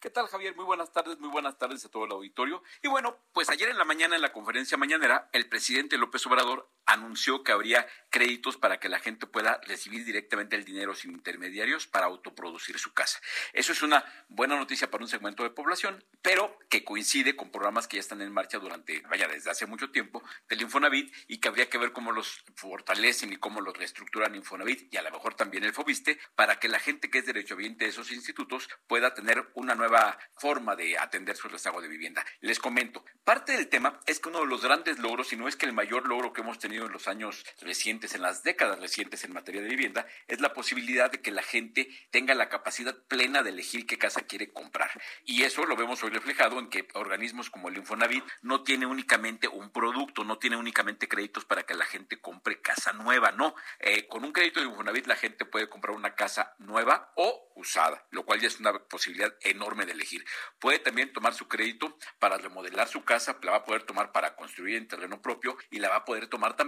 ¿Qué 0.01 0.11
tal, 0.11 0.29
Javier? 0.29 0.55
Muy 0.55 0.65
buenas 0.65 0.93
tardes, 0.93 1.19
muy 1.19 1.31
buenas 1.31 1.59
tardes 1.59 1.85
a 1.85 1.89
todo 1.89 2.05
el 2.05 2.13
auditorio. 2.13 2.63
Y 2.83 2.89
bueno, 2.89 3.19
pues 3.33 3.49
ayer 3.49 3.69
en 3.71 3.79
la 3.79 3.85
mañana 3.85 4.15
en 4.15 4.23
la 4.23 4.33
conferencia 4.33 4.77
mañanera, 4.77 5.29
el 5.33 5.49
presidente 5.49 5.97
López 5.97 6.25
Obrador 6.27 6.71
anunció 6.87 7.43
que 7.43 7.53
habría 7.53 7.87
créditos 8.11 8.57
para 8.57 8.79
que 8.79 8.89
la 8.89 8.99
gente 8.99 9.27
pueda 9.27 9.61
recibir 9.67 10.05
directamente 10.05 10.57
el 10.57 10.65
dinero 10.65 10.95
sin 10.95 11.11
intermediarios 11.11 11.87
para 11.87 12.07
autoproducir 12.07 12.79
su 12.79 12.95
casa. 12.95 13.21
Eso 13.53 13.73
es 13.73 13.83
una 13.83 14.05
buena 14.29 14.57
noticia 14.57 14.91
para 14.91 15.05
un 15.05 15.09
segmento 15.09 15.43
de 15.43 15.51
población, 15.51 16.03
pero 16.23 16.59
que 16.71 16.85
coincide 16.85 17.37
con 17.37 17.51
programas 17.51 17.89
que 17.89 17.97
ya 17.97 18.01
están 18.01 18.23
en 18.23 18.33
marcha 18.33 18.59
durante, 18.59 19.01
vaya, 19.03 19.29
desde 19.29 19.51
hace 19.51 19.67
mucho 19.67 19.91
tiempo 19.91 20.23
del 20.49 20.63
Infonavit 20.63 21.13
y 21.29 21.39
que 21.39 21.49
habría 21.49 21.69
que 21.69 21.79
ver 21.79 21.93
cómo 21.93 22.13
los 22.13 22.45
fortalecen 22.55 23.33
y 23.33 23.37
cómo 23.37 23.61
los 23.61 23.77
reestructuran 23.77 24.35
Infonavit 24.35 24.93
y 24.93 24.97
a 24.97 25.03
lo 25.03 25.11
mejor 25.11 25.35
también 25.35 25.65
el 25.65 25.73
Fobiste 25.73 26.19
para 26.35 26.59
que 26.59 26.69
la 26.69 26.79
gente 26.79 27.11
que 27.11 27.19
es 27.19 27.27
derechohabiente 27.27 27.85
de 27.85 27.91
esos 27.91 28.13
institutos 28.13 28.69
pueda 28.87 29.13
tener 29.15 29.51
una 29.55 29.75
nueva 29.75 30.19
forma 30.39 30.77
de 30.77 30.99
atender 30.99 31.37
su 31.37 31.49
rezago 31.49 31.83
de 31.83 31.89
vivienda. 31.89 32.25
Les 32.41 32.59
comento, 32.59 33.05
parte 33.25 33.53
del 33.53 33.69
tema 33.69 34.01
es 34.07 34.21
que 34.21 34.29
uno 34.29 34.41
de 34.41 34.47
los 34.47 34.63
grandes 34.63 34.99
logros, 34.99 35.29
si 35.29 35.37
no 35.37 35.49
es 35.49 35.57
que 35.57 35.67
el 35.67 35.73
mayor 35.73 36.07
logro 36.09 36.33
que 36.33 36.41
hemos 36.41 36.59
tenido 36.59 36.76
en 36.85 36.93
los 36.93 37.09
años 37.09 37.45
recientes 37.61 38.15
en 38.15 38.23
las 38.23 38.43
décadas 38.43 38.79
recientes 38.81 39.25
en 39.25 39.33
materia 39.33 39.63
de 39.63 39.69
vivienda, 39.69 40.07
es 40.27 40.41
la 40.41 40.53
posibilidad 40.53 41.11
de 41.11 41.21
que 41.21 41.31
la 41.31 41.43
gente 41.43 41.89
tenga 42.11 42.35
la 42.35 42.49
capacidad 42.49 42.97
plena 43.09 43.43
de 43.43 43.51
elegir 43.51 43.87
qué 43.87 43.99
casa 43.99 44.23
quiere 44.23 44.53
comprar. 44.53 44.91
Y 45.25 45.43
eso 45.45 45.65
lo 45.65 45.77
vemos 45.77 46.03
hoy 46.03 46.11
reflejado 46.11 46.59
en 46.59 46.69
que 46.69 46.89
organismos 46.95 47.51
como 47.51 47.69
el 47.69 47.77
Infonavit 47.77 48.25
no 48.43 48.63
tiene 48.63 48.87
únicamente 48.87 49.49
un 49.49 49.71
producto, 49.71 50.25
no 50.25 50.39
tiene 50.39 50.57
únicamente 50.57 51.09
créditos 51.09 51.45
para 51.45 51.63
que 51.65 51.75
la 51.75 51.87
gente 51.87 52.21
compre 52.21 52.61
casa 52.61 52.93
nueva, 52.93 53.33
no. 53.33 53.55
Eh, 53.79 54.07
con 54.09 54.25
un 54.25 54.33
crédito 54.33 54.61
de 54.61 54.67
Infonavit 54.67 55.07
la 55.07 55.17
gente 55.17 55.45
puede 55.45 55.69
comprar 55.69 55.97
una 55.97 56.15
casa 56.15 56.55
nueva 56.59 57.13
o 57.17 57.53
usada, 57.57 58.07
lo 58.11 58.25
cual 58.25 58.41
ya 58.41 58.49
es 58.49 58.61
una 58.61 58.79
posibilidad 58.79 59.35
enorme 59.41 59.87
de 59.87 59.93
elegir. 59.93 60.25
Puede 60.59 60.79
también 60.79 61.13
tomar 61.13 61.35
su 61.35 61.49
crédito 61.49 61.97
para 62.19 62.37
remodelar 62.37 62.89
su 62.89 63.03
casa, 63.05 63.39
la 63.43 63.53
va 63.53 63.57
a 63.59 63.65
poder 63.65 63.85
tomar 63.85 64.13
para 64.13 64.37
construir 64.37 64.77
en 64.77 64.89
terreno 64.89 65.23
propio 65.23 65.57
y 65.71 65.79
la 65.79 65.89
va 65.89 65.97
a 65.97 66.05
poder 66.05 66.27
tomar 66.29 66.55
también 66.55 66.66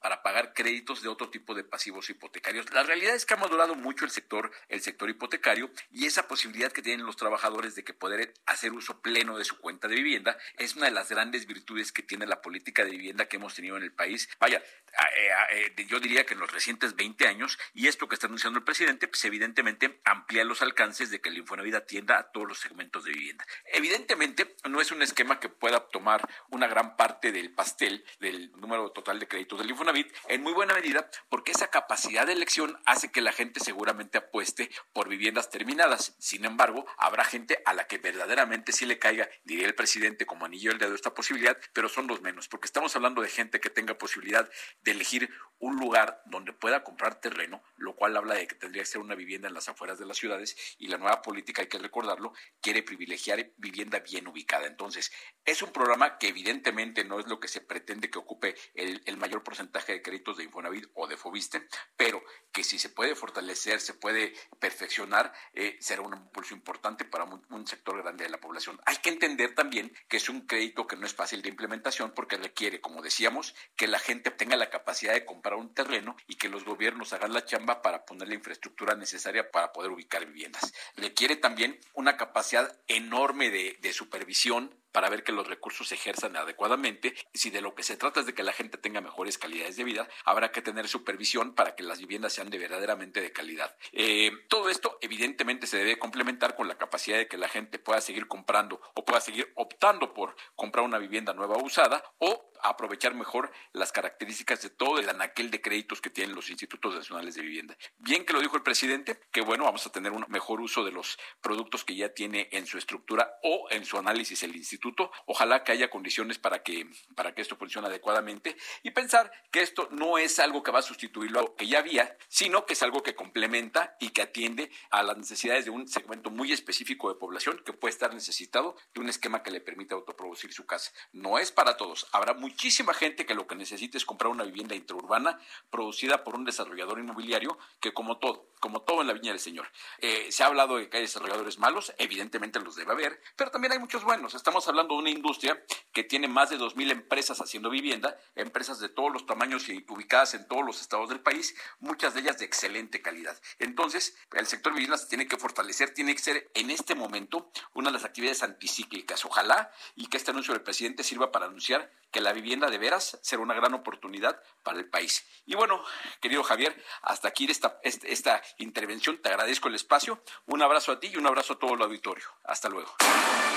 para 0.00 0.22
pagar 0.22 0.54
créditos 0.54 1.02
de 1.02 1.08
otro 1.08 1.30
tipo 1.30 1.54
de 1.54 1.64
pasivos 1.64 2.08
hipotecarios. 2.10 2.72
La 2.72 2.82
realidad 2.82 3.14
es 3.14 3.26
que 3.26 3.34
ha 3.34 3.36
madurado 3.36 3.74
mucho 3.74 4.04
el 4.04 4.10
sector, 4.10 4.50
el 4.68 4.80
sector 4.80 5.10
hipotecario 5.10 5.70
y 5.90 6.06
esa 6.06 6.28
posibilidad 6.28 6.72
que 6.72 6.82
tienen 6.82 7.06
los 7.06 7.16
trabajadores 7.16 7.74
de 7.74 7.84
que 7.84 7.94
poder 7.94 8.34
hacer 8.46 8.72
uso 8.72 9.00
pleno 9.02 9.36
de 9.36 9.44
su 9.44 9.58
cuenta 9.58 9.88
de 9.88 9.96
vivienda 9.96 10.38
es 10.56 10.76
una 10.76 10.86
de 10.86 10.92
las 10.92 11.08
grandes 11.08 11.46
virtudes 11.46 11.92
que 11.92 12.02
tiene 12.02 12.26
la 12.26 12.40
política 12.40 12.84
de 12.84 12.90
vivienda 12.90 13.26
que 13.26 13.36
hemos 13.36 13.54
tenido 13.54 13.76
en 13.76 13.82
el 13.82 13.92
país. 13.92 14.28
Vaya, 14.38 14.58
eh, 14.58 15.72
eh, 15.76 15.86
yo 15.86 16.00
diría 16.00 16.24
que 16.24 16.34
en 16.34 16.40
los 16.40 16.50
recientes 16.50 16.96
20 16.96 17.26
años, 17.26 17.58
y 17.74 17.88
esto 17.88 18.08
que 18.08 18.14
está 18.14 18.26
anunciando 18.26 18.58
el 18.58 18.64
presidente, 18.64 19.08
pues 19.08 19.24
evidentemente 19.24 20.00
amplía 20.04 20.44
los 20.44 20.62
alcances 20.62 21.10
de 21.10 21.20
que 21.20 21.28
el 21.28 21.38
Infonavit 21.38 21.74
atienda 21.74 22.18
a 22.18 22.30
todos 22.30 22.48
los 22.48 22.58
segmentos 22.58 23.04
de 23.04 23.12
vivienda. 23.12 23.46
Evidentemente, 23.66 24.56
no 24.68 24.80
es 24.80 24.90
un 24.90 25.02
esquema 25.02 25.40
que 25.40 25.48
pueda 25.48 25.88
tomar 25.88 26.28
una 26.50 26.66
gran 26.66 26.96
parte 26.96 27.32
del 27.32 27.52
pastel 27.52 28.04
del 28.20 28.50
número 28.52 28.90
total 28.92 29.18
de 29.18 29.28
créditos 29.28 29.39
del 29.48 29.70
Infonavit, 29.70 30.12
en 30.28 30.42
muy 30.42 30.52
buena 30.52 30.74
medida, 30.74 31.08
porque 31.28 31.52
esa 31.52 31.68
capacidad 31.68 32.26
de 32.26 32.32
elección 32.34 32.78
hace 32.84 33.10
que 33.10 33.20
la 33.20 33.32
gente 33.32 33.60
seguramente 33.60 34.18
apueste 34.18 34.70
por 34.92 35.08
viviendas 35.08 35.50
terminadas. 35.50 36.14
Sin 36.18 36.44
embargo, 36.44 36.86
habrá 36.98 37.24
gente 37.24 37.62
a 37.64 37.72
la 37.72 37.86
que 37.86 37.98
verdaderamente 37.98 38.72
sí 38.72 38.86
le 38.86 38.98
caiga, 38.98 39.28
diría 39.44 39.66
el 39.66 39.74
presidente, 39.74 40.26
como 40.26 40.44
anillo 40.44 40.70
el 40.70 40.78
dedo 40.78 40.94
esta 40.94 41.14
posibilidad, 41.14 41.56
pero 41.72 41.88
son 41.88 42.06
los 42.06 42.20
menos, 42.20 42.48
porque 42.48 42.66
estamos 42.66 42.94
hablando 42.96 43.22
de 43.22 43.28
gente 43.28 43.60
que 43.60 43.70
tenga 43.70 43.96
posibilidad 43.96 44.48
de 44.82 44.90
elegir 44.90 45.30
un 45.58 45.76
lugar 45.76 46.22
donde 46.26 46.52
pueda 46.52 46.84
comprar 46.84 47.20
terreno, 47.20 47.62
lo 47.76 47.94
cual 47.94 48.16
habla 48.16 48.34
de 48.34 48.46
que 48.46 48.54
tendría 48.54 48.82
que 48.82 48.88
ser 48.88 49.00
una 49.00 49.14
vivienda 49.14 49.48
en 49.48 49.54
las 49.54 49.68
afueras 49.68 49.98
de 49.98 50.06
las 50.06 50.16
ciudades 50.16 50.56
y 50.78 50.88
la 50.88 50.98
nueva 50.98 51.22
política, 51.22 51.62
hay 51.62 51.68
que 51.68 51.78
recordarlo, 51.78 52.32
quiere 52.60 52.82
privilegiar 52.82 53.50
vivienda 53.56 54.00
bien 54.00 54.26
ubicada. 54.26 54.66
Entonces, 54.66 55.12
es 55.44 55.62
un 55.62 55.72
programa 55.72 56.18
que 56.18 56.28
evidentemente 56.28 57.04
no 57.04 57.20
es 57.20 57.26
lo 57.26 57.40
que 57.40 57.48
se 57.48 57.60
pretende 57.60 58.10
que 58.10 58.18
ocupe 58.18 58.54
el, 58.74 59.16
mayor 59.16 59.29
porcentaje 59.38 59.92
de 59.92 60.02
créditos 60.02 60.36
de 60.36 60.44
Infonavit 60.44 60.86
o 60.94 61.06
de 61.06 61.16
Fobiste, 61.16 61.66
pero 61.96 62.22
que 62.52 62.64
si 62.64 62.78
se 62.78 62.88
puede 62.88 63.14
fortalecer, 63.14 63.80
se 63.80 63.94
puede 63.94 64.34
perfeccionar, 64.58 65.32
eh, 65.54 65.76
será 65.80 66.02
un 66.02 66.14
impulso 66.14 66.54
importante 66.54 67.04
para 67.04 67.24
un 67.24 67.66
sector 67.66 68.02
grande 68.02 68.24
de 68.24 68.30
la 68.30 68.40
población. 68.40 68.80
Hay 68.86 68.96
que 68.96 69.10
entender 69.10 69.54
también 69.54 69.92
que 70.08 70.16
es 70.16 70.28
un 70.28 70.46
crédito 70.46 70.86
que 70.86 70.96
no 70.96 71.06
es 71.06 71.14
fácil 71.14 71.42
de 71.42 71.48
implementación 71.48 72.12
porque 72.12 72.36
requiere, 72.36 72.80
como 72.80 73.02
decíamos, 73.02 73.54
que 73.76 73.86
la 73.86 73.98
gente 73.98 74.30
tenga 74.30 74.56
la 74.56 74.70
capacidad 74.70 75.12
de 75.12 75.24
comprar 75.24 75.54
un 75.54 75.72
terreno 75.72 76.16
y 76.26 76.36
que 76.36 76.48
los 76.48 76.64
gobiernos 76.64 77.12
hagan 77.12 77.32
la 77.32 77.44
chamba 77.44 77.82
para 77.82 78.04
poner 78.04 78.28
la 78.28 78.34
infraestructura 78.34 78.94
necesaria 78.96 79.50
para 79.50 79.72
poder 79.72 79.90
ubicar 79.90 80.26
viviendas. 80.26 80.72
Requiere 80.96 81.36
también 81.36 81.78
una 81.94 82.16
capacidad 82.16 82.80
enorme 82.88 83.50
de 83.50 83.92
supervisión 83.92 84.79
para 84.92 85.08
ver 85.08 85.24
que 85.24 85.32
los 85.32 85.46
recursos 85.46 85.88
se 85.88 85.94
ejerzan 85.94 86.36
adecuadamente. 86.36 87.14
Si 87.34 87.50
de 87.50 87.60
lo 87.60 87.74
que 87.74 87.82
se 87.82 87.96
trata 87.96 88.20
es 88.20 88.26
de 88.26 88.34
que 88.34 88.42
la 88.42 88.52
gente 88.52 88.78
tenga 88.78 89.00
mejores 89.00 89.38
calidades 89.38 89.76
de 89.76 89.84
vida, 89.84 90.08
habrá 90.24 90.52
que 90.52 90.62
tener 90.62 90.88
supervisión 90.88 91.54
para 91.54 91.74
que 91.74 91.82
las 91.82 91.98
viviendas 91.98 92.32
sean 92.32 92.50
de 92.50 92.58
verdaderamente 92.58 93.20
de 93.20 93.32
calidad. 93.32 93.76
Eh, 93.92 94.30
todo 94.48 94.68
esto 94.70 94.98
evidentemente 95.00 95.66
se 95.66 95.78
debe 95.78 95.98
complementar 95.98 96.56
con 96.56 96.68
la 96.68 96.78
capacidad 96.78 97.18
de 97.18 97.28
que 97.28 97.38
la 97.38 97.48
gente 97.48 97.78
pueda 97.78 98.00
seguir 98.00 98.26
comprando 98.26 98.80
o 98.94 99.04
pueda 99.04 99.20
seguir 99.20 99.52
optando 99.56 100.14
por 100.14 100.36
comprar 100.54 100.84
una 100.84 100.98
vivienda 100.98 101.32
nueva 101.34 101.56
o 101.56 101.64
usada 101.64 102.02
o 102.18 102.49
aprovechar 102.62 103.14
mejor 103.14 103.50
las 103.72 103.92
características 103.92 104.62
de 104.62 104.70
todo 104.70 104.98
el 104.98 105.08
anaquel 105.08 105.50
de 105.50 105.60
créditos 105.60 106.00
que 106.00 106.10
tienen 106.10 106.34
los 106.34 106.50
institutos 106.50 106.94
nacionales 106.94 107.34
de 107.34 107.42
vivienda. 107.42 107.76
Bien 107.98 108.24
que 108.24 108.32
lo 108.32 108.40
dijo 108.40 108.56
el 108.56 108.62
presidente, 108.62 109.20
que 109.30 109.40
bueno, 109.40 109.64
vamos 109.64 109.86
a 109.86 109.92
tener 109.92 110.12
un 110.12 110.24
mejor 110.28 110.60
uso 110.60 110.84
de 110.84 110.92
los 110.92 111.18
productos 111.40 111.84
que 111.84 111.94
ya 111.94 112.10
tiene 112.10 112.48
en 112.52 112.66
su 112.66 112.78
estructura 112.78 113.38
o 113.42 113.66
en 113.70 113.84
su 113.84 113.98
análisis 113.98 114.42
el 114.42 114.56
instituto. 114.56 115.10
Ojalá 115.26 115.64
que 115.64 115.72
haya 115.72 115.90
condiciones 115.90 116.38
para 116.38 116.62
que, 116.62 116.88
para 117.14 117.34
que 117.34 117.42
esto 117.42 117.56
funcione 117.56 117.88
adecuadamente 117.88 118.56
y 118.82 118.90
pensar 118.90 119.30
que 119.50 119.62
esto 119.62 119.88
no 119.90 120.18
es 120.18 120.38
algo 120.38 120.62
que 120.62 120.70
va 120.70 120.80
a 120.80 120.82
sustituir 120.82 121.30
lo 121.30 121.54
que 121.54 121.66
ya 121.66 121.78
había, 121.78 122.16
sino 122.28 122.66
que 122.66 122.74
es 122.74 122.82
algo 122.82 123.02
que 123.02 123.14
complementa 123.14 123.96
y 124.00 124.10
que 124.10 124.22
atiende 124.22 124.70
a 124.90 125.02
las 125.02 125.16
necesidades 125.16 125.64
de 125.64 125.70
un 125.70 125.88
segmento 125.88 126.30
muy 126.30 126.52
específico 126.52 127.08
de 127.08 127.18
población 127.18 127.62
que 127.64 127.72
puede 127.72 127.92
estar 127.92 128.12
necesitado 128.14 128.76
de 128.94 129.00
un 129.00 129.08
esquema 129.08 129.42
que 129.42 129.50
le 129.50 129.60
permita 129.60 129.94
autoproducir 129.94 130.52
su 130.52 130.66
casa. 130.66 130.92
No 131.12 131.38
es 131.38 131.52
para 131.52 131.76
todos, 131.76 132.06
habrá 132.12 132.34
muy 132.34 132.49
muchísima 132.50 132.92
gente 132.94 133.26
que 133.26 133.34
lo 133.34 133.46
que 133.46 133.54
necesita 133.54 133.96
es 133.96 134.04
comprar 134.04 134.30
una 134.30 134.44
vivienda 134.44 134.74
intraurbana 134.74 135.38
producida 135.70 136.24
por 136.24 136.34
un 136.34 136.44
desarrollador 136.44 136.98
inmobiliario 136.98 137.56
que 137.80 137.92
como 137.92 138.18
todo, 138.18 138.50
como 138.58 138.82
todo 138.82 139.02
en 139.02 139.06
la 139.06 139.12
viña 139.12 139.30
del 139.30 139.40
Señor. 139.40 139.68
Eh, 139.98 140.30
se 140.30 140.42
ha 140.42 140.46
hablado 140.46 140.76
de 140.76 140.88
que 140.88 140.96
hay 140.96 141.04
desarrolladores 141.04 141.58
malos, 141.58 141.94
evidentemente 141.98 142.58
los 142.58 142.74
debe 142.74 142.92
haber, 142.92 143.20
pero 143.36 143.50
también 143.50 143.72
hay 143.72 143.78
muchos 143.78 144.02
buenos. 144.02 144.34
Estamos 144.34 144.66
hablando 144.66 144.94
de 144.94 145.00
una 145.00 145.10
industria 145.10 145.62
que 145.92 146.02
tiene 146.02 146.26
más 146.26 146.50
de 146.50 146.58
2.000 146.58 146.90
empresas 146.90 147.40
haciendo 147.40 147.70
vivienda, 147.70 148.18
empresas 148.34 148.80
de 148.80 148.88
todos 148.88 149.12
los 149.12 149.26
tamaños 149.26 149.68
y 149.68 149.84
ubicadas 149.88 150.34
en 150.34 150.46
todos 150.48 150.64
los 150.64 150.80
estados 150.80 151.08
del 151.08 151.20
país, 151.20 151.54
muchas 151.78 152.14
de 152.14 152.20
ellas 152.20 152.38
de 152.38 152.46
excelente 152.46 153.00
calidad. 153.00 153.40
Entonces, 153.60 154.16
el 154.32 154.46
sector 154.46 154.72
vivienda 154.72 154.98
se 154.98 155.06
tiene 155.06 155.28
que 155.28 155.36
fortalecer, 155.36 155.94
tiene 155.94 156.14
que 156.14 156.22
ser 156.22 156.50
en 156.54 156.70
este 156.70 156.96
momento 156.96 157.50
una 157.74 157.90
de 157.90 157.94
las 157.94 158.04
actividades 158.04 158.42
anticíclicas. 158.42 159.24
Ojalá 159.24 159.70
y 159.94 160.08
que 160.08 160.16
este 160.16 160.32
anuncio 160.32 160.52
del 160.52 160.62
presidente 160.62 161.04
sirva 161.04 161.30
para 161.30 161.46
anunciar 161.46 161.90
que 162.10 162.20
la 162.20 162.32
vivienda 162.40 162.68
de 162.68 162.78
veras 162.78 163.18
será 163.22 163.42
una 163.42 163.54
gran 163.54 163.74
oportunidad 163.74 164.42
para 164.62 164.78
el 164.78 164.88
país. 164.88 165.26
Y 165.46 165.54
bueno, 165.54 165.82
querido 166.20 166.42
Javier, 166.42 166.82
hasta 167.02 167.28
aquí 167.28 167.50
esta, 167.50 167.78
esta 167.82 168.42
intervención. 168.58 169.18
Te 169.18 169.28
agradezco 169.28 169.68
el 169.68 169.74
espacio. 169.74 170.22
Un 170.46 170.62
abrazo 170.62 170.92
a 170.92 171.00
ti 171.00 171.08
y 171.08 171.16
un 171.16 171.26
abrazo 171.26 171.54
a 171.54 171.58
todo 171.58 171.74
el 171.74 171.82
auditorio. 171.82 172.26
Hasta 172.44 172.68
luego. 172.68 172.94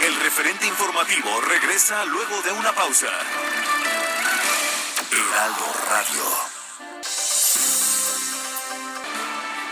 El 0.03 0.15
referente 0.19 0.65
informativo 0.67 1.41
regresa 1.41 2.03
luego 2.05 2.41
de 2.41 2.51
una 2.51 2.73
pausa. 2.73 3.09
Heraldo 5.11 5.65
Radio. 5.89 6.63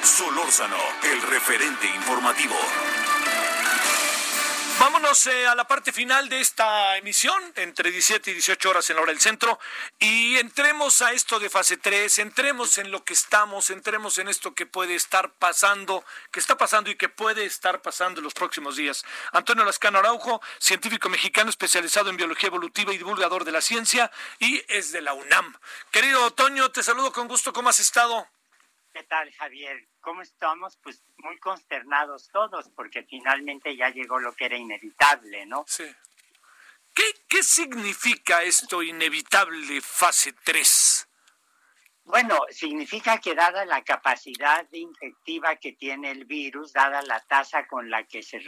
Solórzano, 0.03 0.77
el 1.03 1.21
referente 1.23 1.87
informativo. 1.87 2.55
Vámonos 4.81 5.27
eh, 5.27 5.45
a 5.45 5.53
la 5.53 5.67
parte 5.67 5.91
final 5.91 6.27
de 6.27 6.41
esta 6.41 6.97
emisión, 6.97 7.39
entre 7.55 7.91
17 7.91 8.31
y 8.31 8.33
18 8.33 8.67
horas 8.67 8.89
en 8.89 8.95
la 8.95 9.03
hora 9.03 9.11
del 9.11 9.21
centro, 9.21 9.59
y 9.99 10.37
entremos 10.37 11.03
a 11.03 11.11
esto 11.11 11.39
de 11.39 11.51
fase 11.51 11.77
3, 11.77 12.17
entremos 12.17 12.79
en 12.79 12.89
lo 12.89 13.03
que 13.03 13.13
estamos, 13.13 13.69
entremos 13.69 14.17
en 14.17 14.27
esto 14.27 14.55
que 14.55 14.65
puede 14.65 14.95
estar 14.95 15.33
pasando, 15.33 16.03
que 16.31 16.39
está 16.39 16.57
pasando 16.57 16.89
y 16.89 16.95
que 16.95 17.09
puede 17.09 17.45
estar 17.45 17.83
pasando 17.83 18.21
en 18.21 18.23
los 18.23 18.33
próximos 18.33 18.75
días. 18.75 19.05
Antonio 19.33 19.63
Lascano 19.65 19.99
Araujo, 19.99 20.41
científico 20.57 21.09
mexicano 21.09 21.51
especializado 21.51 22.09
en 22.09 22.17
biología 22.17 22.47
evolutiva 22.47 22.91
y 22.91 22.97
divulgador 22.97 23.45
de 23.45 23.51
la 23.51 23.61
ciencia, 23.61 24.09
y 24.39 24.63
es 24.67 24.91
de 24.91 25.01
la 25.01 25.13
UNAM. 25.13 25.55
Querido 25.91 26.31
Toño, 26.31 26.71
te 26.71 26.81
saludo 26.81 27.11
con 27.11 27.27
gusto, 27.27 27.53
¿cómo 27.53 27.69
has 27.69 27.79
estado? 27.79 28.27
¿Qué 28.93 29.03
tal, 29.03 29.31
Javier? 29.33 29.87
¿Cómo 30.01 30.21
estamos? 30.21 30.77
Pues 30.83 31.03
muy 31.17 31.37
consternados 31.39 32.29
todos, 32.31 32.69
porque 32.75 33.03
finalmente 33.03 33.75
ya 33.75 33.89
llegó 33.89 34.19
lo 34.19 34.33
que 34.33 34.45
era 34.45 34.57
inevitable, 34.57 35.45
¿no? 35.45 35.63
Sí. 35.67 35.85
¿Qué, 36.93 37.03
qué 37.29 37.41
significa 37.41 38.43
esto 38.43 38.83
inevitable 38.83 39.79
fase 39.79 40.33
3? 40.43 41.07
Bueno, 42.03 42.39
significa 42.49 43.19
que 43.19 43.35
dada 43.35 43.63
la 43.63 43.83
capacidad 43.83 44.67
infectiva 44.73 45.55
que 45.55 45.73
tiene 45.73 46.11
el 46.11 46.25
virus, 46.25 46.73
dada 46.73 47.01
la 47.03 47.21
tasa 47.21 47.65
con 47.67 47.89
la 47.89 48.03
que 48.03 48.21
se, 48.21 48.41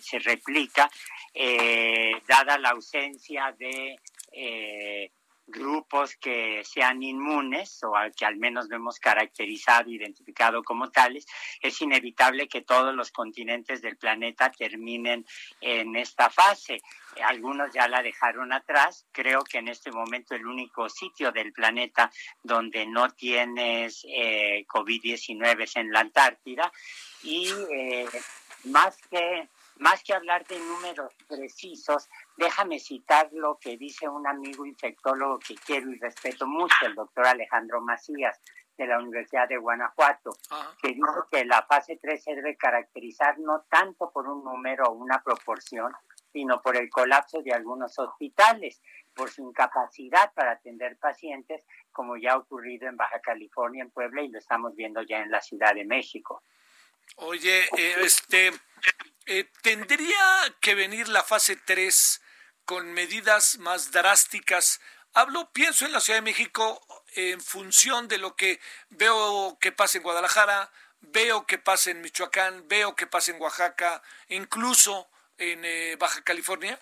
se 0.00 0.18
replica, 0.20 0.90
eh, 1.34 2.22
dada 2.26 2.56
la 2.56 2.70
ausencia 2.70 3.54
de 3.58 3.98
eh, 4.32 5.12
grupos 5.50 6.16
que 6.16 6.62
sean 6.64 7.02
inmunes 7.02 7.82
o 7.82 7.92
que 8.16 8.24
al 8.24 8.36
menos 8.36 8.68
no 8.68 8.76
hemos 8.76 8.98
caracterizado, 8.98 9.90
identificado 9.90 10.62
como 10.62 10.90
tales, 10.90 11.26
es 11.60 11.80
inevitable 11.80 12.48
que 12.48 12.62
todos 12.62 12.94
los 12.94 13.10
continentes 13.10 13.82
del 13.82 13.96
planeta 13.96 14.50
terminen 14.50 15.26
en 15.60 15.96
esta 15.96 16.30
fase. 16.30 16.80
Algunos 17.24 17.72
ya 17.72 17.88
la 17.88 18.02
dejaron 18.02 18.52
atrás. 18.52 19.06
Creo 19.12 19.42
que 19.42 19.58
en 19.58 19.68
este 19.68 19.90
momento 19.90 20.34
el 20.34 20.46
único 20.46 20.88
sitio 20.88 21.32
del 21.32 21.52
planeta 21.52 22.10
donde 22.42 22.86
no 22.86 23.10
tienes 23.10 24.04
eh, 24.08 24.64
COVID-19 24.66 25.62
es 25.62 25.76
en 25.76 25.90
la 25.90 26.00
Antártida. 26.00 26.72
Y 27.22 27.50
eh, 27.70 28.08
más 28.64 28.96
que 29.10 29.48
más 29.80 30.02
que 30.04 30.12
hablar 30.12 30.46
de 30.46 30.58
números 30.58 31.12
precisos, 31.26 32.08
déjame 32.36 32.78
citar 32.78 33.30
lo 33.32 33.58
que 33.58 33.76
dice 33.76 34.08
un 34.08 34.26
amigo 34.26 34.66
infectólogo 34.66 35.38
que 35.38 35.54
quiero 35.54 35.90
y 35.90 35.98
respeto 35.98 36.46
mucho, 36.46 36.74
el 36.86 36.94
doctor 36.94 37.26
Alejandro 37.26 37.80
Macías. 37.80 38.40
de 38.76 38.86
la 38.86 38.98
Universidad 38.98 39.46
de 39.46 39.58
Guanajuato, 39.58 40.30
que 40.80 40.94
dijo 40.94 41.26
que 41.30 41.44
la 41.44 41.66
fase 41.66 41.98
3 42.00 42.24
se 42.24 42.34
debe 42.34 42.56
caracterizar 42.56 43.38
no 43.38 43.66
tanto 43.68 44.10
por 44.10 44.26
un 44.26 44.42
número 44.42 44.84
o 44.84 44.92
una 44.92 45.22
proporción, 45.22 45.92
sino 46.32 46.62
por 46.62 46.78
el 46.78 46.88
colapso 46.88 47.42
de 47.42 47.52
algunos 47.52 47.98
hospitales, 47.98 48.80
por 49.14 49.28
su 49.28 49.46
incapacidad 49.46 50.32
para 50.32 50.52
atender 50.52 50.96
pacientes, 50.96 51.62
como 51.92 52.16
ya 52.16 52.32
ha 52.32 52.38
ocurrido 52.38 52.88
en 52.88 52.96
Baja 52.96 53.20
California, 53.20 53.82
en 53.82 53.90
Puebla, 53.90 54.22
y 54.22 54.28
lo 54.28 54.38
estamos 54.38 54.74
viendo 54.74 55.02
ya 55.02 55.18
en 55.18 55.30
la 55.30 55.42
Ciudad 55.42 55.74
de 55.74 55.84
México. 55.84 56.42
Oye, 57.16 57.64
eh, 57.76 57.96
este, 58.00 58.50
eh, 59.30 59.48
¿tendría 59.62 60.56
que 60.60 60.74
venir 60.74 61.06
la 61.06 61.22
fase 61.22 61.54
3 61.54 62.20
con 62.64 62.92
medidas 62.92 63.58
más 63.58 63.92
drásticas? 63.92 64.80
Hablo, 65.14 65.52
pienso 65.52 65.86
en 65.86 65.92
la 65.92 66.00
Ciudad 66.00 66.16
de 66.16 66.22
México 66.22 66.84
en 67.14 67.40
función 67.40 68.08
de 68.08 68.18
lo 68.18 68.34
que 68.34 68.58
veo 68.88 69.56
que 69.60 69.70
pasa 69.70 69.98
en 69.98 70.02
Guadalajara, 70.02 70.72
veo 71.00 71.46
que 71.46 71.58
pasa 71.58 71.92
en 71.92 72.00
Michoacán, 72.00 72.66
veo 72.66 72.96
que 72.96 73.06
pasa 73.06 73.30
en 73.30 73.40
Oaxaca, 73.40 74.02
incluso 74.26 75.08
en 75.38 75.64
eh, 75.64 75.94
Baja 75.96 76.22
California. 76.22 76.80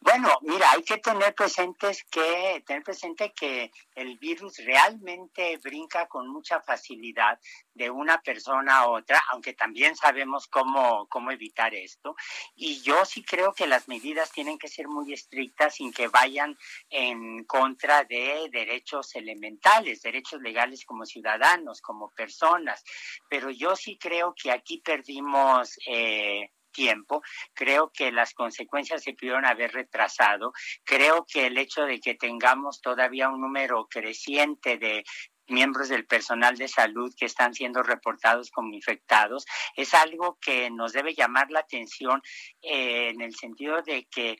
Bueno, 0.00 0.28
mira, 0.42 0.70
hay 0.72 0.82
que 0.82 0.98
tener 0.98 1.34
presentes 1.34 2.04
que 2.04 2.62
tener 2.66 2.82
presente 2.82 3.32
que 3.32 3.70
el 3.94 4.18
virus 4.18 4.58
realmente 4.58 5.58
brinca 5.58 6.06
con 6.06 6.28
mucha 6.28 6.60
facilidad 6.60 7.38
de 7.74 7.90
una 7.90 8.20
persona 8.20 8.78
a 8.78 8.88
otra, 8.88 9.22
aunque 9.30 9.54
también 9.54 9.96
sabemos 9.96 10.46
cómo 10.48 11.06
cómo 11.08 11.30
evitar 11.30 11.74
esto. 11.74 12.16
Y 12.54 12.80
yo 12.82 13.04
sí 13.04 13.24
creo 13.24 13.52
que 13.52 13.66
las 13.66 13.88
medidas 13.88 14.32
tienen 14.32 14.58
que 14.58 14.68
ser 14.68 14.88
muy 14.88 15.12
estrictas 15.12 15.76
sin 15.76 15.92
que 15.92 16.08
vayan 16.08 16.56
en 16.90 17.44
contra 17.44 18.04
de 18.04 18.48
derechos 18.50 19.14
elementales, 19.14 20.02
derechos 20.02 20.40
legales 20.40 20.84
como 20.84 21.04
ciudadanos, 21.04 21.80
como 21.80 22.10
personas. 22.10 22.84
Pero 23.28 23.50
yo 23.50 23.76
sí 23.76 23.98
creo 23.98 24.34
que 24.34 24.50
aquí 24.50 24.78
perdimos 24.78 25.78
eh, 25.86 26.50
tiempo. 26.78 27.22
Creo 27.54 27.90
que 27.92 28.12
las 28.12 28.34
consecuencias 28.34 29.02
se 29.02 29.14
pudieron 29.14 29.44
haber 29.44 29.72
retrasado. 29.72 30.52
Creo 30.84 31.26
que 31.26 31.46
el 31.46 31.58
hecho 31.58 31.82
de 31.82 31.98
que 31.98 32.14
tengamos 32.14 32.80
todavía 32.80 33.28
un 33.28 33.40
número 33.40 33.88
creciente 33.90 34.78
de 34.78 35.02
miembros 35.48 35.88
del 35.88 36.06
personal 36.06 36.56
de 36.56 36.68
salud 36.68 37.12
que 37.18 37.24
están 37.24 37.52
siendo 37.52 37.82
reportados 37.82 38.50
como 38.50 38.74
infectados 38.74 39.44
es 39.74 39.92
algo 39.94 40.38
que 40.40 40.70
nos 40.70 40.92
debe 40.92 41.14
llamar 41.14 41.50
la 41.50 41.60
atención 41.60 42.20
eh, 42.62 43.08
en 43.08 43.22
el 43.22 43.34
sentido 43.34 43.82
de 43.82 44.06
que 44.10 44.36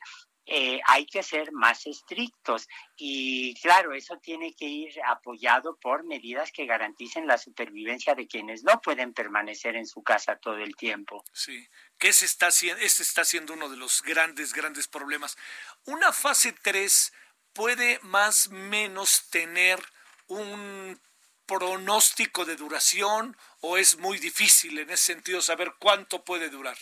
eh, 0.51 0.81
hay 0.87 1.05
que 1.05 1.21
ser 1.21 1.51
más 1.51 1.85
estrictos 1.85 2.67
y 2.97 3.53
claro, 3.61 3.93
eso 3.93 4.17
tiene 4.17 4.55
que 4.55 4.65
ir 4.65 4.89
apoyado 5.05 5.77
por 5.77 6.03
medidas 6.03 6.51
que 6.51 6.65
garanticen 6.65 7.27
la 7.27 7.37
supervivencia 7.37 8.15
de 8.15 8.27
quienes 8.27 8.63
no 8.63 8.81
pueden 8.81 9.13
permanecer 9.13 9.75
en 9.75 9.85
su 9.85 10.01
casa 10.01 10.37
todo 10.37 10.57
el 10.57 10.75
tiempo. 10.75 11.23
Sí, 11.33 11.67
que 11.99 12.07
ese 12.07 12.25
está, 12.25 12.47
este 12.47 13.03
está 13.03 13.23
siendo 13.25 13.53
uno 13.53 13.69
de 13.69 13.77
los 13.77 14.01
grandes, 14.01 14.53
grandes 14.53 14.87
problemas. 14.87 15.37
Una 15.85 16.11
fase 16.11 16.51
3 16.51 17.13
puede 17.53 17.99
más 18.01 18.47
o 18.47 18.51
menos 18.51 19.29
tener 19.29 19.79
un 20.27 20.99
pronóstico 21.45 22.45
de 22.45 22.55
duración 22.55 23.37
o 23.61 23.77
es 23.77 23.97
muy 23.97 24.17
difícil 24.17 24.79
en 24.79 24.89
ese 24.89 25.13
sentido 25.13 25.41
saber 25.41 25.73
cuánto 25.79 26.23
puede 26.23 26.49
durar? 26.49 26.77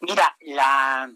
Mira, 0.00 0.36
la 0.40 1.10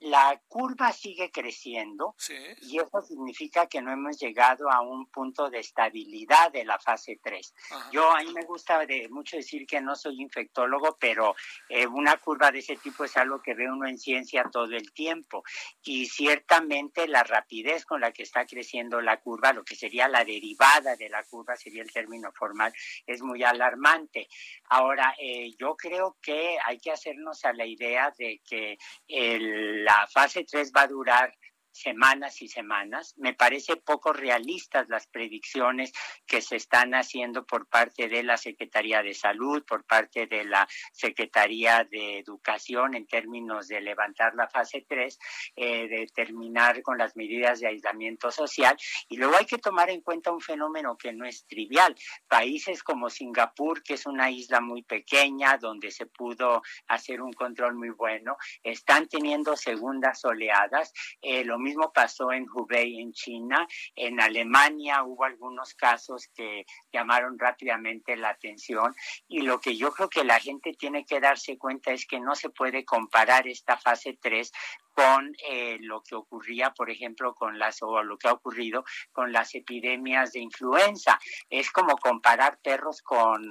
la 0.00 0.40
curva 0.48 0.92
sigue 0.92 1.30
creciendo 1.30 2.14
y 2.62 2.78
eso 2.78 3.02
significa 3.02 3.66
que 3.66 3.82
no 3.82 3.92
hemos 3.92 4.18
llegado 4.18 4.70
a 4.70 4.80
un 4.80 5.06
punto 5.06 5.50
de 5.50 5.60
estabilidad 5.60 6.50
de 6.52 6.64
la 6.64 6.78
fase 6.78 7.20
3. 7.22 7.54
Yo 7.92 8.10
a 8.10 8.22
mí 8.22 8.32
me 8.32 8.44
gusta 8.44 8.86
de 8.86 9.08
mucho 9.10 9.36
decir 9.36 9.66
que 9.66 9.80
no 9.80 9.94
soy 9.94 10.22
infectólogo, 10.22 10.96
pero 10.98 11.34
eh, 11.68 11.86
una 11.86 12.16
curva 12.16 12.50
de 12.50 12.60
ese 12.60 12.76
tipo 12.76 13.04
es 13.04 13.16
algo 13.16 13.42
que 13.42 13.54
ve 13.54 13.70
uno 13.70 13.86
en 13.86 13.98
ciencia 13.98 14.44
todo 14.50 14.74
el 14.74 14.92
tiempo 14.92 15.42
y 15.82 16.06
ciertamente 16.06 17.06
la 17.06 17.22
rapidez 17.22 17.84
con 17.84 18.00
la 18.00 18.12
que 18.12 18.22
está 18.22 18.46
creciendo 18.46 19.00
la 19.02 19.20
curva, 19.20 19.52
lo 19.52 19.64
que 19.64 19.76
sería 19.76 20.08
la 20.08 20.24
derivada 20.24 20.96
de 20.96 21.10
la 21.10 21.24
curva, 21.24 21.56
sería 21.56 21.82
el 21.82 21.92
término 21.92 22.32
formal, 22.32 22.72
es 23.06 23.22
muy 23.22 23.42
alarmante. 23.42 24.28
Ahora, 24.70 25.14
eh, 25.18 25.50
yo 25.58 25.76
creo 25.76 26.16
que 26.22 26.56
hay 26.64 26.78
que 26.78 26.90
hacernos 26.92 27.44
a 27.44 27.52
la 27.52 27.66
idea 27.66 28.12
de 28.16 28.40
que 28.48 28.78
el 29.06 29.86
la 29.90 30.06
fase 30.14 30.44
3 30.44 30.72
va 30.76 30.82
a 30.86 30.92
durar 30.94 31.24
semanas 31.72 32.42
y 32.42 32.48
semanas. 32.48 33.14
Me 33.16 33.34
parece 33.34 33.76
poco 33.76 34.12
realistas 34.12 34.88
las 34.88 35.06
predicciones 35.06 35.92
que 36.26 36.40
se 36.40 36.56
están 36.56 36.94
haciendo 36.94 37.44
por 37.44 37.66
parte 37.68 38.08
de 38.08 38.22
la 38.22 38.36
Secretaría 38.36 39.02
de 39.02 39.14
Salud, 39.14 39.64
por 39.64 39.84
parte 39.84 40.26
de 40.26 40.44
la 40.44 40.68
Secretaría 40.92 41.86
de 41.90 42.18
Educación 42.18 42.94
en 42.94 43.06
términos 43.06 43.68
de 43.68 43.80
levantar 43.80 44.34
la 44.34 44.48
fase 44.48 44.84
3, 44.88 45.18
eh, 45.56 45.88
de 45.88 46.06
terminar 46.14 46.82
con 46.82 46.98
las 46.98 47.16
medidas 47.16 47.60
de 47.60 47.68
aislamiento 47.68 48.30
social. 48.30 48.76
Y 49.08 49.16
luego 49.16 49.36
hay 49.36 49.46
que 49.46 49.58
tomar 49.58 49.90
en 49.90 50.00
cuenta 50.00 50.32
un 50.32 50.40
fenómeno 50.40 50.96
que 50.96 51.12
no 51.12 51.24
es 51.24 51.46
trivial. 51.46 51.94
Países 52.28 52.82
como 52.82 53.10
Singapur, 53.10 53.82
que 53.82 53.94
es 53.94 54.06
una 54.06 54.30
isla 54.30 54.60
muy 54.60 54.82
pequeña, 54.82 55.56
donde 55.58 55.90
se 55.90 56.06
pudo 56.06 56.62
hacer 56.88 57.22
un 57.22 57.32
control 57.32 57.74
muy 57.74 57.90
bueno, 57.90 58.36
están 58.62 59.06
teniendo 59.06 59.56
segundas 59.56 60.24
oleadas. 60.24 60.92
Eh, 61.20 61.44
mismo 61.60 61.92
pasó 61.92 62.32
en 62.32 62.46
Hubei, 62.52 63.00
en 63.00 63.12
China. 63.12 63.66
En 63.94 64.20
Alemania 64.20 65.04
hubo 65.04 65.24
algunos 65.24 65.74
casos 65.74 66.28
que 66.34 66.66
llamaron 66.92 67.38
rápidamente 67.38 68.16
la 68.16 68.30
atención. 68.30 68.94
Y 69.28 69.42
lo 69.42 69.60
que 69.60 69.76
yo 69.76 69.92
creo 69.92 70.08
que 70.08 70.24
la 70.24 70.40
gente 70.40 70.72
tiene 70.72 71.04
que 71.04 71.20
darse 71.20 71.58
cuenta 71.58 71.92
es 71.92 72.06
que 72.06 72.20
no 72.20 72.34
se 72.34 72.50
puede 72.50 72.84
comparar 72.84 73.46
esta 73.46 73.76
fase 73.76 74.18
3 74.20 74.50
con 74.94 75.32
eh, 75.48 75.78
lo 75.80 76.02
que 76.02 76.14
ocurría, 76.14 76.70
por 76.70 76.90
ejemplo, 76.90 77.34
con 77.34 77.58
las 77.58 77.82
o 77.82 78.02
lo 78.02 78.16
que 78.18 78.28
ha 78.28 78.32
ocurrido 78.32 78.84
con 79.12 79.32
las 79.32 79.54
epidemias 79.54 80.32
de 80.32 80.40
influenza. 80.40 81.18
Es 81.48 81.70
como 81.70 81.96
comparar 81.96 82.58
perros 82.62 83.02
con 83.02 83.42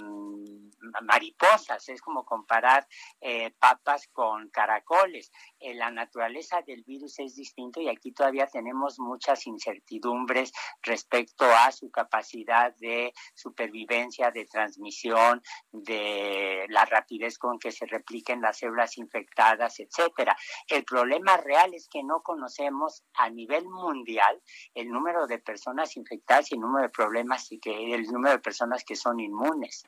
mariposas, 1.03 1.87
es 1.89 2.01
como 2.01 2.25
comparar 2.25 2.87
eh, 3.21 3.51
papas 3.59 4.07
con 4.11 4.49
caracoles. 4.49 5.31
Eh, 5.59 5.73
la 5.73 5.91
naturaleza 5.91 6.61
del 6.61 6.83
virus 6.83 7.19
es 7.19 7.35
distinto 7.35 7.81
y 7.81 7.89
aquí 7.89 8.11
todavía 8.11 8.47
tenemos 8.47 8.99
muchas 8.99 9.45
incertidumbres 9.47 10.51
respecto 10.81 11.45
a 11.45 11.71
su 11.71 11.89
capacidad 11.91 12.75
de 12.77 13.13
supervivencia, 13.35 14.31
de 14.31 14.45
transmisión, 14.45 15.41
de 15.71 16.65
la 16.69 16.85
rapidez 16.85 17.37
con 17.37 17.59
que 17.59 17.71
se 17.71 17.85
repliquen 17.85 18.41
las 18.41 18.59
células 18.59 18.97
infectadas, 18.97 19.79
etcétera. 19.79 20.35
El 20.67 20.83
problema 20.83 21.28
real 21.37 21.73
es 21.73 21.87
que 21.89 22.03
no 22.03 22.21
conocemos 22.21 23.03
a 23.13 23.29
nivel 23.29 23.65
mundial 23.65 24.41
el 24.73 24.89
número 24.89 25.27
de 25.27 25.39
personas 25.39 25.95
infectadas 25.97 26.51
y 26.51 26.55
el 26.55 26.61
número 26.61 26.83
de 26.83 26.89
problemas 26.89 27.51
y 27.51 27.59
que 27.59 27.93
el 27.93 28.03
número 28.03 28.35
de 28.35 28.39
personas 28.39 28.83
que 28.83 28.95
son 28.95 29.19
inmunes. 29.19 29.83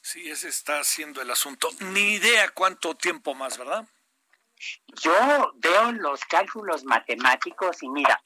Sí, 0.00 0.28
ese 0.30 0.48
está 0.48 0.82
siendo 0.84 1.20
el 1.20 1.30
asunto. 1.30 1.68
Ni 1.80 2.14
idea 2.14 2.48
cuánto 2.50 2.96
tiempo 2.96 3.34
más, 3.34 3.58
¿verdad? 3.58 3.86
Yo 5.02 5.52
veo 5.56 5.92
los 5.92 6.24
cálculos 6.24 6.84
matemáticos 6.84 7.82
y 7.82 7.88
mira, 7.88 8.20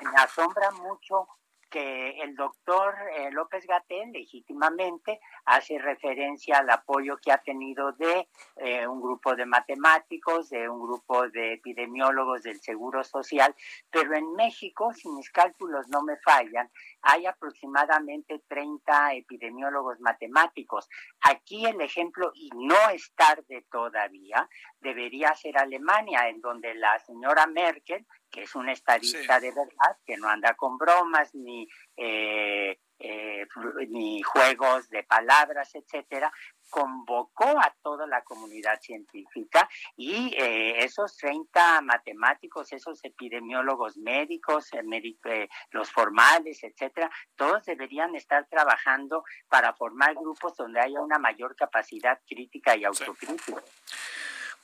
me 0.00 0.16
asombra 0.16 0.70
mucho 0.72 1.28
que 1.74 2.20
el 2.22 2.36
doctor 2.36 2.94
eh, 3.16 3.32
López 3.32 3.66
Gatel 3.66 4.12
legítimamente 4.12 5.18
hace 5.44 5.76
referencia 5.76 6.58
al 6.58 6.70
apoyo 6.70 7.16
que 7.16 7.32
ha 7.32 7.38
tenido 7.38 7.90
de 7.94 8.28
eh, 8.58 8.86
un 8.86 9.00
grupo 9.02 9.34
de 9.34 9.44
matemáticos, 9.44 10.50
de 10.50 10.68
un 10.68 10.80
grupo 10.80 11.28
de 11.30 11.54
epidemiólogos 11.54 12.44
del 12.44 12.60
Seguro 12.60 13.02
Social, 13.02 13.52
pero 13.90 14.14
en 14.14 14.34
México, 14.34 14.92
si 14.92 15.08
mis 15.08 15.28
cálculos 15.30 15.88
no 15.88 16.04
me 16.04 16.16
fallan, 16.18 16.70
hay 17.02 17.26
aproximadamente 17.26 18.40
30 18.46 19.14
epidemiólogos 19.14 19.98
matemáticos. 19.98 20.88
Aquí 21.22 21.66
el 21.66 21.80
ejemplo, 21.80 22.30
y 22.36 22.50
no 22.54 22.88
es 22.92 23.12
tarde 23.16 23.66
todavía, 23.68 24.48
debería 24.78 25.34
ser 25.34 25.58
Alemania, 25.58 26.28
en 26.28 26.40
donde 26.40 26.72
la 26.76 27.00
señora 27.00 27.48
Merkel 27.48 28.06
que 28.34 28.42
es 28.42 28.54
un 28.56 28.68
estadista 28.68 29.38
de 29.38 29.52
verdad, 29.52 29.96
que 30.04 30.16
no 30.16 30.28
anda 30.28 30.54
con 30.54 30.76
bromas 30.76 31.32
ni, 31.36 31.68
eh, 31.96 32.76
eh, 32.98 33.46
ni 33.90 34.22
juegos 34.22 34.90
de 34.90 35.04
palabras, 35.04 35.72
etcétera, 35.72 36.32
convocó 36.68 37.46
a 37.60 37.72
toda 37.80 38.08
la 38.08 38.24
comunidad 38.24 38.80
científica 38.80 39.68
y 39.96 40.34
eh, 40.36 40.82
esos 40.82 41.16
30 41.16 41.82
matemáticos, 41.82 42.72
esos 42.72 43.04
epidemiólogos 43.04 43.98
médicos, 43.98 44.70
los 45.70 45.92
formales, 45.92 46.64
etcétera, 46.64 47.08
todos 47.36 47.64
deberían 47.66 48.16
estar 48.16 48.48
trabajando 48.48 49.22
para 49.48 49.74
formar 49.74 50.16
grupos 50.16 50.56
donde 50.56 50.80
haya 50.80 51.00
una 51.00 51.20
mayor 51.20 51.54
capacidad 51.54 52.18
crítica 52.26 52.74
y 52.74 52.82
autocrítica. 52.82 53.62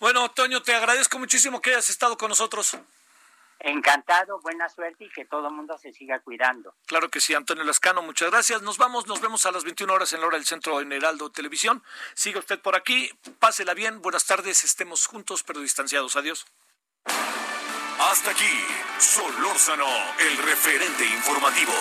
Bueno, 0.01 0.29
Toño, 0.31 0.61
te 0.61 0.75
agradezco 0.75 1.21
muchísimo 1.21 1.61
que 1.61 1.71
hayas 1.71 1.89
estado 1.89 2.18
con 2.18 2.31
nosotros. 2.31 2.77
Encantado, 3.63 4.41
buena 4.41 4.69
suerte 4.71 5.05
y 5.05 5.11
que 5.11 5.27
todo 5.27 5.49
el 5.49 5.55
mundo 5.55 5.77
se 5.77 5.93
siga 5.93 6.21
cuidando. 6.21 6.75
Claro 6.87 7.11
que 7.11 7.21
sí, 7.21 7.35
Antonio 7.35 7.63
Lascano, 7.63 8.01
muchas 8.01 8.31
gracias. 8.31 8.63
Nos 8.63 8.79
vamos, 8.79 9.07
nos 9.07 9.21
vemos 9.21 9.45
a 9.45 9.53
las 9.53 9.65
21 9.65 9.93
horas 9.93 10.13
en 10.15 10.21
la 10.21 10.27
hora 10.29 10.39
del 10.39 10.47
centro 10.47 10.81
en 10.81 10.93
Heraldo 10.93 11.31
Televisión. 11.31 11.83
Siga 12.15 12.39
usted 12.39 12.59
por 12.59 12.75
aquí, 12.75 13.11
pásela 13.39 13.75
bien, 13.75 14.01
buenas 14.01 14.25
tardes, 14.25 14.65
estemos 14.65 15.07
juntos 15.07 15.43
pero 15.43 15.61
distanciados. 15.61 16.17
Adiós. 16.17 16.47
Hasta 17.05 18.31
aquí, 18.31 18.65
Solórzano, 18.99 19.87
el 20.19 20.39
referente 20.39 21.05
informativo. 21.05 21.75